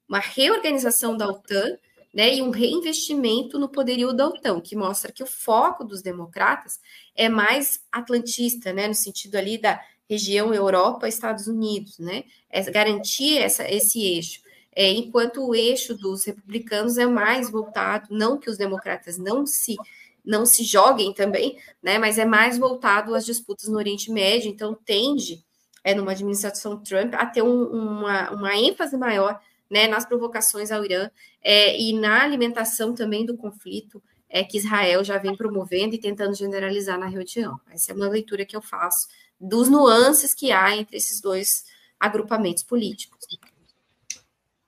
uma 0.09 0.19
reorganização 0.19 1.17
da 1.17 1.29
OTAN 1.29 1.79
né, 2.19 2.35
e 2.35 2.43
um 2.43 2.51
reinvestimento 2.51 3.61
no 3.61 3.69
poderio 3.69 4.13
da 4.13 4.27
OTAN, 4.27 4.61
que 4.61 4.75
mostra 4.75 5.13
que 5.13 5.23
o 5.23 5.27
foco 5.27 5.85
dos 5.85 6.03
democratas 6.03 6.81
é 7.15 7.29
mais 7.29 7.81
atlantista, 7.93 8.73
né, 8.73 8.89
no 8.89 8.95
sentido 8.95 9.37
ali 9.37 9.57
da 9.57 9.81
região 10.11 10.53
Europa, 10.53 11.07
Estados 11.07 11.47
Unidos, 11.47 11.97
né, 12.01 12.25
é 12.51 12.61
garantir 12.73 13.39
essa, 13.39 13.71
esse 13.71 14.03
eixo. 14.03 14.43
É, 14.75 14.91
enquanto 14.91 15.47
o 15.47 15.55
eixo 15.55 15.97
dos 15.97 16.25
republicanos 16.25 16.99
é 16.99 17.07
mais 17.07 17.53
voltado, 17.53 18.09
não 18.11 18.37
que 18.37 18.51
os 18.51 18.59
democratas 18.59 19.17
não 19.17 19.47
se 19.47 19.77
não 20.25 20.45
se 20.45 20.63
joguem 20.65 21.15
também, 21.15 21.57
né? 21.83 21.97
Mas 21.99 22.19
é 22.19 22.25
mais 22.25 22.59
voltado 22.59 23.15
às 23.15 23.25
disputas 23.25 23.67
no 23.69 23.79
Oriente 23.79 24.13
Médio, 24.13 24.51
então 24.51 24.75
tende, 24.75 25.43
é, 25.83 25.95
numa 25.95 26.11
administração 26.11 26.83
Trump, 26.83 27.15
a 27.15 27.25
ter 27.25 27.41
um, 27.41 27.63
uma, 27.65 28.31
uma 28.33 28.55
ênfase 28.55 28.95
maior 28.99 29.41
né, 29.71 29.87
nas 29.87 30.07
provocações 30.07 30.71
ao 30.71 30.85
Irã 30.85 31.11
é, 31.43 31.79
e 31.79 31.93
na 31.93 32.23
alimentação 32.23 32.95
também 32.95 33.25
do 33.25 33.37
conflito 33.37 34.03
é, 34.29 34.45
que 34.45 34.59
Israel 34.59 35.03
já 35.03 35.19
vem 35.19 35.37
promovendo 35.37 35.95
e 35.95 35.99
tentando 35.99 36.35
generalizar 36.35 36.99
na 36.99 37.07
região. 37.07 37.59
Essa 37.71 37.93
é 37.93 37.95
uma 37.95 38.09
leitura 38.09 38.45
que 38.45 38.57
eu 38.57 38.63
faço 38.63 39.09
dos 39.41 39.69
nuances 39.69 40.35
que 40.35 40.53
há 40.53 40.77
entre 40.77 40.97
esses 40.97 41.21
dois 41.21 41.65
agrupamentos 41.99 42.63
políticos. 42.63 43.27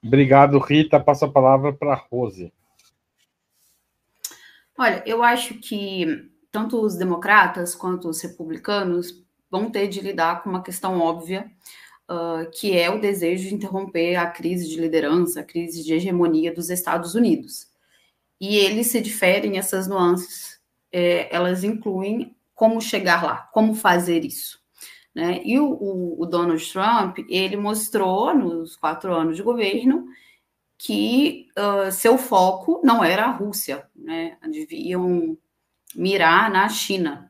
Obrigado, 0.02 0.58
Rita. 0.58 0.98
Passo 0.98 1.26
a 1.26 1.30
palavra 1.30 1.72
para 1.72 1.92
a 1.92 1.96
Rose. 1.96 2.52
Olha, 4.78 5.02
eu 5.04 5.22
acho 5.22 5.54
que 5.54 6.30
tanto 6.50 6.80
os 6.80 6.96
democratas 6.96 7.74
quanto 7.74 8.08
os 8.08 8.20
republicanos 8.22 9.22
vão 9.50 9.70
ter 9.70 9.88
de 9.88 10.00
lidar 10.00 10.42
com 10.42 10.48
uma 10.48 10.62
questão 10.62 10.98
óbvia, 10.98 11.50
uh, 12.10 12.50
que 12.50 12.76
é 12.76 12.90
o 12.90 13.00
desejo 13.00 13.48
de 13.48 13.54
interromper 13.54 14.16
a 14.16 14.26
crise 14.26 14.68
de 14.68 14.80
liderança, 14.80 15.40
a 15.40 15.44
crise 15.44 15.84
de 15.84 15.94
hegemonia 15.94 16.52
dos 16.52 16.68
Estados 16.68 17.14
Unidos. 17.14 17.68
E 18.40 18.56
eles 18.56 18.88
se 18.88 19.00
diferem, 19.00 19.58
essas 19.58 19.86
nuances, 19.86 20.58
é, 20.90 21.34
elas 21.34 21.62
incluem 21.62 22.34
como 22.54 22.80
chegar 22.80 23.22
lá, 23.22 23.48
como 23.52 23.74
fazer 23.74 24.24
isso. 24.24 24.58
Né? 25.14 25.40
E 25.44 25.58
o, 25.58 26.16
o, 26.18 26.26
Donald 26.26 26.64
Trump, 26.72 27.18
ele 27.28 27.56
mostrou 27.56 28.34
nos 28.34 28.76
quatro 28.76 29.14
anos 29.14 29.36
de 29.36 29.42
governo 29.42 30.06
que 30.78 31.48
uh, 31.58 31.92
seu 31.92 32.16
foco 32.16 32.80
não 32.82 33.04
era 33.04 33.24
a 33.24 33.30
Rússia, 33.30 33.86
né? 33.94 34.38
Deviam 34.50 35.36
mirar 35.94 36.50
na 36.50 36.68
China. 36.70 37.29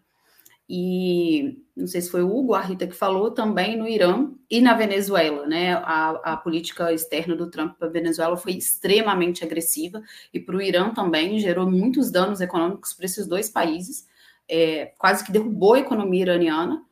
E 0.72 1.64
não 1.76 1.88
sei 1.88 2.00
se 2.00 2.08
foi 2.08 2.22
o 2.22 2.32
Hugo, 2.32 2.54
a 2.54 2.60
Rita 2.60 2.86
que 2.86 2.94
falou, 2.94 3.32
também 3.32 3.76
no 3.76 3.88
Irã 3.88 4.30
e 4.48 4.60
na 4.60 4.72
Venezuela, 4.72 5.44
né? 5.44 5.72
A, 5.72 6.10
a 6.22 6.36
política 6.36 6.92
externa 6.92 7.34
do 7.34 7.50
Trump 7.50 7.76
para 7.76 7.88
a 7.88 7.90
Venezuela 7.90 8.36
foi 8.36 8.52
extremamente 8.52 9.42
agressiva 9.42 10.00
e 10.32 10.38
para 10.38 10.56
o 10.56 10.62
Irã 10.62 10.94
também 10.94 11.40
gerou 11.40 11.68
muitos 11.68 12.12
danos 12.12 12.40
econômicos 12.40 12.92
para 12.92 13.04
esses 13.04 13.26
dois 13.26 13.48
países, 13.48 14.06
é, 14.48 14.92
quase 14.96 15.24
que 15.24 15.32
derrubou 15.32 15.74
a 15.74 15.80
economia 15.80 16.22
iraniana 16.22 16.84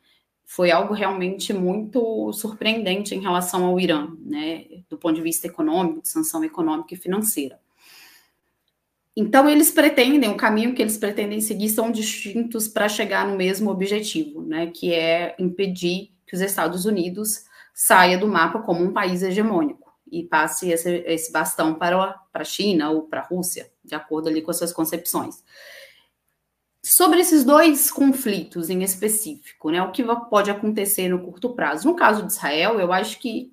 foi 0.44 0.72
algo 0.72 0.92
realmente 0.92 1.52
muito 1.52 2.32
surpreendente 2.32 3.14
em 3.14 3.20
relação 3.20 3.64
ao 3.64 3.78
Irã, 3.78 4.08
né, 4.18 4.64
do 4.88 4.98
ponto 4.98 5.14
de 5.14 5.22
vista 5.22 5.46
econômico, 5.46 6.02
de 6.02 6.08
sanção 6.08 6.42
econômica 6.42 6.94
e 6.94 6.96
financeira. 6.96 7.60
Então, 9.20 9.48
eles 9.48 9.72
pretendem, 9.72 10.30
o 10.30 10.36
caminho 10.36 10.72
que 10.76 10.80
eles 10.80 10.96
pretendem 10.96 11.40
seguir 11.40 11.70
são 11.70 11.90
distintos 11.90 12.68
para 12.68 12.88
chegar 12.88 13.26
no 13.26 13.36
mesmo 13.36 13.68
objetivo, 13.68 14.42
né, 14.42 14.68
que 14.68 14.94
é 14.94 15.34
impedir 15.40 16.12
que 16.24 16.36
os 16.36 16.40
Estados 16.40 16.84
Unidos 16.84 17.42
saia 17.74 18.16
do 18.16 18.28
mapa 18.28 18.62
como 18.62 18.84
um 18.84 18.92
país 18.92 19.20
hegemônico 19.20 19.92
e 20.08 20.22
passe 20.22 20.70
esse, 20.70 21.02
esse 21.04 21.32
bastão 21.32 21.74
para 21.74 22.22
a 22.32 22.44
China 22.44 22.92
ou 22.92 23.08
para 23.08 23.22
a 23.22 23.24
Rússia, 23.24 23.68
de 23.84 23.96
acordo 23.96 24.28
ali 24.28 24.40
com 24.40 24.52
as 24.52 24.56
suas 24.56 24.72
concepções. 24.72 25.42
Sobre 26.80 27.18
esses 27.18 27.42
dois 27.42 27.90
conflitos 27.90 28.70
em 28.70 28.84
específico, 28.84 29.72
né, 29.72 29.82
o 29.82 29.90
que 29.90 30.04
pode 30.30 30.48
acontecer 30.48 31.08
no 31.08 31.24
curto 31.24 31.56
prazo? 31.56 31.88
No 31.88 31.96
caso 31.96 32.24
de 32.24 32.32
Israel, 32.32 32.78
eu 32.78 32.92
acho 32.92 33.18
que 33.18 33.52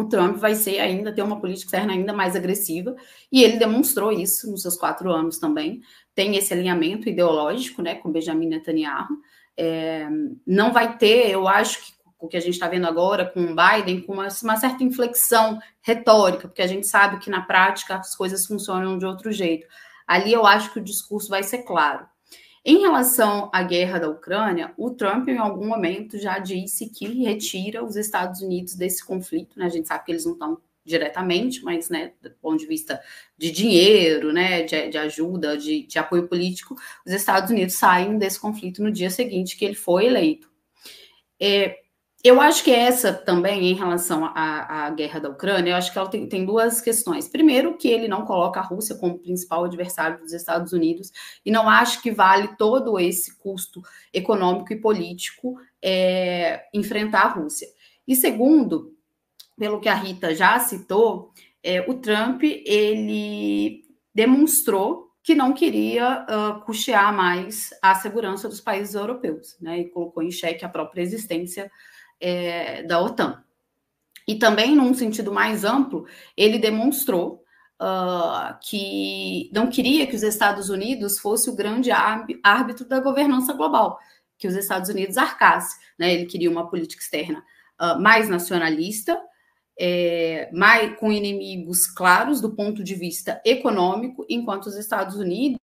o 0.00 0.08
Trump 0.08 0.36
vai 0.36 0.54
ser 0.54 0.78
ainda 0.78 1.12
ter 1.12 1.22
uma 1.22 1.40
política 1.40 1.66
externa 1.66 1.92
ainda 1.92 2.12
mais 2.12 2.36
agressiva 2.36 2.94
e 3.30 3.42
ele 3.42 3.58
demonstrou 3.58 4.12
isso 4.12 4.50
nos 4.50 4.62
seus 4.62 4.76
quatro 4.76 5.10
anos 5.10 5.38
também. 5.38 5.82
Tem 6.14 6.36
esse 6.36 6.52
alinhamento 6.52 7.08
ideológico, 7.08 7.82
né, 7.82 7.94
com 7.94 8.10
Benjamin 8.10 8.48
Netanyahu. 8.48 9.18
É, 9.56 10.08
não 10.46 10.72
vai 10.72 10.96
ter, 10.96 11.30
eu 11.30 11.46
acho 11.46 11.84
que 11.84 12.00
o 12.20 12.28
que 12.28 12.36
a 12.36 12.40
gente 12.40 12.52
está 12.52 12.68
vendo 12.68 12.86
agora 12.86 13.24
com 13.24 13.40
o 13.40 13.56
Biden, 13.56 14.02
com 14.02 14.12
uma, 14.12 14.28
uma, 14.42 14.56
certa 14.56 14.84
inflexão 14.84 15.58
retórica, 15.80 16.46
porque 16.46 16.60
a 16.60 16.66
gente 16.66 16.86
sabe 16.86 17.18
que 17.18 17.30
na 17.30 17.40
prática 17.40 17.96
as 17.96 18.14
coisas 18.14 18.46
funcionam 18.46 18.98
de 18.98 19.06
outro 19.06 19.32
jeito. 19.32 19.66
Ali 20.06 20.32
eu 20.32 20.44
acho 20.44 20.70
que 20.72 20.78
o 20.78 20.84
discurso 20.84 21.30
vai 21.30 21.42
ser 21.42 21.62
claro. 21.62 22.06
Em 22.64 22.80
relação 22.80 23.48
à 23.52 23.62
guerra 23.62 23.98
da 23.98 24.08
Ucrânia, 24.08 24.74
o 24.76 24.90
Trump, 24.90 25.28
em 25.28 25.38
algum 25.38 25.66
momento, 25.66 26.18
já 26.18 26.38
disse 26.38 26.90
que 26.90 27.06
retira 27.24 27.82
os 27.82 27.96
Estados 27.96 28.42
Unidos 28.42 28.74
desse 28.74 29.04
conflito. 29.04 29.58
Né? 29.58 29.64
A 29.64 29.70
gente 29.70 29.88
sabe 29.88 30.04
que 30.04 30.12
eles 30.12 30.26
não 30.26 30.34
estão 30.34 30.58
diretamente, 30.84 31.62
mas, 31.64 31.88
né, 31.88 32.12
do 32.20 32.30
ponto 32.32 32.58
de 32.58 32.66
vista 32.66 33.00
de 33.38 33.50
dinheiro, 33.50 34.32
né, 34.32 34.62
de, 34.62 34.88
de 34.88 34.98
ajuda, 34.98 35.56
de, 35.56 35.86
de 35.86 35.98
apoio 35.98 36.26
político, 36.26 36.74
os 37.06 37.12
Estados 37.12 37.50
Unidos 37.50 37.74
saem 37.74 38.18
desse 38.18 38.38
conflito 38.38 38.82
no 38.82 38.90
dia 38.90 39.10
seguinte 39.10 39.56
que 39.56 39.64
ele 39.64 39.74
foi 39.74 40.06
eleito. 40.06 40.50
É, 41.38 41.79
eu 42.22 42.40
acho 42.40 42.62
que 42.62 42.70
essa 42.70 43.12
também, 43.12 43.70
em 43.70 43.74
relação 43.74 44.26
à, 44.26 44.86
à, 44.86 44.90
guerra 44.90 45.20
da 45.20 45.30
Ucrânia, 45.30 45.70
eu 45.70 45.76
acho 45.76 45.90
que 45.90 45.98
ela 45.98 46.08
tem, 46.08 46.28
tem, 46.28 46.44
duas 46.44 46.80
questões. 46.80 47.28
Primeiro, 47.28 47.78
que 47.78 47.88
ele 47.88 48.08
não 48.08 48.26
coloca 48.26 48.60
a 48.60 48.62
Rússia 48.62 48.94
como 48.96 49.18
principal 49.18 49.64
adversário 49.64 50.18
dos 50.18 50.32
Estados 50.34 50.72
Unidos, 50.72 51.10
e 51.44 51.50
não 51.50 51.68
acho 51.68 52.02
que 52.02 52.10
vale 52.10 52.56
todo 52.58 52.98
esse 52.98 53.38
custo 53.38 53.80
econômico 54.12 54.72
e 54.72 54.80
político 54.80 55.56
é, 55.82 56.64
enfrentar 56.74 57.22
a 57.22 57.28
Rússia. 57.28 57.68
E 58.06 58.14
segundo, 58.14 58.94
pelo 59.58 59.80
que 59.80 59.88
a 59.88 59.94
Rita 59.94 60.34
já 60.34 60.58
citou, 60.58 61.32
é, 61.62 61.80
o 61.88 61.94
Trump 61.94 62.42
ele 62.42 63.84
demonstrou 64.14 65.10
que 65.22 65.34
não 65.34 65.52
queria 65.52 66.26
uh, 66.28 66.64
custear 66.64 67.14
mais 67.14 67.70
a 67.82 67.94
segurança 67.94 68.48
dos 68.48 68.60
países 68.60 68.94
europeus, 68.94 69.56
né, 69.60 69.80
e 69.80 69.90
colocou 69.90 70.22
em 70.22 70.30
xeque 70.30 70.64
a 70.64 70.68
própria 70.68 71.02
existência 71.02 71.70
é, 72.20 72.82
da 72.82 73.00
OTAN. 73.00 73.42
E 74.26 74.36
também, 74.36 74.76
num 74.76 74.94
sentido 74.94 75.32
mais 75.32 75.64
amplo, 75.64 76.06
ele 76.36 76.58
demonstrou 76.58 77.42
uh, 77.80 78.56
que 78.62 79.50
não 79.52 79.68
queria 79.68 80.06
que 80.06 80.14
os 80.14 80.22
Estados 80.22 80.68
Unidos 80.68 81.18
fosse 81.18 81.48
o 81.50 81.56
grande 81.56 81.90
árbitro 81.90 82.86
da 82.86 83.00
governança 83.00 83.52
global, 83.52 83.98
que 84.38 84.46
os 84.46 84.54
Estados 84.54 84.90
Unidos 84.90 85.16
arcasse. 85.16 85.78
Né? 85.98 86.14
Ele 86.14 86.26
queria 86.26 86.50
uma 86.50 86.68
política 86.68 87.02
externa 87.02 87.42
uh, 87.80 88.00
mais 88.00 88.28
nacionalista, 88.28 89.20
é, 89.82 90.50
mais, 90.52 90.98
com 90.98 91.10
inimigos 91.10 91.86
claros 91.86 92.40
do 92.40 92.54
ponto 92.54 92.84
de 92.84 92.94
vista 92.94 93.40
econômico, 93.46 94.26
enquanto 94.28 94.66
os 94.66 94.76
Estados 94.76 95.16
Unidos 95.16 95.59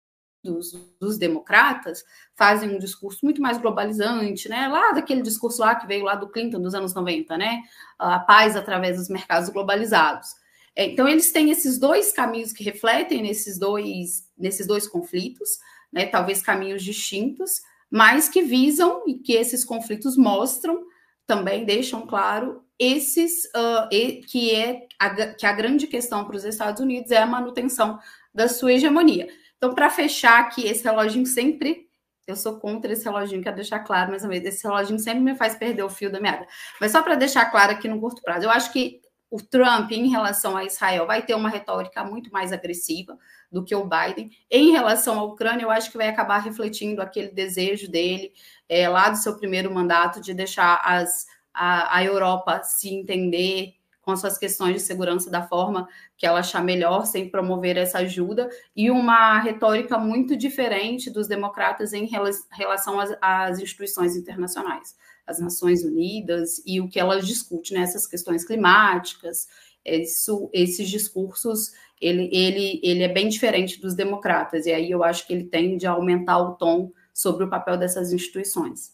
dos, 0.44 0.72
dos, 1.00 1.18
democratas 1.18 2.04
fazem 2.36 2.76
um 2.76 2.80
discurso 2.80 3.20
muito 3.24 3.42
mais 3.42 3.58
globalizante, 3.58 4.50
né? 4.50 4.68
Lá 4.68 4.92
daquele 4.92 5.22
discurso 5.22 5.62
lá 5.62 5.76
que 5.76 5.88
veio 5.88 6.04
lá 6.04 6.16
do 6.16 6.30
Clinton 6.30 6.60
dos 6.60 6.74
anos 6.74 6.94
90, 6.94 7.38
né? 7.38 7.62
A 8.00 8.20
paz 8.20 8.56
através 8.56 8.98
dos 8.98 9.10
mercados 9.10 9.50
globalizados. 9.50 10.30
É, 10.76 10.86
então 10.86 11.08
eles 11.08 11.32
têm 11.32 11.52
esses 11.52 11.78
dois 11.78 12.12
caminhos 12.12 12.54
que 12.54 12.64
refletem 12.64 13.22
nesses 13.22 13.60
dois 13.60 14.28
nesses 14.38 14.66
dois 14.66 14.88
conflitos, 14.88 15.60
né? 15.92 16.06
Talvez 16.06 16.42
caminhos 16.42 16.84
distintos, 16.84 17.62
mas 17.90 18.30
que 18.30 18.42
visam 18.42 19.04
e 19.08 19.16
que 19.16 19.34
esses 19.34 19.64
conflitos 19.64 20.18
mostram 20.18 20.86
também 21.28 21.66
deixam 21.66 22.06
claro 22.06 22.64
esses 22.78 23.46
uh, 23.56 23.88
que 24.28 24.56
é 24.56 24.88
a, 25.00 25.34
que 25.34 25.46
a 25.46 25.54
grande 25.54 25.86
questão 25.86 26.26
para 26.26 26.36
os 26.36 26.44
Estados 26.44 26.82
Unidos 26.82 27.12
é 27.12 27.18
a 27.18 27.28
manutenção 27.28 28.00
da 28.34 28.48
sua 28.48 28.74
hegemonia. 28.74 29.28
Então, 29.62 29.76
para 29.76 29.92
fechar 29.92 30.40
aqui, 30.40 30.66
esse 30.66 30.84
reloginho 30.84 31.28
sempre. 31.28 31.88
Eu 32.26 32.36
sou 32.36 32.60
contra 32.60 32.92
esse 32.92 33.04
reloginho, 33.04 33.44
quero 33.44 33.58
deixar 33.58 33.80
claro 33.82 34.10
mais 34.10 34.24
uma 34.24 34.30
vez. 34.30 34.44
Esse 34.44 34.64
reloginho 34.64 34.98
sempre 34.98 35.20
me 35.20 35.36
faz 35.36 35.54
perder 35.54 35.84
o 35.84 35.90
fio 35.90 36.12
da 36.12 36.20
meada. 36.20 36.48
Mas 36.80 36.92
só 36.92 37.04
para 37.04 37.14
deixar 37.14 37.46
claro 37.52 37.72
aqui 37.72 37.88
no 37.88 38.00
curto 38.00 38.24
prazo, 38.24 38.46
eu 38.46 38.50
acho 38.50 38.74
que 38.74 39.02
o 39.30 39.40
Trump, 39.40 39.92
em 39.92 40.10
relação 40.10 40.58
a 40.58 40.66
Israel, 40.66 41.06
vai 41.06 41.22
ter 41.22 41.36
uma 41.36 41.48
retórica 41.48 42.04
muito 42.04 42.32
mais 42.32 42.52
agressiva 42.52 43.16
do 43.52 43.64
que 43.64 43.76
o 43.76 43.88
Biden. 43.88 44.32
Em 44.50 44.72
relação 44.72 45.20
à 45.20 45.24
Ucrânia, 45.24 45.64
eu 45.64 45.70
acho 45.70 45.92
que 45.92 45.98
vai 45.98 46.08
acabar 46.08 46.40
refletindo 46.40 47.00
aquele 47.00 47.30
desejo 47.30 47.88
dele, 47.88 48.34
é, 48.68 48.90
lá 48.90 49.10
do 49.10 49.18
seu 49.18 49.38
primeiro 49.38 49.72
mandato, 49.72 50.20
de 50.20 50.34
deixar 50.34 50.82
as, 50.84 51.28
a, 51.54 51.98
a 51.98 52.04
Europa 52.04 52.64
se 52.64 52.90
entender 52.90 53.76
com 54.12 54.18
suas 54.18 54.38
questões 54.38 54.76
de 54.76 54.82
segurança 54.82 55.30
da 55.32 55.42
forma 55.42 55.88
que 56.18 56.26
ela 56.26 56.40
achar 56.40 56.64
melhor, 56.64 57.06
sem 57.06 57.30
promover 57.30 57.78
essa 57.78 58.00
ajuda, 58.00 58.50
e 58.76 58.92
uma 58.92 59.40
retórica 59.40 59.98
muito 59.98 60.36
diferente 60.36 61.10
dos 61.10 61.28
democratas 61.28 61.94
em 61.94 62.06
relação 62.52 63.00
às, 63.00 63.18
às 63.22 63.60
instituições 63.60 64.16
internacionais, 64.16 64.96
as 65.26 65.40
Nações 65.40 65.84
Unidas 65.84 66.62
e 66.66 66.82
o 66.82 66.90
que 66.90 67.00
elas 67.00 67.26
discutem 67.26 67.78
nessas 67.78 68.06
questões 68.06 68.44
climáticas. 68.44 69.48
Isso, 69.86 70.50
esses 70.54 70.90
discursos, 70.90 71.72
ele, 72.00 72.30
ele, 72.32 72.80
ele 72.84 73.04
é 73.04 73.08
bem 73.08 73.30
diferente 73.30 73.80
dos 73.80 73.96
democratas, 73.96 74.66
e 74.66 74.74
aí 74.74 74.92
eu 74.92 75.04
acho 75.04 75.26
que 75.26 75.34
ele 75.34 75.46
tende 75.46 75.88
a 75.88 75.92
aumentar 75.92 76.38
o 76.38 76.56
tom 76.56 76.92
sobre 77.14 77.46
o 77.46 77.50
papel 77.50 77.78
dessas 77.78 78.12
instituições. 78.12 78.94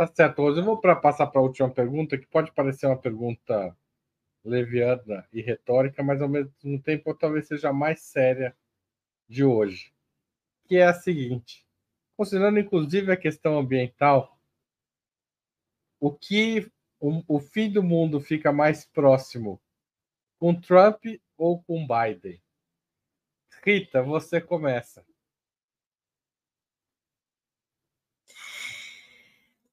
Tá 0.00 0.06
certo, 0.06 0.40
hoje 0.40 0.60
eu 0.60 0.64
vou 0.64 0.80
para 0.80 0.96
passar 0.96 1.26
para 1.26 1.42
a 1.42 1.44
última 1.44 1.68
pergunta, 1.68 2.16
que 2.16 2.26
pode 2.26 2.50
parecer 2.52 2.86
uma 2.86 2.96
pergunta 2.96 3.76
leviana 4.42 5.28
e 5.30 5.42
retórica, 5.42 6.02
mas 6.02 6.22
ao 6.22 6.28
mesmo 6.28 6.80
tempo 6.82 7.14
talvez 7.14 7.46
seja 7.46 7.70
mais 7.70 8.00
séria 8.00 8.56
de 9.28 9.44
hoje, 9.44 9.92
que 10.64 10.78
é 10.78 10.86
a 10.86 10.94
seguinte: 10.94 11.66
considerando 12.16 12.58
inclusive 12.58 13.12
a 13.12 13.16
questão 13.18 13.58
ambiental, 13.58 14.40
o 16.00 16.10
que 16.10 16.72
o, 16.98 17.36
o 17.36 17.38
fim 17.38 17.70
do 17.70 17.82
mundo 17.82 18.22
fica 18.22 18.50
mais 18.50 18.86
próximo 18.86 19.60
com 20.38 20.58
Trump 20.58 21.04
ou 21.36 21.62
com 21.62 21.86
Biden? 21.86 22.40
Rita, 23.62 24.02
você 24.02 24.40
começa. 24.40 25.04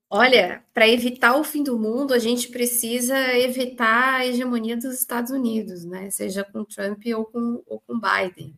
Olha, 0.09 0.63
para 0.73 0.87
evitar 0.87 1.35
o 1.37 1.43
fim 1.43 1.61
do 1.63 1.77
mundo, 1.77 2.13
a 2.13 2.19
gente 2.19 2.47
precisa 2.49 3.17
evitar 3.37 4.15
a 4.15 4.25
hegemonia 4.25 4.77
dos 4.77 4.97
Estados 4.97 5.31
Unidos, 5.31 5.83
né? 5.83 6.09
Seja 6.11 6.45
com 6.45 6.63
Trump 6.63 7.03
ou 7.15 7.25
com, 7.25 7.61
ou 7.67 7.81
com 7.81 7.99
Biden. 7.99 8.57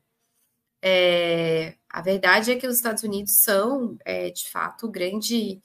É, 0.81 1.75
a 1.89 2.01
verdade 2.01 2.51
é 2.51 2.55
que 2.55 2.67
os 2.67 2.75
Estados 2.77 3.03
Unidos 3.03 3.39
são, 3.39 3.97
é, 4.05 4.29
de 4.29 4.49
fato, 4.49 4.85
o 4.87 4.91
grande 4.91 5.59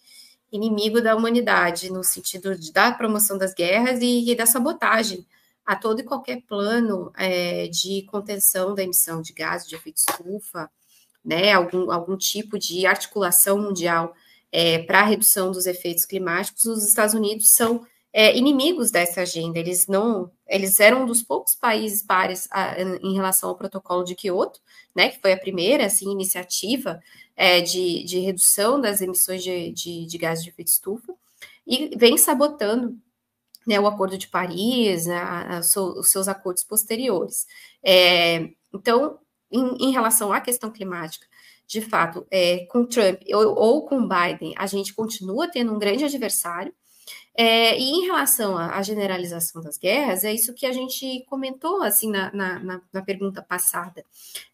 inimigo 0.50 1.02
da 1.02 1.14
humanidade, 1.14 1.92
no 1.92 2.02
sentido 2.02 2.56
de, 2.58 2.72
da 2.72 2.92
promoção 2.92 3.36
das 3.36 3.54
guerras 3.54 4.00
e, 4.00 4.30
e 4.30 4.34
da 4.34 4.46
sabotagem 4.46 5.26
a 5.66 5.76
todo 5.76 6.00
e 6.00 6.04
qualquer 6.04 6.42
plano 6.42 7.12
é, 7.16 7.68
de 7.68 8.02
contenção 8.04 8.74
da 8.74 8.82
emissão 8.82 9.22
de 9.22 9.32
gases 9.32 9.68
de 9.68 9.74
efeito 9.76 9.98
estufa, 9.98 10.70
né, 11.24 11.52
algum, 11.52 11.90
algum 11.90 12.16
tipo 12.16 12.58
de 12.58 12.86
articulação 12.86 13.58
mundial 13.58 14.14
é, 14.56 14.78
para 14.78 15.00
a 15.00 15.04
redução 15.04 15.50
dos 15.50 15.66
efeitos 15.66 16.04
climáticos, 16.04 16.64
os 16.64 16.86
Estados 16.86 17.12
Unidos 17.12 17.52
são 17.54 17.84
é, 18.12 18.38
inimigos 18.38 18.92
dessa 18.92 19.22
agenda. 19.22 19.58
Eles 19.58 19.88
não, 19.88 20.30
eles 20.46 20.78
eram 20.78 21.02
um 21.02 21.06
dos 21.06 21.24
poucos 21.24 21.56
países 21.56 22.04
pares 22.04 22.46
a, 22.52 22.80
em 22.80 23.14
relação 23.14 23.48
ao 23.48 23.56
protocolo 23.56 24.04
de 24.04 24.14
Kyoto, 24.14 24.60
né, 24.94 25.08
que 25.08 25.20
foi 25.20 25.32
a 25.32 25.36
primeira 25.36 25.86
assim, 25.86 26.08
iniciativa 26.08 27.02
é, 27.34 27.60
de, 27.60 28.04
de 28.04 28.20
redução 28.20 28.80
das 28.80 29.00
emissões 29.00 29.42
de, 29.42 29.72
de, 29.72 30.06
de 30.06 30.18
gases 30.18 30.44
de 30.44 30.50
efeito 30.50 30.68
estufa, 30.68 31.12
e 31.66 31.90
vem 31.96 32.16
sabotando 32.16 32.96
né, 33.66 33.80
o 33.80 33.88
Acordo 33.88 34.16
de 34.16 34.28
Paris, 34.28 35.08
a, 35.08 35.56
a, 35.56 35.58
os 35.58 36.12
seus 36.12 36.28
acordos 36.28 36.62
posteriores. 36.62 37.44
É, 37.82 38.50
então, 38.72 39.18
em, 39.50 39.88
em, 39.88 39.90
relação 39.90 40.32
à 40.32 40.40
questão 40.40 40.70
climática, 40.70 41.26
de 41.66 41.80
fato, 41.80 42.26
é, 42.30 42.66
com 42.66 42.84
Trump 42.84 43.22
ou, 43.32 43.54
ou, 43.56 43.86
com 43.86 44.06
Biden, 44.06 44.54
a 44.56 44.66
gente 44.66 44.94
continua 44.94 45.48
tendo 45.48 45.72
um 45.74 45.78
grande 45.78 46.04
adversário. 46.04 46.72
É, 47.36 47.76
e 47.76 47.82
em 47.82 48.06
relação 48.06 48.56
à, 48.56 48.80
generalização 48.80 49.60
das 49.60 49.76
guerras, 49.76 50.22
é 50.22 50.32
isso 50.32 50.54
que 50.54 50.66
a 50.66 50.72
gente 50.72 51.24
comentou 51.28 51.82
assim 51.82 52.08
na, 52.08 52.32
na, 52.32 52.80
na 52.92 53.02
pergunta 53.02 53.42
passada. 53.42 54.04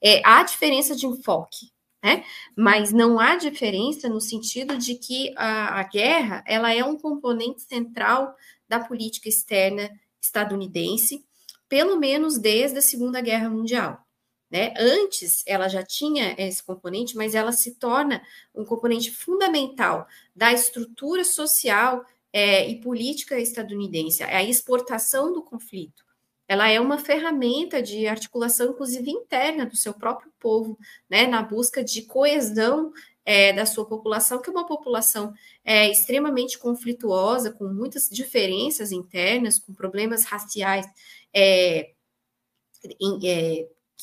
É, 0.00 0.22
há 0.24 0.42
diferença 0.42 0.96
de 0.96 1.06
enfoque, 1.06 1.70
né? 2.02 2.24
Mas 2.56 2.90
não 2.90 3.20
há 3.20 3.36
diferença 3.36 4.08
no 4.08 4.20
sentido 4.20 4.78
de 4.78 4.94
que 4.94 5.32
a, 5.36 5.80
a 5.80 5.82
guerra 5.82 6.42
ela 6.46 6.72
é 6.72 6.82
um 6.82 6.96
componente 6.96 7.60
central 7.62 8.34
da 8.66 8.80
política 8.80 9.28
externa 9.28 9.90
estadunidense, 10.20 11.22
pelo 11.68 11.98
menos 11.98 12.38
desde 12.38 12.78
a 12.78 12.82
Segunda 12.82 13.20
Guerra 13.20 13.50
Mundial. 13.50 14.02
Né? 14.50 14.74
Antes, 14.76 15.44
ela 15.46 15.68
já 15.68 15.82
tinha 15.82 16.34
esse 16.36 16.62
componente, 16.62 17.16
mas 17.16 17.34
ela 17.34 17.52
se 17.52 17.76
torna 17.76 18.20
um 18.54 18.64
componente 18.64 19.10
fundamental 19.10 20.08
da 20.34 20.52
estrutura 20.52 21.22
social 21.24 22.04
é, 22.32 22.68
e 22.68 22.80
política 22.80 23.38
estadunidense, 23.38 24.22
é 24.22 24.36
a 24.36 24.44
exportação 24.44 25.32
do 25.32 25.42
conflito. 25.42 26.04
Ela 26.48 26.68
é 26.68 26.80
uma 26.80 26.98
ferramenta 26.98 27.80
de 27.80 28.08
articulação, 28.08 28.70
inclusive 28.70 29.08
interna, 29.08 29.64
do 29.66 29.76
seu 29.76 29.94
próprio 29.94 30.32
povo, 30.40 30.76
né, 31.08 31.26
na 31.26 31.42
busca 31.42 31.84
de 31.84 32.02
coesão 32.02 32.92
é, 33.24 33.52
da 33.52 33.64
sua 33.64 33.86
população, 33.86 34.42
que 34.42 34.50
é 34.50 34.52
uma 34.52 34.66
população 34.66 35.32
é, 35.64 35.88
extremamente 35.88 36.58
conflituosa, 36.58 37.52
com 37.52 37.68
muitas 37.68 38.08
diferenças 38.08 38.90
internas, 38.90 39.60
com 39.60 39.72
problemas 39.72 40.24
raciais 40.24 40.86
é, 41.32 41.92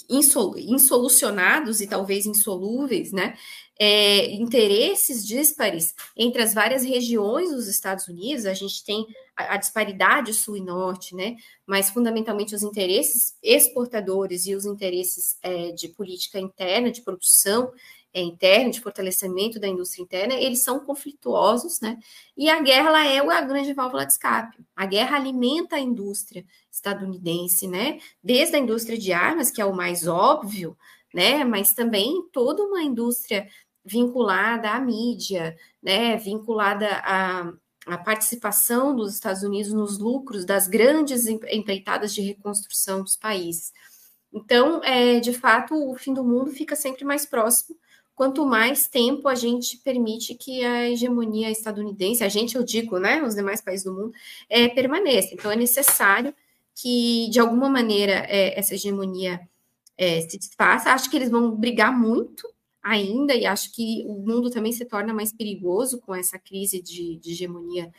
insolucionados 0.09 1.81
e 1.81 1.87
talvez 1.87 2.25
insolúveis, 2.25 3.11
né? 3.11 3.35
É, 3.79 4.31
interesses 4.31 5.25
díspares 5.25 5.93
entre 6.15 6.41
as 6.41 6.51
várias 6.51 6.83
regiões 6.83 7.51
dos 7.51 7.67
Estados 7.67 8.07
Unidos, 8.07 8.47
a 8.47 8.53
gente 8.55 8.83
tem 8.83 9.05
a, 9.35 9.53
a, 9.53 9.57
disparidade 9.57 10.33
sul 10.33 10.57
e 10.57 10.61
norte, 10.61 11.15
né? 11.15 11.35
Mas 11.65 11.91
fundamentalmente 11.91 12.55
os 12.55 12.63
interesses 12.63 13.37
exportadores 13.43 14.47
e 14.47 14.55
os 14.55 14.65
interesses 14.65 15.37
é, 15.43 15.71
de 15.73 15.89
política 15.89 16.39
interna, 16.39 16.91
de 16.91 17.03
produção 17.03 17.71
é, 18.17 18.21
interna, 18.21 18.71
de 18.71 18.81
fortalecimento 18.81 19.59
da 19.59 19.67
indústria 19.67 20.01
interna, 20.01 20.33
eles 20.33 20.63
são 20.63 20.79
conflituosos, 20.79 21.79
né? 21.79 21.99
E 22.35 22.49
a 22.49 22.59
guerra 22.59 22.89
ela 22.89 23.05
é 23.05 23.19
a 23.19 23.41
grande 23.41 23.73
válvula 23.73 24.07
de 24.07 24.13
escape. 24.13 24.57
A 24.75 24.87
guerra 24.87 25.17
alimenta 25.17 25.75
a 25.75 25.79
indústria 25.79 26.43
estadunidense, 26.71 27.67
né? 27.67 27.99
Desde 28.23 28.55
a 28.55 28.59
indústria 28.59 28.97
de 28.97 29.13
armas, 29.13 29.51
que 29.51 29.61
é 29.61 29.65
o 29.65 29.75
mais 29.75 30.07
óbvio, 30.07 30.75
né? 31.13 31.43
Mas 31.43 31.73
também 31.73 32.27
toda 32.33 32.63
uma 32.63 32.81
indústria 32.81 33.47
vinculada 33.85 34.71
à 34.71 34.79
mídia, 34.79 35.55
né? 35.81 36.17
Vinculada 36.17 36.87
à, 37.03 37.53
à 37.85 37.97
participação 37.99 38.95
dos 38.95 39.13
Estados 39.13 39.43
Unidos 39.43 39.71
nos 39.71 39.99
lucros 39.99 40.43
das 40.43 40.67
grandes 40.67 41.27
empreitadas 41.27 42.15
de 42.15 42.21
reconstrução 42.21 43.03
dos 43.03 43.15
países. 43.15 43.71
Então, 44.33 44.83
é, 44.83 45.19
de 45.19 45.33
fato, 45.33 45.75
o 45.75 45.95
fim 45.95 46.15
do 46.15 46.23
mundo 46.23 46.51
fica 46.51 46.75
sempre 46.75 47.05
mais 47.05 47.27
próximo 47.27 47.77
quanto 48.17 48.47
mais 48.47 48.87
tempo 48.87 49.27
a 49.27 49.35
gente 49.35 49.77
permite 49.77 50.33
que 50.33 50.65
a 50.65 50.89
hegemonia 50.89 51.51
estadunidense, 51.51 52.23
a 52.23 52.27
gente, 52.27 52.55
eu 52.55 52.63
digo, 52.63 52.97
né, 52.97 53.21
os 53.21 53.35
demais 53.35 53.61
países 53.61 53.85
do 53.85 53.93
mundo, 53.93 54.11
é, 54.49 54.67
permaneça. 54.67 55.35
Então, 55.35 55.51
é 55.51 55.55
necessário 55.55 56.33
que, 56.73 57.29
de 57.29 57.39
alguma 57.39 57.69
maneira, 57.69 58.25
é, 58.27 58.59
essa 58.59 58.73
hegemonia 58.73 59.39
é, 59.95 60.19
se 60.21 60.35
desfaça. 60.35 60.91
Acho 60.91 61.11
que 61.11 61.15
eles 61.15 61.29
vão 61.29 61.51
brigar 61.51 61.95
muito 61.95 62.51
ainda, 62.81 63.35
e 63.35 63.45
acho 63.45 63.71
que 63.71 64.03
o 64.07 64.15
mundo 64.15 64.49
também 64.49 64.71
se 64.71 64.83
torna 64.83 65.13
mais 65.13 65.31
perigoso 65.31 66.01
com 66.01 66.15
essa 66.15 66.39
crise 66.39 66.81
de, 66.81 67.17
de 67.17 67.33
hegemonia 67.33 67.93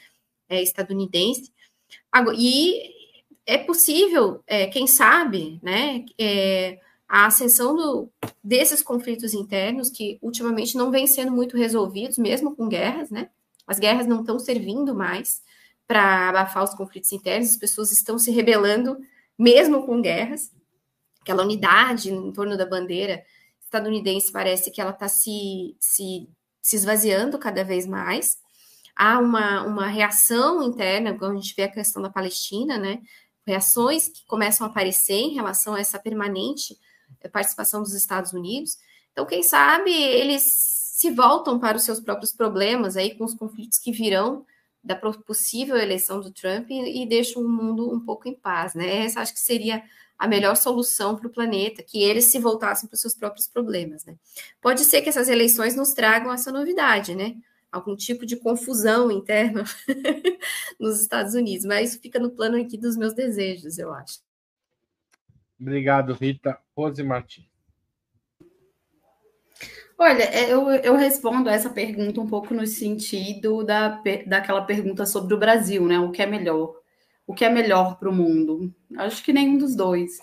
é, 0.48 0.60
estadunidense. 0.60 1.52
E 2.36 2.90
é 3.46 3.56
possível, 3.56 4.42
é, 4.48 4.66
quem 4.66 4.88
sabe, 4.88 5.60
né, 5.62 6.04
é, 6.18 6.80
a 7.08 7.26
ascensão 7.26 7.74
do, 7.74 8.12
desses 8.44 8.82
conflitos 8.82 9.32
internos, 9.32 9.88
que 9.88 10.18
ultimamente 10.20 10.76
não 10.76 10.90
vêm 10.90 11.06
sendo 11.06 11.32
muito 11.32 11.56
resolvidos, 11.56 12.18
mesmo 12.18 12.54
com 12.54 12.68
guerras, 12.68 13.10
né? 13.10 13.30
As 13.66 13.78
guerras 13.78 14.06
não 14.06 14.20
estão 14.20 14.38
servindo 14.38 14.94
mais 14.94 15.42
para 15.86 16.28
abafar 16.28 16.62
os 16.64 16.74
conflitos 16.74 17.10
internos, 17.12 17.50
as 17.50 17.56
pessoas 17.56 17.90
estão 17.92 18.18
se 18.18 18.30
rebelando, 18.30 18.98
mesmo 19.38 19.86
com 19.86 20.02
guerras. 20.02 20.52
Aquela 21.22 21.42
unidade 21.42 22.12
em 22.12 22.30
torno 22.32 22.58
da 22.58 22.66
bandeira 22.66 23.24
estadunidense 23.60 24.30
parece 24.30 24.70
que 24.70 24.80
ela 24.80 24.90
está 24.90 25.08
se, 25.08 25.74
se, 25.80 26.28
se 26.60 26.76
esvaziando 26.76 27.38
cada 27.38 27.64
vez 27.64 27.86
mais. 27.86 28.38
Há 28.94 29.18
uma, 29.18 29.62
uma 29.62 29.86
reação 29.86 30.62
interna, 30.62 31.16
quando 31.16 31.32
a 31.32 31.40
gente 31.40 31.54
vê 31.56 31.62
a 31.62 31.72
questão 31.72 32.02
da 32.02 32.10
Palestina, 32.10 32.76
né? 32.76 33.00
Reações 33.46 34.08
que 34.08 34.26
começam 34.26 34.66
a 34.66 34.70
aparecer 34.70 35.14
em 35.14 35.34
relação 35.34 35.74
a 35.74 35.80
essa 35.80 35.98
permanente 35.98 36.76
participação 37.30 37.82
dos 37.82 37.94
Estados 37.94 38.32
Unidos. 38.32 38.78
Então, 39.12 39.24
quem 39.26 39.42
sabe 39.42 39.90
eles 39.90 40.42
se 40.98 41.10
voltam 41.10 41.58
para 41.58 41.76
os 41.76 41.84
seus 41.84 42.00
próprios 42.00 42.32
problemas 42.32 42.96
aí 42.96 43.14
com 43.14 43.24
os 43.24 43.34
conflitos 43.34 43.78
que 43.78 43.92
virão 43.92 44.44
da 44.82 44.96
possível 44.96 45.76
eleição 45.76 46.20
do 46.20 46.30
Trump 46.30 46.70
e, 46.70 47.02
e 47.02 47.08
deixam 47.08 47.42
o 47.42 47.48
mundo 47.48 47.92
um 47.92 48.00
pouco 48.00 48.28
em 48.28 48.34
paz, 48.34 48.74
né? 48.74 49.04
Essa 49.04 49.20
acho 49.20 49.32
que 49.32 49.40
seria 49.40 49.82
a 50.18 50.26
melhor 50.26 50.56
solução 50.56 51.16
para 51.16 51.28
o 51.28 51.30
planeta, 51.30 51.82
que 51.82 52.02
eles 52.02 52.24
se 52.24 52.38
voltassem 52.38 52.88
para 52.88 52.94
os 52.96 53.00
seus 53.00 53.14
próprios 53.14 53.46
problemas, 53.46 54.04
né? 54.04 54.16
Pode 54.60 54.84
ser 54.84 55.02
que 55.02 55.08
essas 55.08 55.28
eleições 55.28 55.76
nos 55.76 55.92
tragam 55.92 56.32
essa 56.32 56.50
novidade, 56.50 57.14
né? 57.14 57.36
Algum 57.70 57.94
tipo 57.94 58.26
de 58.26 58.36
confusão 58.36 59.10
interna 59.10 59.64
nos 60.80 61.00
Estados 61.00 61.34
Unidos, 61.34 61.64
mas 61.64 61.90
isso 61.90 62.00
fica 62.00 62.18
no 62.18 62.30
plano 62.30 62.60
aqui 62.60 62.76
dos 62.76 62.96
meus 62.96 63.14
desejos, 63.14 63.78
eu 63.78 63.92
acho. 63.92 64.18
Obrigado, 65.60 66.14
Rita. 66.14 66.58
Rose 66.76 67.02
Martins. 67.02 67.48
Olha, 69.98 70.22
é, 70.22 70.52
eu, 70.52 70.70
eu 70.70 70.94
respondo 70.94 71.48
essa 71.48 71.68
pergunta 71.68 72.20
um 72.20 72.26
pouco 72.26 72.54
no 72.54 72.64
sentido 72.66 73.64
da, 73.64 74.00
daquela 74.26 74.62
pergunta 74.62 75.04
sobre 75.04 75.34
o 75.34 75.38
Brasil, 75.38 75.84
né? 75.86 75.98
O 75.98 76.12
que 76.12 76.22
é 76.22 76.26
melhor? 76.26 76.76
O 77.26 77.34
que 77.34 77.44
é 77.44 77.50
melhor 77.50 77.98
para 77.98 78.08
o 78.08 78.14
mundo? 78.14 78.72
Acho 78.96 79.24
que 79.24 79.32
nenhum 79.32 79.58
dos 79.58 79.74
dois. 79.74 80.20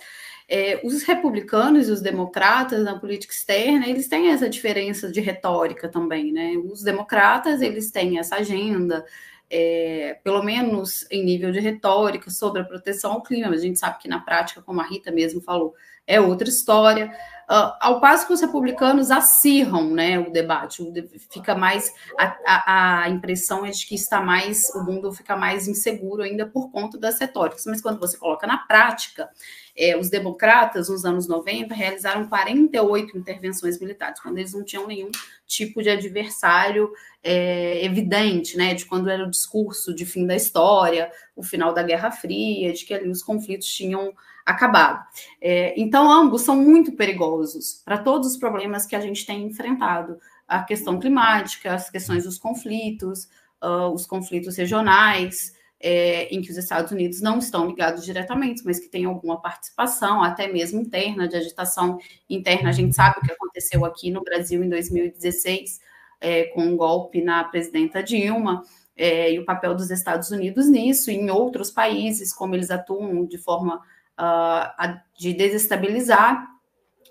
É, 0.47 0.79
os 0.83 1.03
republicanos 1.03 1.89
e 1.89 1.91
os 1.91 2.01
democratas 2.01 2.85
na 2.85 2.97
política 2.97 3.33
externa, 3.33 3.87
eles 3.87 4.07
têm 4.07 4.29
essa 4.29 4.49
diferença 4.49 5.11
de 5.11 5.19
retórica 5.19 5.89
também, 5.89 6.31
né? 6.31 6.53
Os 6.71 6.81
democratas, 6.81 7.61
eles 7.61 7.91
têm 7.91 8.17
essa 8.17 8.37
agenda 8.37 9.05
é, 9.49 10.19
pelo 10.23 10.43
menos 10.43 11.05
em 11.11 11.23
nível 11.23 11.51
de 11.51 11.59
retórica, 11.59 12.29
sobre 12.29 12.61
a 12.61 12.65
proteção 12.65 13.13
ao 13.13 13.23
clima. 13.23 13.49
A 13.49 13.57
gente 13.57 13.79
sabe 13.79 13.99
que 13.99 14.07
na 14.07 14.19
prática, 14.19 14.61
como 14.61 14.81
a 14.81 14.87
Rita 14.87 15.11
mesmo 15.11 15.41
falou, 15.41 15.73
é 16.07 16.19
outra 16.19 16.47
história. 16.47 17.11
Uh, 17.49 17.77
ao 17.79 17.99
passo 17.99 18.25
que 18.25 18.33
os 18.33 18.41
republicanos 18.41 19.11
acirram 19.11 19.91
né, 19.91 20.17
o 20.17 20.31
debate, 20.31 20.83
fica 21.31 21.53
mais 21.53 21.93
a, 22.17 22.37
a, 22.45 23.03
a, 23.03 23.09
impressão 23.09 23.63
é 23.63 23.69
de 23.69 23.85
que 23.85 23.93
está 23.93 24.19
mais, 24.19 24.73
o 24.73 24.83
mundo 24.83 25.13
fica 25.13 25.37
mais 25.37 25.67
inseguro 25.67 26.23
ainda 26.23 26.47
por 26.47 26.71
conta 26.71 26.97
das 26.97 27.19
retóricas. 27.19 27.63
Mas 27.67 27.81
quando 27.81 27.99
você 27.99 28.17
coloca 28.17 28.47
na 28.47 28.57
prática, 28.57 29.29
é, 29.77 29.97
os 29.97 30.09
democratas, 30.09 30.89
nos 30.89 31.03
anos 31.03 31.27
90, 31.27 31.73
realizaram 31.73 32.27
48 32.27 33.17
intervenções 33.17 33.79
militares, 33.79 34.21
quando 34.21 34.37
eles 34.37 34.53
não 34.53 34.63
tinham 34.63 34.87
nenhum 34.87 35.11
tipo 35.45 35.83
de 35.83 35.89
adversário 35.89 36.91
é, 37.21 37.83
evidente, 37.85 38.57
né, 38.57 38.73
de 38.73 38.85
quando 38.85 39.09
era 39.09 39.25
o 39.25 39.29
discurso 39.29 39.93
de 39.93 40.05
fim 40.05 40.25
da 40.25 40.35
história, 40.35 41.11
o 41.35 41.43
final 41.43 41.73
da 41.73 41.83
Guerra 41.83 42.11
Fria, 42.11 42.71
de 42.71 42.85
que 42.85 42.93
ali 42.93 43.09
os 43.09 43.21
conflitos 43.21 43.67
tinham 43.67 44.13
acabado. 44.45 45.03
É, 45.41 45.73
então, 45.75 46.09
ambos 46.09 46.43
são 46.43 46.55
muito 46.55 46.93
perigosos 46.93 47.81
para 47.83 47.97
todos 47.97 48.31
os 48.31 48.37
problemas 48.37 48.85
que 48.85 48.95
a 48.95 49.01
gente 49.01 49.25
tem 49.25 49.43
enfrentado. 49.43 50.19
A 50.47 50.63
questão 50.63 50.99
climática, 50.99 51.73
as 51.73 51.89
questões 51.89 52.23
dos 52.23 52.37
conflitos, 52.37 53.27
uh, 53.63 53.91
os 53.91 54.05
conflitos 54.05 54.55
regionais, 54.55 55.55
é, 55.79 56.25
em 56.33 56.41
que 56.41 56.51
os 56.51 56.57
Estados 56.57 56.91
Unidos 56.91 57.21
não 57.21 57.39
estão 57.39 57.67
ligados 57.67 58.03
diretamente, 58.03 58.63
mas 58.65 58.79
que 58.79 58.87
tem 58.87 59.05
alguma 59.05 59.41
participação, 59.41 60.23
até 60.23 60.47
mesmo 60.47 60.81
interna, 60.81 61.27
de 61.27 61.35
agitação 61.35 61.97
interna. 62.29 62.69
A 62.69 62.73
gente 62.73 62.95
sabe 62.95 63.19
o 63.19 63.21
que 63.21 63.31
aconteceu 63.31 63.85
aqui 63.85 64.09
no 64.11 64.23
Brasil 64.23 64.63
em 64.63 64.69
2016, 64.69 65.79
é, 66.21 66.45
com 66.45 66.61
um 66.61 66.77
golpe 66.77 67.21
na 67.21 67.43
presidenta 67.43 68.01
Dilma. 68.01 68.63
É, 68.97 69.33
e 69.33 69.39
o 69.39 69.43
papel 69.43 69.75
dos 69.75 69.91
Estados 69.91 70.31
Unidos 70.31 70.69
nisso, 70.69 71.11
e 71.11 71.15
em 71.15 71.29
outros 71.29 71.69
países, 71.69 72.33
como 72.33 72.55
eles 72.55 72.71
atuam 72.71 73.25
de 73.25 73.37
forma 73.37 73.81
uh, 74.17 74.99
de 75.17 75.33
desestabilizar 75.33 76.47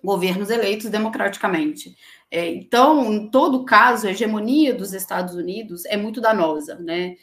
governos 0.03 0.51
eleitos 0.51 0.91
democraticamente. 0.91 1.97
É, 2.31 2.49
então, 2.49 3.13
em 3.13 3.31
todo 3.31 3.65
caso, 3.65 4.07
a 4.07 4.11
hegemonia 4.11 4.75
dos 4.75 4.93
Estados 4.93 5.35
Unidos 5.35 5.85
é 5.87 5.97
muito 5.97 6.21
danosa, 6.21 6.75
né? 6.77 7.17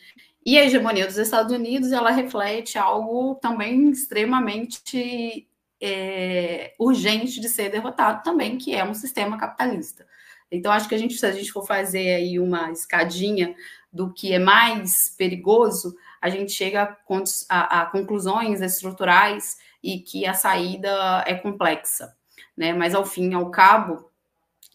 E 0.45 0.57
a 0.57 0.65
hegemonia 0.65 1.05
dos 1.05 1.17
Estados 1.17 1.53
Unidos 1.53 1.91
ela 1.91 2.09
reflete 2.09 2.77
algo 2.77 3.35
também 3.35 3.89
extremamente 3.89 5.47
é, 5.81 6.73
urgente 6.79 7.39
de 7.39 7.47
ser 7.47 7.69
derrotado 7.69 8.23
também, 8.23 8.57
que 8.57 8.73
é 8.73 8.83
um 8.83 8.93
sistema 8.93 9.37
capitalista. 9.37 10.05
Então, 10.51 10.71
acho 10.71 10.89
que 10.89 10.95
a 10.95 10.97
gente, 10.97 11.13
se 11.15 11.25
a 11.25 11.31
gente 11.31 11.51
for 11.51 11.65
fazer 11.65 12.15
aí 12.15 12.39
uma 12.39 12.71
escadinha 12.71 13.55
do 13.91 14.13
que 14.13 14.33
é 14.33 14.39
mais 14.39 15.09
perigoso, 15.17 15.95
a 16.21 16.29
gente 16.29 16.51
chega 16.51 16.97
a, 17.49 17.81
a, 17.81 17.85
conclusões 17.85 18.61
estruturais 18.61 19.57
e 19.81 19.99
que 19.99 20.25
a 20.25 20.33
saída 20.33 21.23
é 21.25 21.35
complexa, 21.35 22.15
né? 22.55 22.73
Mas 22.73 22.93
ao 22.93 23.05
fim 23.05 23.31
e 23.31 23.33
ao 23.33 23.49
cabo, 23.49 24.11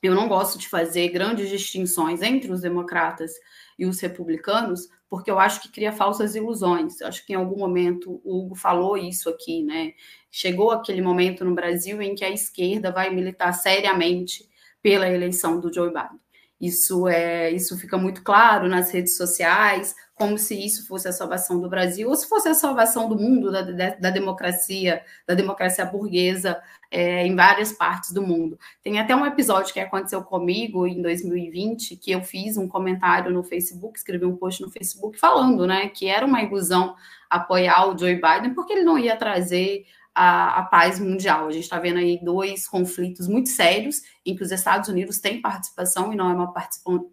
eu 0.03 0.15
não 0.15 0.29
gosto 0.29 0.59
de 0.59 0.69
fazer 0.69 1.09
grandes 1.09 1.49
distinções 1.49 2.23
entre 2.23 2.51
os 2.51 2.63
democratas 2.63 3.33
e 3.79 3.87
os 3.87 4.01
republicanos, 4.01 4.89
porque 5.09 5.31
eu 5.31 5.39
acho 5.39 5.63
que 5.63 5.71
cria 5.71 5.93
falsas 5.93 6.35
ilusões. 6.35 7.01
Eu 7.01 7.09
acho 7.09 7.25
que 7.27 7.33
em 7.33 7.37
algum 7.37 7.59
momento 7.59 8.21
o 8.25 8.41
Hugo 8.41 8.55
falou 8.55 8.97
isso 8.97 9.29
aqui, 9.29 9.63
né? 9.63 9.93
Chegou 10.31 10.71
aquele 10.71 11.03
momento 11.03 11.45
no 11.45 11.55
Brasil 11.55 12.01
em 12.03 12.15
que 12.15 12.25
a 12.25 12.31
esquerda 12.31 12.91
vai 12.91 13.15
militar 13.15 13.53
seriamente 13.53 14.49
pela 14.83 15.09
eleição 15.09 15.61
do 15.61 15.73
Joe 15.73 15.89
Biden. 15.89 16.21
Isso 16.61 17.07
é, 17.07 17.51
isso 17.51 17.77
fica 17.79 17.99
muito 17.99 18.23
claro 18.23 18.69
nas 18.69 18.91
redes 18.91 19.17
sociais, 19.17 19.95
como 20.17 20.39
se 20.39 20.59
isso 20.59 20.87
fosse 20.89 21.07
a 21.07 21.13
salvação 21.13 21.61
do 21.61 21.69
Brasil, 21.69 22.09
ou 22.09 22.17
se 22.17 22.27
fosse 22.27 22.49
a 22.49 22.55
salvação 22.55 23.07
do 23.07 23.17
mundo, 23.17 23.53
da, 23.53 23.61
da, 23.61 23.91
da 23.91 24.11
democracia, 24.11 25.03
da 25.27 25.35
democracia 25.35 25.85
burguesa 25.85 26.59
é, 26.91 27.27
em 27.27 27.37
várias 27.37 27.71
partes 27.71 28.13
do 28.13 28.23
mundo. 28.23 28.59
Tem 28.83 28.99
até 28.99 29.15
um 29.15 29.27
episódio 29.27 29.75
que 29.75 29.79
aconteceu 29.79 30.23
comigo 30.23 30.87
em 30.87 31.03
2020, 31.03 31.97
que 31.97 32.13
eu 32.13 32.23
fiz 32.23 32.57
um 32.57 32.67
comentário 32.67 33.31
no 33.31 33.45
Facebook, 33.45 33.99
escrevi 33.99 34.25
um 34.25 34.37
post 34.37 34.63
no 34.63 34.71
Facebook 34.71 35.19
falando, 35.19 35.67
né, 35.67 35.89
que 35.91 36.09
era 36.09 36.25
uma 36.25 36.43
ilusão 36.43 36.97
apoiar 37.29 37.87
o 37.87 37.99
Joe 37.99 38.15
Biden, 38.15 38.55
porque 38.55 38.73
ele 38.73 38.85
não 38.85 38.99
ia 38.99 39.17
trazer 39.17 39.85
a, 40.15 40.61
a, 40.61 40.63
paz 40.63 40.99
mundial. 40.99 41.47
A 41.47 41.53
gente 41.53 41.65
está 41.65 41.79
vendo 41.79 41.99
aí 41.99 42.19
dois 42.25 42.67
conflitos 42.67 43.29
muito 43.29 43.51
sérios, 43.51 44.01
em 44.25 44.35
que 44.35 44.43
os 44.43 44.51
Estados 44.51 44.89
Unidos 44.89 45.19
têm 45.19 45.43
participação, 45.43 46.11
e 46.11 46.17
não 46.17 46.31
é 46.31 46.33
uma 46.33 46.55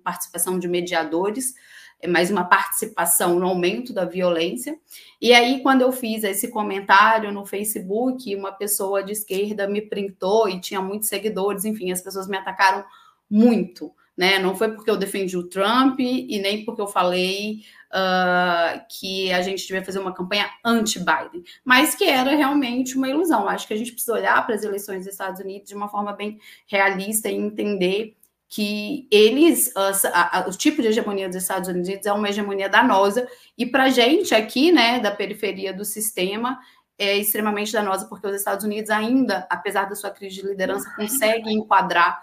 participação 0.01 0.57
de 0.57 0.69
mediadores, 0.69 1.53
mais 2.07 2.29
uma 2.29 2.43
participação 2.43 3.39
no 3.39 3.47
aumento 3.47 3.93
da 3.93 4.05
violência. 4.05 4.77
E 5.21 5.33
aí, 5.33 5.61
quando 5.61 5.81
eu 5.81 5.91
fiz 5.91 6.23
esse 6.23 6.49
comentário 6.49 7.31
no 7.31 7.45
Facebook, 7.45 8.35
uma 8.35 8.51
pessoa 8.51 9.03
de 9.03 9.11
esquerda 9.11 9.67
me 9.67 9.81
printou 9.81 10.49
e 10.49 10.59
tinha 10.59 10.81
muitos 10.81 11.09
seguidores, 11.09 11.65
enfim, 11.65 11.91
as 11.91 12.01
pessoas 12.01 12.27
me 12.27 12.37
atacaram 12.37 12.83
muito. 13.29 13.91
Né? 14.15 14.37
Não 14.37 14.55
foi 14.55 14.71
porque 14.71 14.91
eu 14.91 14.97
defendi 14.97 15.35
o 15.35 15.49
Trump 15.49 15.99
e 15.99 16.39
nem 16.39 16.63
porque 16.63 16.81
eu 16.81 16.87
falei 16.87 17.61
uh, 17.91 18.85
que 18.87 19.31
a 19.31 19.41
gente 19.41 19.65
devia 19.65 19.83
fazer 19.83 19.99
uma 19.99 20.13
campanha 20.13 20.49
anti-Biden, 20.63 21.43
mas 21.65 21.95
que 21.95 22.03
era 22.03 22.35
realmente 22.35 22.95
uma 22.95 23.09
ilusão. 23.09 23.47
Acho 23.47 23.67
que 23.67 23.73
a 23.73 23.77
gente 23.77 23.91
precisa 23.91 24.13
olhar 24.13 24.45
para 24.45 24.53
as 24.53 24.63
eleições 24.63 25.05
dos 25.05 25.13
Estados 25.13 25.41
Unidos 25.41 25.69
de 25.69 25.75
uma 25.75 25.89
forma 25.89 26.13
bem 26.13 26.39
realista 26.67 27.29
e 27.29 27.35
entender 27.35 28.15
que 28.53 29.07
eles, 29.09 29.75
a, 29.75 30.41
a, 30.41 30.47
o 30.47 30.51
tipo 30.51 30.79
de 30.79 30.87
hegemonia 30.89 31.27
dos 31.27 31.37
Estados 31.37 31.67
Unidos 31.67 32.05
é 32.05 32.13
uma 32.13 32.29
hegemonia 32.29 32.69
danosa, 32.69 33.27
e 33.57 33.65
para 33.65 33.85
a 33.85 33.89
gente 33.89 34.35
aqui, 34.35 34.71
né, 34.71 34.99
da 34.99 35.09
periferia 35.09 35.73
do 35.73 35.83
sistema, 35.83 36.59
é 36.95 37.17
extremamente 37.17 37.73
danosa, 37.73 38.05
porque 38.05 38.27
os 38.27 38.35
Estados 38.35 38.63
Unidos 38.63 38.91
ainda, 38.91 39.47
apesar 39.49 39.89
da 39.89 39.95
sua 39.95 40.11
crise 40.11 40.35
de 40.35 40.47
liderança, 40.47 40.87
conseguem 40.95 41.57
enquadrar 41.57 42.21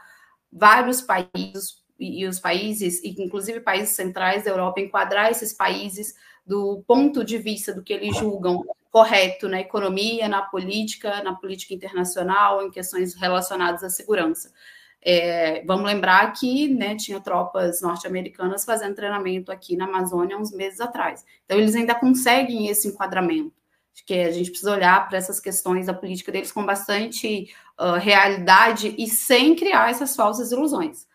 vários 0.52 1.00
países, 1.00 1.82
e, 1.98 2.20
e 2.20 2.26
os 2.28 2.38
países, 2.38 3.02
inclusive 3.02 3.58
países 3.58 3.96
centrais 3.96 4.44
da 4.44 4.50
Europa, 4.52 4.80
enquadrar 4.80 5.32
esses 5.32 5.52
países 5.52 6.14
do 6.46 6.84
ponto 6.86 7.24
de 7.24 7.38
vista 7.38 7.74
do 7.74 7.82
que 7.82 7.92
eles 7.92 8.16
julgam 8.16 8.64
correto 8.92 9.48
na 9.48 9.60
economia, 9.60 10.28
na 10.28 10.42
política, 10.42 11.24
na 11.24 11.34
política 11.34 11.74
internacional, 11.74 12.62
em 12.62 12.70
questões 12.70 13.16
relacionadas 13.16 13.82
à 13.82 13.90
segurança. 13.90 14.52
É, 15.02 15.64
vamos 15.64 15.86
lembrar 15.86 16.30
que 16.32 16.68
né, 16.68 16.94
tinha 16.94 17.20
tropas 17.20 17.80
norte-americanas 17.80 18.64
fazendo 18.64 18.94
treinamento 18.94 19.50
aqui 19.50 19.76
na 19.76 19.86
Amazônia 19.86 20.36
uns 20.36 20.52
meses 20.52 20.80
atrás. 20.80 21.24
Então, 21.44 21.58
eles 21.58 21.74
ainda 21.74 21.94
conseguem 21.94 22.68
esse 22.68 22.88
enquadramento. 22.88 23.54
Acho 23.94 24.04
que 24.04 24.14
a 24.14 24.30
gente 24.30 24.50
precisa 24.50 24.72
olhar 24.72 25.08
para 25.08 25.18
essas 25.18 25.40
questões 25.40 25.86
da 25.86 25.94
política 25.94 26.30
deles 26.30 26.52
com 26.52 26.64
bastante 26.64 27.50
uh, 27.78 27.98
realidade 27.98 28.94
e 28.98 29.06
sem 29.08 29.56
criar 29.56 29.90
essas 29.90 30.14
falsas 30.14 30.52
ilusões. 30.52 31.06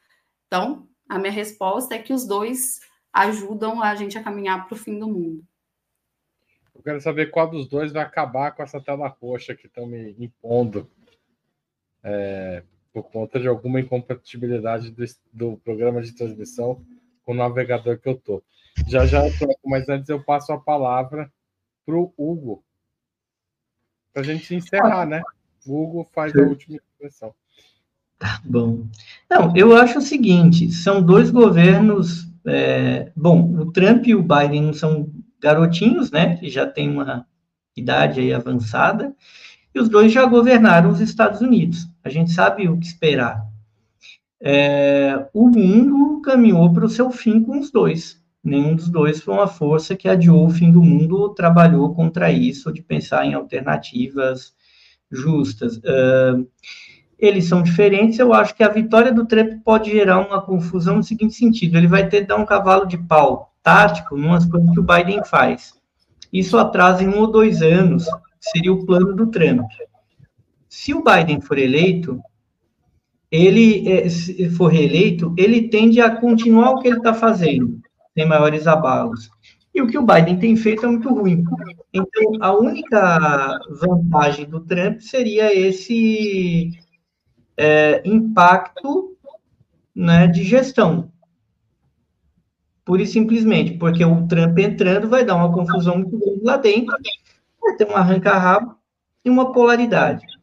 Então, 0.47 0.88
a 1.07 1.17
minha 1.17 1.31
resposta 1.31 1.95
é 1.95 1.99
que 1.99 2.13
os 2.13 2.27
dois 2.27 2.81
ajudam 3.13 3.81
a 3.81 3.95
gente 3.95 4.17
a 4.17 4.23
caminhar 4.23 4.67
para 4.67 4.75
o 4.75 4.77
fim 4.77 4.99
do 4.99 5.07
mundo. 5.07 5.43
Eu 6.73 6.83
quero 6.83 6.99
saber 6.99 7.31
qual 7.31 7.49
dos 7.49 7.67
dois 7.67 7.91
vai 7.91 8.03
acabar 8.03 8.51
com 8.51 8.61
essa 8.61 8.81
tela 8.81 9.07
roxa 9.07 9.55
que 9.55 9.67
estão 9.67 9.88
me 9.88 10.15
impondo. 10.19 10.91
É, 12.03 12.63
por 12.95 13.11
conta 13.11 13.41
de 13.41 13.45
alguma 13.45 13.81
incompatibilidade 13.81 14.89
do, 14.89 15.03
do 15.33 15.57
programa 15.57 16.01
de 16.01 16.13
transmissão 16.13 16.81
com 17.25 17.33
o 17.33 17.35
navegador 17.35 17.99
que 17.99 18.07
eu 18.07 18.15
tô. 18.15 18.41
Já 18.87 19.05
já 19.05 19.27
eu 19.27 19.37
troco, 19.37 19.59
mas 19.65 19.89
antes 19.89 20.07
eu 20.07 20.23
passo 20.23 20.53
a 20.53 20.57
palavra 20.57 21.29
para 21.85 21.93
o 21.93 22.13
Hugo, 22.17 22.63
para 24.13 24.21
a 24.21 24.25
gente 24.25 24.55
encerrar, 24.55 25.05
né? 25.05 25.21
O 25.67 25.83
Hugo 25.83 26.09
faz 26.13 26.33
a 26.37 26.41
última 26.43 26.77
expressão. 26.77 27.35
Tá 28.17 28.41
bom. 28.45 28.87
Não, 29.29 29.53
eu 29.57 29.75
acho 29.75 29.99
o 29.99 30.01
seguinte: 30.01 30.71
são 30.71 31.01
dois 31.01 31.29
governos. 31.29 32.25
É, 32.47 33.11
bom, 33.13 33.59
o 33.59 33.73
Trump 33.73 34.07
e 34.07 34.15
o 34.15 34.23
Biden 34.23 34.71
são 34.71 35.11
garotinhos, 35.41 36.11
né? 36.11 36.37
Que 36.37 36.49
já 36.49 36.65
têm 36.65 36.89
uma 36.91 37.27
idade 37.75 38.21
aí 38.21 38.31
avançada, 38.31 39.13
e 39.73 39.79
os 39.81 39.89
dois 39.89 40.13
já 40.13 40.25
governaram 40.25 40.89
os 40.89 41.01
Estados 41.01 41.41
Unidos. 41.41 41.93
A 42.05 42.09
gente 42.09 42.31
sabe 42.31 42.69
o 42.69 42.77
que 42.77 42.85
esperar. 42.85 43.43
É, 44.39 45.27
o 45.33 45.49
mundo 45.49 46.21
caminhou 46.21 46.71
para 46.71 46.85
o 46.85 46.89
seu 46.89 47.09
fim 47.09 47.43
com 47.43 47.59
os 47.59 47.71
dois. 47.71 48.23
Nenhum 48.43 48.75
dos 48.75 48.89
dois 48.89 49.21
foi 49.21 49.33
uma 49.33 49.47
força 49.47 49.95
que 49.95 50.07
adiou 50.07 50.45
o 50.45 50.51
fim 50.51 50.71
do 50.71 50.83
mundo 50.83 51.17
ou 51.17 51.29
trabalhou 51.29 51.95
contra 51.95 52.31
isso, 52.31 52.71
de 52.71 52.83
pensar 52.83 53.25
em 53.25 53.33
alternativas 53.33 54.53
justas. 55.11 55.77
Uh, 55.77 56.47
eles 57.17 57.45
são 57.45 57.63
diferentes. 57.63 58.19
Eu 58.19 58.33
acho 58.33 58.53
que 58.53 58.63
a 58.63 58.69
vitória 58.69 59.11
do 59.11 59.25
Trump 59.25 59.63
pode 59.63 59.89
gerar 59.89 60.19
uma 60.19 60.39
confusão 60.39 60.97
no 60.97 61.03
seguinte 61.03 61.33
sentido: 61.33 61.75
ele 61.75 61.87
vai 61.87 62.07
ter 62.07 62.21
que 62.21 62.27
dar 62.27 62.35
um 62.35 62.45
cavalo 62.45 62.85
de 62.85 62.99
pau 62.99 63.51
tático 63.63 64.13
umas 64.13 64.45
coisas 64.45 64.69
que 64.69 64.79
o 64.79 64.83
Biden 64.83 65.23
faz. 65.25 65.73
Isso 66.31 66.55
atrasa 66.55 67.03
em 67.03 67.07
um 67.07 67.21
ou 67.21 67.31
dois 67.31 67.63
anos 67.63 68.05
seria 68.39 68.71
o 68.71 68.85
plano 68.85 69.15
do 69.15 69.25
Trump. 69.25 69.65
Se 70.76 70.93
o 70.93 71.01
Biden 71.01 71.39
for 71.39 71.57
eleito, 71.57 72.21
ele 73.32 73.89
é, 73.89 74.09
se 74.09 74.49
for 74.49 74.67
reeleito, 74.67 75.34
ele 75.38 75.69
tende 75.69 76.01
a 76.01 76.13
continuar 76.13 76.71
o 76.71 76.82
que 76.82 76.89
ele 76.89 76.97
está 76.97 77.13
fazendo, 77.13 77.80
sem 78.13 78.28
maiores 78.28 78.67
abalos. 78.67 79.32
E 79.73 79.82
o 79.82 79.88
que 79.88 79.97
o 79.97 80.05
Biden 80.05 80.38
tem 80.38 80.53
feito 80.57 80.86
é 80.86 80.89
muito 80.89 81.07
ruim. 81.13 81.45
Então, 81.93 82.23
a 82.41 82.51
única 82.53 83.57
vantagem 83.80 84.49
do 84.49 84.59
Trump 84.59 84.99
seria 84.99 85.57
esse 85.57 86.78
é, 87.55 88.01
impacto 88.05 89.17
né, 89.95 90.28
de 90.28 90.43
gestão. 90.43 91.09
Pura 92.84 93.01
e 93.01 93.07
simplesmente, 93.07 93.78
porque 93.78 94.03
o 94.03 94.28
Trump 94.28 94.59
entrando 94.59 95.07
vai 95.07 95.23
dar 95.23 95.36
uma 95.36 95.53
confusão 95.53 95.99
muito 95.99 96.19
grande 96.19 96.43
lá 96.43 96.57
dentro, 96.57 96.95
vai 97.61 97.78
ter 97.78 97.89
um 97.89 97.95
arranca-rabo 97.95 98.76
e 99.23 99.30
uma 99.30 99.53
polaridade. 99.53 100.34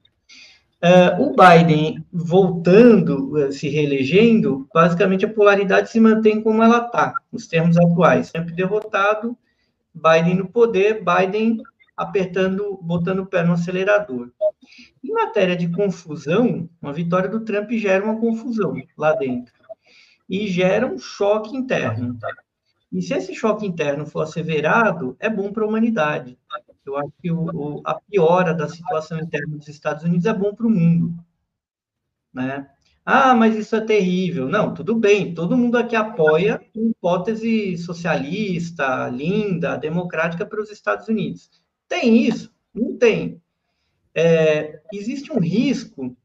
Uh, 0.83 1.23
o 1.23 1.37
Biden 1.37 2.05
voltando, 2.13 3.35
uh, 3.35 3.53
se 3.53 3.69
reelegendo, 3.69 4.69
basicamente 4.75 5.25
a 5.25 5.33
polaridade 5.33 5.89
se 5.89 6.01
mantém 6.01 6.43
como 6.43 6.61
ela 6.61 6.87
está, 6.87 7.15
nos 7.31 7.47
termos 7.47 7.79
atuais. 7.79 8.29
Sempre 8.29 8.53
derrotado, 8.53 9.39
Biden 9.95 10.37
no 10.37 10.49
poder, 10.49 11.05
Biden 11.05 11.63
apertando, 11.97 12.79
botando 12.83 13.21
o 13.21 13.27
pé 13.27 13.45
no 13.45 13.53
acelerador. 13.53 14.31
Em 15.05 15.13
matéria 15.13 15.57
de 15.57 15.71
confusão, 15.71 16.69
uma 16.81 16.93
vitória 16.93 17.29
do 17.29 17.45
Trump 17.45 17.71
gera 17.73 18.05
uma 18.05 18.19
confusão 18.19 18.75
lá 18.99 19.13
dentro 19.15 19.53
e 20.29 20.49
gera 20.49 20.87
um 20.87 20.99
choque 20.99 21.57
interno. 21.57 22.19
E 22.93 23.01
se 23.03 23.15
esse 23.15 23.35
choque 23.35 23.67
interno 23.67 24.07
for 24.07 24.23
asseverado, 24.23 25.17
é 25.21 25.29
bom 25.29 25.53
para 25.53 25.65
a 25.65 25.67
humanidade. 25.69 26.39
Eu 26.85 26.97
acho 26.97 27.13
que 27.21 27.31
o, 27.31 27.45
o, 27.45 27.83
a 27.85 27.95
piora 27.95 28.53
da 28.53 28.69
situação 28.69 29.19
interna 29.19 29.57
dos 29.57 29.69
Estados 29.69 30.05
Unidos 30.05 30.27
é 30.27 30.35
bom 30.35 30.55
para 30.55 30.67
o 30.67 30.71
mundo. 30.71 31.15
Né? 32.33 32.69
Ah, 33.05 33.35
mas 33.35 33.57
isso 33.57 33.75
é 33.77 33.81
terrível. 33.81 34.49
Não, 34.49 34.75
tudo 34.75 34.95
bem, 34.95 35.35
todo 35.35 35.57
mundo 35.57 35.77
aqui 35.77 35.95
apoia 35.95 36.61
uma 36.75 36.91
hipótese 36.91 37.77
socialista, 37.79 39.09
linda, 39.09 39.77
democrática 39.77 40.47
para 40.47 40.61
os 40.61 40.71
Estados 40.71 41.09
Unidos. 41.09 41.51
Tem 41.89 42.25
isso? 42.27 42.53
Não 42.75 42.97
tem. 42.97 43.41
É, 44.15 44.81
existe 44.93 45.33
um 45.33 45.39
risco 45.39 46.17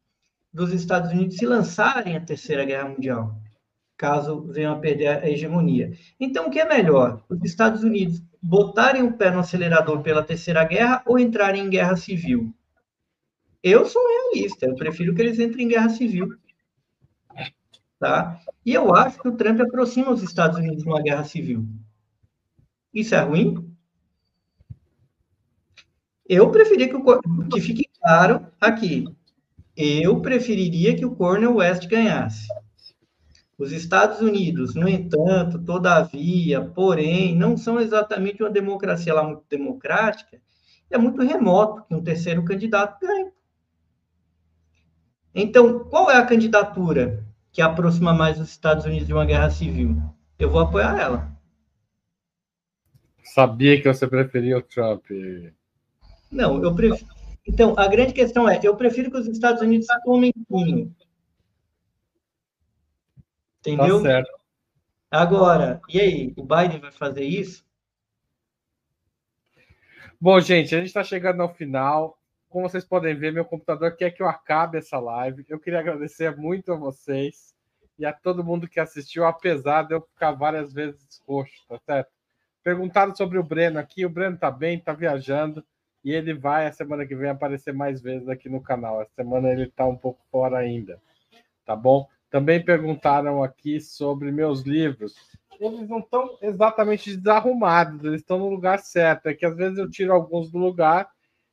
dos 0.51 0.71
Estados 0.71 1.11
Unidos 1.11 1.37
se 1.37 1.45
lançarem 1.45 2.15
à 2.15 2.21
Terceira 2.21 2.65
Guerra 2.65 2.89
Mundial 2.89 3.39
caso 3.97 4.41
venham 4.43 4.73
a 4.73 4.79
perder 4.79 5.07
a 5.07 5.29
hegemonia. 5.29 5.91
Então, 6.19 6.47
o 6.47 6.51
que 6.51 6.59
é 6.59 6.65
melhor? 6.65 7.23
Os 7.27 7.43
Estados 7.43 7.83
Unidos 7.83 8.21
botarem 8.41 9.03
o 9.03 9.13
pé 9.13 9.31
no 9.31 9.39
acelerador 9.39 10.01
pela 10.01 10.23
Terceira 10.23 10.63
Guerra 10.63 11.01
ou 11.05 11.19
entrarem 11.19 11.65
em 11.65 11.69
guerra 11.69 11.95
civil? 11.95 12.53
Eu 13.63 13.85
sou 13.85 14.01
realista, 14.07 14.65
eu 14.65 14.75
prefiro 14.75 15.13
que 15.13 15.21
eles 15.21 15.39
entrem 15.39 15.65
em 15.65 15.69
guerra 15.69 15.89
civil. 15.89 16.35
Tá? 17.99 18.39
E 18.65 18.73
eu 18.73 18.93
acho 18.95 19.19
que 19.19 19.27
o 19.27 19.35
Trump 19.35 19.59
aproxima 19.59 20.11
os 20.11 20.21
Estados 20.21 20.57
Unidos 20.57 20.83
de 20.83 20.89
uma 20.89 21.01
guerra 21.01 21.23
civil. 21.23 21.67
Isso 22.93 23.15
é 23.15 23.19
ruim? 23.19 23.75
Eu 26.27 26.51
preferia 26.51 26.87
que, 26.87 26.95
o, 26.95 27.49
que 27.49 27.61
fique 27.61 27.89
claro 27.99 28.47
aqui. 28.59 29.05
Eu 29.75 30.21
preferiria 30.21 30.95
que 30.95 31.05
o 31.05 31.15
Cornel 31.15 31.55
West 31.55 31.87
ganhasse. 31.87 32.47
Os 33.57 33.71
Estados 33.71 34.21
Unidos, 34.21 34.75
no 34.75 34.87
entanto, 34.87 35.57
todavia, 35.57 36.61
porém, 36.61 37.35
não 37.35 37.57
são 37.57 37.79
exatamente 37.79 38.43
uma 38.43 38.51
democracia 38.51 39.13
lá 39.13 39.23
muito 39.23 39.43
democrática, 39.49 40.39
é 40.91 40.97
muito 40.97 41.23
remoto 41.23 41.83
que 41.85 41.95
um 41.95 42.03
terceiro 42.03 42.45
candidato 42.45 42.99
ganhe. 43.01 43.31
Então, 45.33 45.79
qual 45.85 46.09
é 46.11 46.17
a 46.17 46.25
candidatura 46.25 47.25
que 47.51 47.61
aproxima 47.61 48.13
mais 48.13 48.39
os 48.39 48.49
Estados 48.49 48.85
Unidos 48.85 49.07
de 49.07 49.13
uma 49.13 49.25
guerra 49.25 49.49
civil? 49.49 49.97
Eu 50.37 50.51
vou 50.51 50.61
apoiar 50.61 50.99
ela. 50.99 51.35
Sabia 53.23 53.81
que 53.81 53.91
você 53.91 54.07
preferia 54.07 54.59
o 54.59 54.61
Trump. 54.61 55.05
Não, 56.31 56.63
eu 56.63 56.75
prefiro. 56.75 57.07
Então, 57.45 57.73
a 57.77 57.87
grande 57.87 58.13
questão 58.13 58.47
é: 58.47 58.59
eu 58.63 58.75
prefiro 58.75 59.09
que 59.09 59.17
os 59.17 59.27
Estados 59.27 59.61
Unidos 59.61 59.87
tomem 60.05 60.31
punho 60.47 60.95
Entendeu? 63.61 63.97
Tá 63.97 64.09
certo. 64.09 64.31
Agora, 65.09 65.81
e 65.89 65.99
aí? 65.99 66.33
O 66.35 66.43
Biden 66.43 66.79
vai 66.79 66.91
fazer 66.91 67.23
isso? 67.23 67.65
Bom, 70.19 70.39
gente, 70.39 70.73
a 70.73 70.79
gente 70.79 70.87
está 70.87 71.03
chegando 71.03 71.41
ao 71.41 71.53
final. 71.53 72.19
Como 72.49 72.67
vocês 72.67 72.83
podem 72.83 73.15
ver, 73.15 73.31
meu 73.31 73.45
computador 73.45 73.95
quer 73.95 74.11
que 74.11 74.21
eu 74.21 74.27
acabe 74.27 74.77
essa 74.77 74.99
live. 74.99 75.45
Eu 75.47 75.59
queria 75.59 75.79
agradecer 75.79 76.35
muito 76.35 76.73
a 76.73 76.75
vocês 76.75 77.55
e 77.99 78.05
a 78.05 78.13
todo 78.13 78.43
mundo 78.43 78.67
que 78.67 78.79
assistiu, 78.79 79.25
apesar 79.25 79.83
de 79.83 79.93
eu 79.93 80.01
ficar 80.01 80.31
várias 80.31 80.73
vezes 80.73 81.21
roxo, 81.27 81.65
tá 81.67 81.79
certo? 81.85 82.09
Perguntaram 82.63 83.15
sobre 83.15 83.37
o 83.37 83.43
Breno 83.43 83.79
aqui. 83.79 84.05
O 84.05 84.09
Breno 84.09 84.37
tá 84.37 84.51
bem, 84.51 84.79
tá 84.79 84.93
viajando 84.93 85.63
e 86.03 86.11
ele 86.11 86.33
vai 86.33 86.67
a 86.67 86.71
semana 86.71 87.05
que 87.05 87.15
vem 87.15 87.29
aparecer 87.29 87.73
mais 87.73 88.01
vezes 88.01 88.27
aqui 88.27 88.49
no 88.49 88.61
canal. 88.61 89.01
Essa 89.01 89.11
semana 89.15 89.49
ele 89.49 89.67
tá 89.67 89.85
um 89.85 89.95
pouco 89.95 90.21
fora 90.31 90.57
ainda, 90.57 91.01
tá 91.65 91.75
bom? 91.75 92.07
Também 92.37 92.63
perguntaram 92.63 93.41
aqui 93.41 93.81
sobre 93.81 94.31
meus 94.31 94.61
livros. 94.61 95.15
Eles 95.59 95.89
não 95.89 95.97
estão 95.97 96.37
exatamente 96.39 97.17
desarrumados, 97.17 98.05
eles 98.05 98.21
estão 98.21 98.37
no 98.37 98.47
lugar 98.47 98.77
certo. 98.77 99.25
É 99.25 99.33
que 99.33 99.43
às 99.43 99.57
vezes 99.57 99.79
eu 99.79 99.89
tiro 99.89 100.13
alguns 100.13 100.51
do 100.51 100.59
lugar 100.59 101.09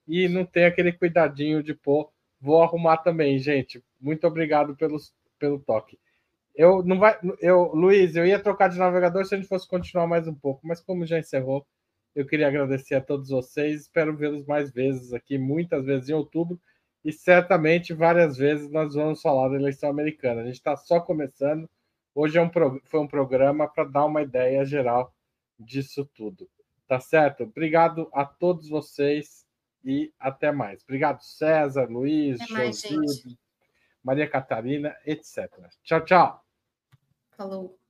e 0.07 0.29
não 0.29 0.45
tem 0.45 0.67
aquele 0.67 0.93
cuidadinho 0.93 1.63
de 1.63 1.73
pôr. 1.73 2.11
Vou 2.39 2.63
arrumar 2.63 2.99
também, 2.99 3.39
gente. 3.39 3.83
Muito 3.99 4.27
obrigado 4.27 4.77
pelos, 4.77 5.15
pelo 5.39 5.59
toque. 5.59 5.99
Eu 6.55 6.83
não 6.83 6.99
vai, 6.99 7.19
eu, 7.41 7.75
Luiz, 7.75 8.15
eu 8.15 8.27
ia 8.27 8.39
trocar 8.39 8.69
de 8.69 8.79
navegador 8.79 9.25
se 9.25 9.35
a 9.35 9.39
gente 9.39 9.49
fosse 9.49 9.67
continuar 9.67 10.07
mais 10.07 10.29
um 10.29 10.35
pouco, 10.35 10.67
mas 10.67 10.83
como 10.83 11.07
já 11.07 11.19
encerrou, 11.19 11.67
eu 12.15 12.27
queria 12.27 12.49
agradecer 12.49 12.95
a 12.95 13.01
todos 13.01 13.31
vocês. 13.31 13.81
Espero 13.81 14.15
vê-los 14.15 14.45
mais 14.45 14.71
vezes 14.71 15.15
aqui, 15.15 15.39
muitas 15.39 15.87
vezes 15.87 16.11
em 16.11 16.13
outubro 16.13 16.61
e 17.05 17.13
certamente 17.13 17.93
várias 17.93 18.37
vezes 18.37 18.71
nós 18.71 18.95
vamos 18.95 19.21
falar 19.21 19.49
da 19.49 19.57
eleição 19.57 19.91
americana. 19.91 20.41
A 20.41 20.45
gente 20.45 20.55
está 20.55 20.77
só 20.77 21.01
começando. 21.01 21.69
Hoje 22.15 22.39
é 22.39 22.43
um 22.43 22.51
foi 22.85 23.01
um 23.01 23.07
programa 23.07 23.69
para 23.69 23.85
dar 23.85 24.07
uma 24.07 24.23
ideia 24.23 24.65
geral 24.65 25.15
disso 25.59 26.09
tudo. 26.15 26.49
Tá 26.89 26.99
certo? 27.01 27.45
Obrigado 27.45 28.09
a 28.13 28.25
todos 28.25 28.69
vocês 28.69 29.45
e 29.85 30.13
até 30.19 30.51
mais. 30.51 30.83
Obrigado, 30.83 31.21
César, 31.23 31.87
Luiz, 31.91 32.39
José, 32.47 32.91
Maria 34.03 34.29
Catarina, 34.29 34.97
etc. 35.05 35.49
Tchau, 35.83 36.05
tchau. 36.05 36.45
Falou. 37.37 37.84